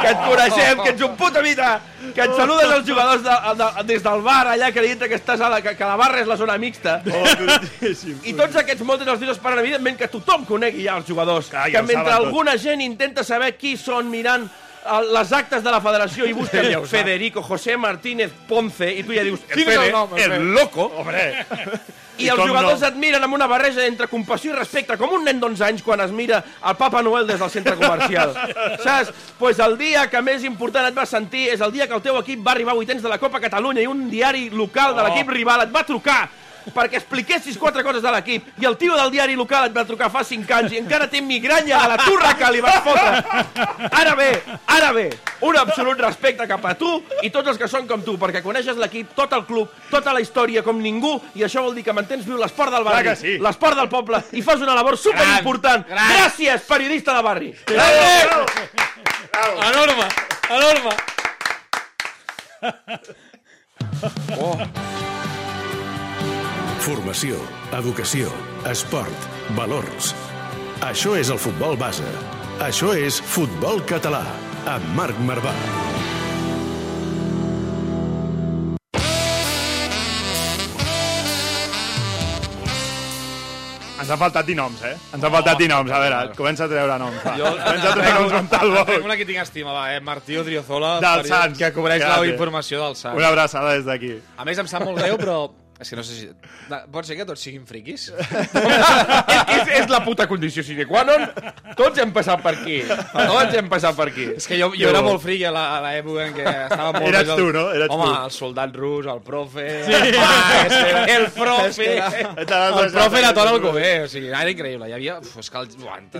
que 0.00 0.08
et 0.08 0.22
coneixem, 0.22 0.82
que 0.84 0.94
ets 0.94 1.02
un 1.02 1.16
puta 1.18 1.42
mita, 1.42 1.74
que 2.14 2.22
et 2.22 2.38
saludes 2.38 2.70
els 2.70 2.86
jugadors 2.88 3.26
de, 3.26 3.36
de, 3.58 3.68
des 3.90 4.06
del 4.06 4.22
bar 4.24 4.46
allà 4.54 4.70
creient 4.72 5.02
que, 5.04 5.18
estàs 5.18 5.42
a 5.42 5.50
la, 5.52 5.60
que, 5.64 5.74
que 5.76 5.88
la 5.88 5.98
barra 6.00 6.22
és 6.22 6.30
la 6.30 6.38
zona 6.40 6.56
mixta. 6.62 7.00
I 7.02 8.36
tots 8.38 8.62
aquests 8.62 8.86
moltes 8.86 9.10
els 9.10 9.20
dies 9.20 9.34
esperen, 9.34 9.60
evidentment, 9.66 9.98
que 10.00 10.08
tothom 10.12 10.46
conegui 10.48 10.86
ja 10.86 10.96
els 11.00 11.10
jugadors. 11.10 11.50
Clar, 11.52 11.68
ja 11.68 11.82
que 11.82 11.86
mentre 11.90 12.14
alguna 12.14 12.56
gent 12.56 12.80
intenta 12.84 13.26
saber 13.26 13.52
qui 13.58 13.76
són 13.76 14.08
mirant 14.12 14.48
les 15.12 15.32
actes 15.32 15.62
de 15.62 15.70
la 15.70 15.80
federació 15.80 16.26
i 16.26 16.32
busquen 16.34 16.66
Ja. 16.72 16.80
Federico 16.86 17.42
José 17.42 17.76
Martínez 17.76 18.32
Ponce 18.48 18.88
i 18.90 19.02
tu 19.06 19.14
ja 19.14 19.22
dius, 19.22 19.40
el 19.48 19.60
és 19.60 19.66
el 19.66 19.72
Fede, 19.72 19.92
nom, 19.92 20.14
el 20.16 20.22
el, 20.22 20.30
Fede? 20.32 20.44
loco. 20.56 20.86
Hombre, 20.98 21.22
I, 22.18 22.26
I 22.26 22.28
els 22.28 22.40
jugadors 22.42 22.80
no? 22.80 22.88
et 22.88 22.96
miren 23.00 23.22
amb 23.24 23.34
una 23.34 23.46
barreja 23.48 23.86
entre 23.86 24.08
compassió 24.10 24.52
i 24.52 24.56
respecte, 24.56 24.98
com 25.00 25.14
un 25.16 25.24
nen 25.24 25.40
d'11 25.40 25.64
anys 25.68 25.82
quan 25.86 26.00
es 26.04 26.10
mira 26.12 26.42
el 26.68 26.76
Papa 26.76 27.00
Noel 27.02 27.26
des 27.26 27.38
del 27.40 27.50
centre 27.50 27.76
comercial. 27.76 28.34
Saps? 28.84 29.12
Pues 29.38 29.58
el 29.64 29.78
dia 29.78 30.08
que 30.10 30.20
més 30.22 30.44
important 30.44 30.86
et 30.90 30.98
va 30.98 31.06
sentir 31.06 31.48
és 31.54 31.60
el 31.60 31.72
dia 31.72 31.86
que 31.86 31.94
el 31.94 32.02
teu 32.04 32.18
equip 32.20 32.42
va 32.46 32.52
arribar 32.52 32.74
a 32.74 32.80
vuitens 32.80 33.02
de 33.02 33.08
la 33.08 33.18
Copa 33.22 33.40
Catalunya 33.40 33.82
i 33.82 33.86
un 33.90 34.08
diari 34.10 34.50
local 34.50 34.96
de 34.96 35.06
l'equip 35.06 35.30
rival 35.30 35.62
et 35.66 35.72
va 35.74 35.86
trucar 35.86 36.28
perquè 36.70 37.00
expliquessis 37.00 37.58
quatre 37.58 37.82
coses 37.82 38.02
de 38.04 38.10
l'equip 38.14 38.62
i 38.62 38.66
el 38.68 38.76
tio 38.78 38.96
del 38.98 39.10
diari 39.12 39.34
local 39.38 39.66
et 39.66 39.74
va 39.76 39.84
trucar 39.88 40.10
fa 40.12 40.22
5 40.26 40.54
anys 40.58 40.72
i 40.76 40.80
encara 40.82 41.08
té 41.10 41.20
migranya 41.24 41.80
de 41.82 41.88
la 41.92 41.98
turra 42.02 42.34
que 42.38 42.50
li 42.52 42.60
vas 42.64 42.80
fotre. 42.84 43.22
Ara 44.02 44.14
bé, 44.18 44.30
ara 44.76 44.92
bé, 44.94 45.06
un 45.48 45.56
absolut 45.58 45.98
respecte 46.00 46.46
cap 46.48 46.64
a 46.66 46.74
tu 46.78 46.90
i 47.22 47.30
tots 47.34 47.52
els 47.52 47.58
que 47.60 47.68
són 47.70 47.88
com 47.90 48.02
tu, 48.06 48.16
perquè 48.20 48.42
coneixes 48.44 48.78
l'equip, 48.78 49.14
tot 49.18 49.32
el 49.36 49.44
club, 49.48 49.68
tota 49.90 50.14
la 50.14 50.22
història 50.22 50.62
com 50.66 50.78
ningú 50.82 51.14
i 51.38 51.46
això 51.46 51.62
vol 51.64 51.74
dir 51.76 51.84
que 51.86 51.96
mantens 51.96 52.26
viu 52.28 52.38
l'esport 52.40 52.72
del 52.74 52.84
barri, 52.86 53.16
sí. 53.18 53.38
l'esport 53.42 53.76
del 53.78 53.90
poble 53.92 54.22
i 54.32 54.42
fas 54.44 54.62
una 54.62 54.76
labor 54.78 54.98
superimportant. 54.98 55.86
Gran, 55.88 55.96
gran. 55.96 56.12
Gràcies, 56.18 56.68
periodista 56.68 57.16
de 57.16 57.22
barri. 57.26 57.50
Enorme, 59.72 60.06
enorme. 60.50 60.92
Formació, 66.82 67.36
educació, 67.78 68.30
esport, 68.70 69.26
valors. 69.58 70.12
Això 70.88 71.14
és 71.20 71.30
el 71.34 71.38
futbol 71.44 71.76
base. 71.78 72.08
Això 72.68 72.90
és 72.98 73.20
Futbol 73.34 73.82
Català, 73.92 74.24
amb 74.76 74.90
Marc 74.98 75.18
Marvà. 75.30 75.54
ens 84.02 84.10
han 84.10 84.18
faltat 84.18 84.46
dir 84.48 84.56
noms, 84.58 84.80
eh? 84.82 84.96
Ens 85.14 85.22
han 85.22 85.30
faltat 85.30 85.58
dir 85.60 85.68
noms. 85.70 85.92
A 85.94 85.98
veure, 86.02 86.16
comença 86.34 86.64
a 86.64 86.68
treure 86.72 86.96
noms. 86.98 87.20
Va. 87.22 87.36
Jo- 87.38 87.52
Comença 87.54 87.88
a 87.90 87.94
treure 87.94 88.14
noms, 88.18 88.32
Montalvo. 88.34 88.84
Tinc 88.88 89.04
una 89.06 89.16
que 89.20 89.26
tinc 89.28 89.38
estima, 89.44 89.72
va, 89.76 89.84
eh? 89.94 90.00
Martí 90.00 90.36
Odriozola, 90.36 90.96
Del 91.04 91.24
Sants. 91.28 91.58
que 91.58 91.72
cobreix 91.72 92.02
la 92.02 92.26
informació 92.26 92.82
del 92.84 92.96
Sants. 92.96 93.16
Una 93.16 93.28
abraçada 93.28 93.74
des 93.76 93.84
d'aquí. 93.86 94.16
A 94.36 94.44
més, 94.44 94.58
em 94.58 94.66
sap 94.66 94.82
molt 94.84 94.98
greu, 94.98 95.16
però... 95.18 95.50
És 95.82 95.90
que 95.90 95.96
no 95.98 96.02
sé 96.06 96.14
si... 96.14 96.28
Da- 96.70 96.84
Pot 96.92 97.04
ser 97.08 97.16
que 97.18 97.24
tots 97.28 97.42
siguin 97.42 97.64
friquis? 97.68 98.08
és, 99.56 99.68
és 99.82 99.88
la 99.90 100.00
puta 100.04 100.26
condició 100.30 100.62
sine 100.64 100.86
qua 100.88 101.02
non. 101.06 101.24
Tots 101.78 101.98
hem 102.02 102.12
passat 102.14 102.42
per 102.44 102.54
aquí. 102.58 102.78
Tots 102.86 103.56
hem 103.58 103.68
passat 103.72 103.96
per 103.98 104.06
aquí. 104.12 104.28
És 104.38 104.46
que 104.48 104.58
jo, 104.60 104.70
jo 104.78 104.88
era 104.92 105.02
molt 105.04 105.22
friqui 105.24 105.44
a 105.48 105.52
la- 105.54 105.64
a 105.76 105.80
l'època 105.84 106.26
en 106.28 106.34
què 106.36 106.46
estava 106.68 106.92
molt 106.96 107.08
Eres 107.12 107.32
tu, 107.34 107.48
no? 107.54 107.64
Eres 107.74 107.90
Home, 107.92 108.08
tu. 108.08 108.14
el 108.26 108.34
soldat 108.38 108.76
rus, 108.78 109.08
el 109.12 109.22
profe... 109.26 109.66
Sí. 109.86 110.00
Ah, 110.22 110.62
és 110.66 110.76
que, 110.76 111.16
el 111.16 111.26
profe... 111.36 111.88
el 111.98 112.92
profe 112.92 113.18
era 113.22 113.32
tot 113.34 113.44
el 113.46 113.52
Alcover, 113.56 113.92
o 114.06 114.08
sigui, 114.12 114.30
era 114.32 114.44
increïble. 114.50 114.88
Hi 114.90 114.96
havia... 114.98 115.18
Uf, 115.22 115.36
és 115.42 115.50
que 115.52 115.62
el... 115.64 115.70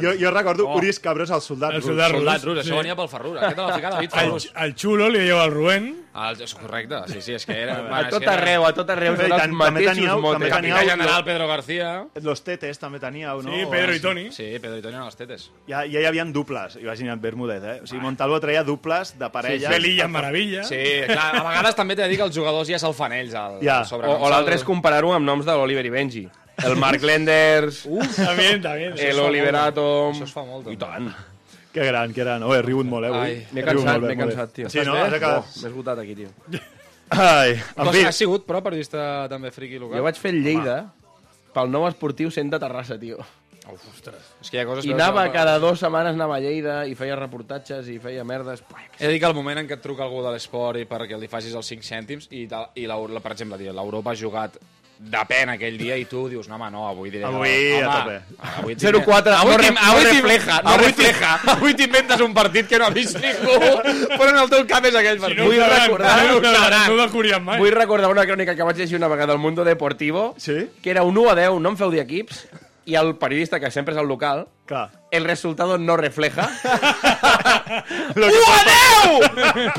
Jo, 0.03 0.17
jo 0.21 0.35
recordo 0.35 0.69
Oh. 0.73 0.77
Uris 0.79 1.01
Cabros, 1.03 1.31
el 1.35 1.41
soldat 1.43 1.73
El 1.75 1.81
rus. 1.83 1.89
soldat 1.91 2.13
rus. 2.13 2.21
soldat 2.23 2.45
rus, 2.47 2.59
això 2.63 2.77
venia 2.79 2.95
pel 2.97 3.09
Ferrur. 3.11 3.33
Aquest 3.41 3.59
el 3.59 3.65
va 3.67 3.75
ficar 3.75 3.91
David 3.97 4.11
El, 4.13 4.19
Ferrus. 4.21 4.45
el 4.63 4.75
xulo 4.79 5.09
li 5.11 5.25
diu 5.27 5.41
al 5.43 5.51
Rubén. 5.51 5.89
Ah, 6.15 6.33
és 6.37 6.53
correcte, 6.55 6.99
sí, 7.09 7.23
sí, 7.25 7.33
és 7.33 7.47
que 7.49 7.55
era... 7.57 7.79
A 7.97 8.03
tot 8.13 8.27
arreu, 8.29 8.67
a 8.69 8.73
tot 8.77 8.91
arreu, 8.93 9.15
i 9.15 9.17
els 9.17 9.31
tant- 9.33 9.55
també 9.57 9.81
teníeu- 9.87 10.21
també 10.35 10.51
teníeu- 10.53 10.77
general 10.91 11.25
Pedro 11.25 11.47
García. 11.49 12.05
Los 12.21 12.43
tetes 12.45 12.79
també 12.79 13.01
teníeu, 13.01 13.41
no? 13.43 13.51
Sí, 13.51 13.63
Pedro 13.71 13.95
i 13.97 14.01
Toni. 14.01 14.27
Sí, 14.31 14.51
Pedro 14.61 14.77
i 14.77 14.83
Toni 14.85 14.95
eren 14.99 15.07
els 15.07 15.17
tetes. 15.17 15.47
Ja, 15.67 15.87
ja 15.89 16.03
hi 16.03 16.05
havia 16.05 16.27
duples, 16.29 16.77
imagina't 16.77 17.19
Bermúdez, 17.23 17.63
eh? 17.65 17.79
O 17.83 17.87
sigui, 17.87 18.03
Montalvo 18.05 18.39
treia 18.45 18.63
duples 18.63 19.15
de 19.19 19.31
parella. 19.33 19.71
Belilla 19.73 20.07
Maravilla. 20.09 20.65
Sí, 20.69 20.83
clar, 21.09 21.31
a 21.41 21.43
vegades 21.49 21.75
també 21.81 21.97
t'he 21.97 22.03
de 22.05 22.09
dir 22.13 22.21
que 22.21 22.29
els 22.29 22.37
jugadors 22.37 22.69
ja 22.69 22.79
se'l 22.79 22.93
fan 22.95 23.13
ells, 23.17 23.33
al, 23.35 23.59
Ja. 23.65 23.81
al 23.81 24.05
O, 24.05 24.19
o 24.27 24.31
l'altre 24.31 24.55
és 24.61 24.65
comparar-ho 24.65 25.15
amb 25.17 25.25
noms 25.25 25.47
de 25.49 25.53
l'Oliver 25.57 25.87
i 25.87 25.91
Benji. 25.97 26.29
El 26.63 26.77
Marc 26.77 27.01
Lenders, 27.03 27.87
També, 28.17 28.59
també. 28.61 28.93
el 29.09 29.19
Oliver 29.19 29.57
Atom... 29.57 30.13
Això 30.13 30.25
es 30.29 30.33
fa 30.37 30.45
molt, 30.45 30.69
I 30.69 30.77
tant. 30.77 31.09
Que 31.73 31.85
gran, 31.87 32.13
que 32.13 32.21
gran. 32.21 32.43
Oh, 32.45 32.53
he 32.55 32.63
rigut 32.63 32.87
molt, 32.87 33.07
eh, 33.09 33.13
avui. 33.13 33.37
M'he 33.57 33.63
cansat, 33.65 34.01
molt, 34.01 34.09
m'he 34.11 34.17
cansat, 34.19 34.51
tio. 34.53 34.71
Sí, 34.73 34.83
no? 34.85 34.97
Has 35.01 35.15
acabat... 35.17 35.45
Oh, 35.47 35.61
M'he 35.63 35.71
esgotat 35.71 36.03
aquí, 36.03 36.15
tio. 36.19 36.29
Ai, 37.13 37.55
en 37.77 37.93
fi, 37.93 38.03
has 38.09 38.17
sigut, 38.17 38.45
però, 38.49 38.61
periodista 38.65 39.27
també 39.29 39.51
friqui 39.53 39.79
local? 39.81 39.99
Jo 40.01 40.05
vaig 40.07 40.19
fer 40.21 40.33
el 40.33 40.43
Lleida 40.45 40.77
pel 41.53 41.69
nou 41.73 41.85
esportiu 41.89 42.31
cent 42.33 42.53
de 42.53 42.61
Terrassa, 42.61 42.97
tio. 43.01 43.19
Uf, 43.69 43.83
ostres. 43.93 44.31
És 44.43 44.49
que 44.51 44.57
hi 44.59 44.63
ha 44.63 44.67
coses... 44.67 44.85
I 44.85 44.91
que 44.91 44.97
anava 44.97 45.27
no- 45.29 45.33
cada 45.35 45.59
dues 45.63 45.79
setmanes 45.81 46.17
anava 46.17 46.39
a 46.39 46.43
Lleida 46.43 46.81
i 46.89 46.97
feia 46.99 47.15
reportatges 47.21 47.89
i 47.93 47.99
feia 48.03 48.25
merdes. 48.27 48.65
He 48.99 49.07
de 49.07 49.13
dir 49.13 49.21
que 49.23 49.29
el 49.29 49.37
moment 49.37 49.61
en 49.61 49.69
què 49.71 49.77
et 49.79 49.85
truca 49.85 50.03
algú 50.09 50.21
de 50.25 50.33
l'esport 50.35 50.81
i 50.81 50.87
perquè 50.89 51.21
li 51.21 51.29
facis 51.31 51.55
els 51.55 51.69
5 51.71 51.87
cèntims 51.87 52.27
i, 52.33 52.47
tal, 52.51 52.71
i 52.81 52.89
la, 52.91 52.97
la, 53.07 53.21
per 53.23 53.33
exemple, 53.37 53.61
tio, 53.61 53.73
l'Europa 53.77 54.13
ha 54.13 54.19
jugat 54.19 54.57
de 55.03 55.21
pena 55.29 55.53
aquell 55.59 55.75
dia 55.77 55.97
i 55.99 56.05
tu 56.09 56.23
dius, 56.31 56.47
no, 56.49 56.55
home, 56.57 56.71
no, 56.71 56.87
avui 56.89 57.11
diré... 57.11 57.25
Avui 57.27 57.51
home, 57.75 57.83
a 57.85 57.97
tope. 57.99 58.15
Avui 58.61 58.77
0-4, 58.77 59.35
avui, 59.37 59.57
no 59.57 59.73
no 59.75 59.81
avui 59.91 60.05
refleja, 60.07 60.61
no 60.63 60.71
avui 60.71 60.87
refleja. 60.87 61.33
Avui 61.57 61.75
t'inventes 61.77 62.21
un 62.25 62.33
partit 62.33 62.69
que 62.71 62.79
no 62.79 62.87
ha 62.87 62.91
vist 62.95 63.19
ningú, 63.21 63.59
però 64.17 64.31
en 64.31 64.39
el 64.45 64.49
teu 64.55 64.65
cap 64.71 64.87
és 64.89 64.95
aquell 64.97 65.19
partit. 65.21 65.39
no 65.43 65.45
ho 65.45 65.51
Vull 65.51 65.61
recordar- 65.61 66.23
no 66.31 66.41
no 66.41 66.95
ho 66.95 67.01
descobrirem 67.03 67.43
mai. 67.45 67.59
Vull 67.61 67.75
recordar 67.77 68.11
una 68.15 68.25
crònica 68.25 68.55
que 68.57 68.63
vaig 68.63 68.77
llegir 68.81 68.97
una 68.97 69.09
vegada 69.13 69.33
al 69.35 69.39
Mundo 69.43 69.65
Deportivo, 69.65 70.35
Sí? 70.39 70.69
que 70.83 70.91
era 70.91 71.03
un 71.03 71.19
1 71.19 71.31
a 71.31 71.35
10, 71.35 71.61
no 71.61 71.75
em 71.75 71.77
feu 71.77 71.91
dir 71.91 72.01
equips, 72.01 72.47
i 72.85 72.97
el 72.99 73.15
periodista, 73.17 73.61
que 73.61 73.71
sempre 73.71 73.95
és 73.95 74.01
el 74.01 74.09
local, 74.09 74.47
clar. 74.67 74.89
el 75.11 75.25
resultado 75.25 75.79
no 75.79 75.97
refleja. 75.97 76.49
Lo 78.15 78.27
1 78.27 78.33
que 78.33 78.53
a 78.53 78.65
10! 79.11 79.73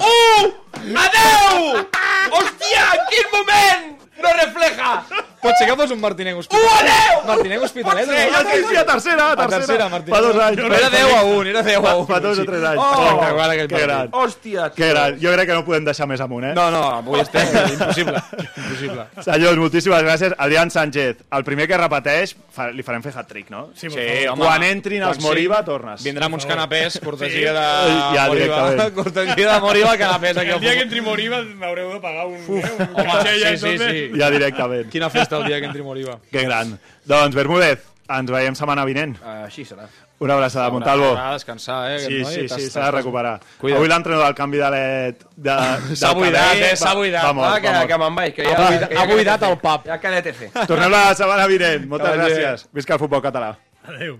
1 0.86 1.00
a 1.00 1.10
10! 1.10 1.88
Hòstia, 2.34 2.86
en 2.94 3.02
quin 3.12 3.28
moment 3.34 3.93
no 4.24 4.34
refleja? 4.34 5.04
Pot 5.44 5.58
ser 5.60 5.68
que 5.68 5.76
fos 5.76 5.92
un 5.92 6.00
Martinenc 6.02 6.40
Hospitalet. 6.40 6.88
Deu! 6.88 7.24
Martinenc 7.28 7.64
Hospitalet. 7.68 8.06
Sí, 8.08 8.12
no? 8.32 8.40
sí, 8.50 8.64
sí, 8.70 8.76
a 8.78 8.86
tercera, 8.86 9.24
a 9.28 9.32
A 9.34 9.36
tercera. 9.36 9.60
tercera, 9.60 9.90
Martínez. 9.90 10.16
Fa 10.16 10.22
dos 10.26 10.38
anys. 10.44 10.62
Però 10.64 10.78
era 10.80 10.90
10 10.90 11.14
a 11.18 11.24
1, 11.24 11.50
era 11.50 11.64
10 11.64 11.78
a 11.78 11.82
Fa, 11.84 11.96
1. 11.98 12.06
fa 12.08 12.20
dos 12.24 12.40
o 12.40 12.46
tres 12.46 12.64
anys. 12.64 12.82
Oh! 12.82 13.22
Aquell 13.24 13.68
que 13.68 13.76
partit. 13.76 13.88
gran. 13.88 14.10
Hòstia, 14.12 14.72
Que 14.76 14.90
gran. 14.90 15.20
Jo 15.20 15.32
crec 15.34 15.48
que 15.50 15.54
no 15.60 15.66
podem 15.66 15.84
deixar 15.86 16.08
més 16.08 16.22
amunt, 16.24 16.46
eh? 16.46 16.54
No, 16.56 16.70
no, 16.72 16.84
avui 17.02 17.20
estem... 17.20 17.48
Impossible. 17.74 18.22
Impossible. 18.58 19.06
Senyors, 19.28 19.58
moltíssimes 19.58 20.04
gràcies. 20.04 20.34
Adrián 20.38 20.72
Sánchez, 20.72 21.18
el 21.32 21.44
primer 21.44 21.68
que 21.68 21.78
repeteix, 21.78 22.36
fa, 22.54 22.70
li 22.72 22.84
farem 22.84 23.04
fer 23.04 23.14
hat-trick, 23.18 23.50
no? 23.52 23.68
Sí, 23.76 23.90
Sí, 23.90 23.98
favor. 23.98 24.30
home. 24.34 24.46
Quan 24.46 24.64
entrin 24.64 25.02
els 25.04 25.18
Quan 25.18 25.22
sí, 25.22 25.28
Moriba, 25.28 25.64
tornes. 25.66 26.04
Vindrà 26.04 26.26
amb 26.30 26.36
uns 26.40 26.46
canapés, 26.46 27.00
cortesia 27.04 27.34
Sí. 27.34 27.60
de 27.60 28.16
Ja, 28.16 28.28
Moriba. 28.28 28.90
Cortesia 29.04 29.54
de 29.54 29.60
Moriba, 29.60 29.98
canapés 29.98 30.38
aquí 30.38 30.50
El 30.52 30.60
dia 30.62 30.74
que 30.76 30.82
entri 30.88 31.02
Moriba 31.02 31.42
m'haureu 31.44 31.92
de 31.94 32.00
pagar 32.00 32.26
un... 32.28 32.36
eh, 32.36 32.48
un 32.48 33.10
Home, 33.10 33.58
sí, 33.58 33.58
sí, 33.58 33.78
sí. 33.78 34.12
Ja 34.20 34.30
directament. 34.32 34.90
Quina 34.90 35.10
festa 35.10 35.33
el 35.42 35.46
dia 35.48 35.60
que 35.60 35.66
entri 35.68 35.82
Moriba. 35.84 36.20
Que 36.32 36.44
gran. 36.44 36.78
Doncs, 37.06 37.36
Bermúdez, 37.36 37.80
ens 38.10 38.32
veiem 38.32 38.56
setmana 38.56 38.86
vinent. 38.86 39.18
Així 39.24 39.66
serà. 39.66 39.88
Una 40.24 40.36
abraçada, 40.38 40.70
Montalvo. 40.72 41.10
Haurà 41.18 41.30
de 41.30 41.34
descansar, 41.34 41.92
eh, 41.92 42.00
Sí, 42.00 42.20
noi. 42.22 42.34
sí, 42.34 42.48
sí, 42.48 42.70
s'ha 42.72 42.86
de 42.86 42.92
recuperar. 42.92 43.40
Cuida't. 43.60 43.78
Avui 43.78 43.90
l'entrenador 43.90 44.26
del 44.30 44.36
canvi 44.36 44.58
de 44.62 44.70
LED... 44.72 45.16
De, 45.36 45.56
S'ha 46.00 46.14
buidat, 46.14 46.56
eh, 46.56 46.76
s'ha 46.78 46.94
va- 46.94 46.96
buidat. 46.96 47.26
Va 47.26 47.34
mort, 47.34 47.50
Va, 47.52 47.60
que, 47.60 47.70
va 47.74 47.88
que 47.88 47.98
me'n 47.98 48.16
vaig, 48.16 48.34
que 48.38 48.46
Ha 48.48 48.52
ja... 48.54 48.68
buidat- 48.70 48.88
que 48.90 48.96
ja 48.96 49.02
ha 49.02 49.08
buidat 49.12 49.44
el 49.50 49.58
pub. 49.58 49.84
Ja 49.90 49.98
quedat 50.00 50.26
ETC. 50.32 50.66
Tornem 50.70 50.92
la 50.92 51.02
setmana 51.16 51.48
vinent. 51.48 51.88
Moltes 51.92 52.16
gràcies. 52.16 52.68
Visca 52.72 52.94
el 52.96 53.00
futbol 53.04 53.22
català. 53.26 53.58
Adéu. 53.84 54.20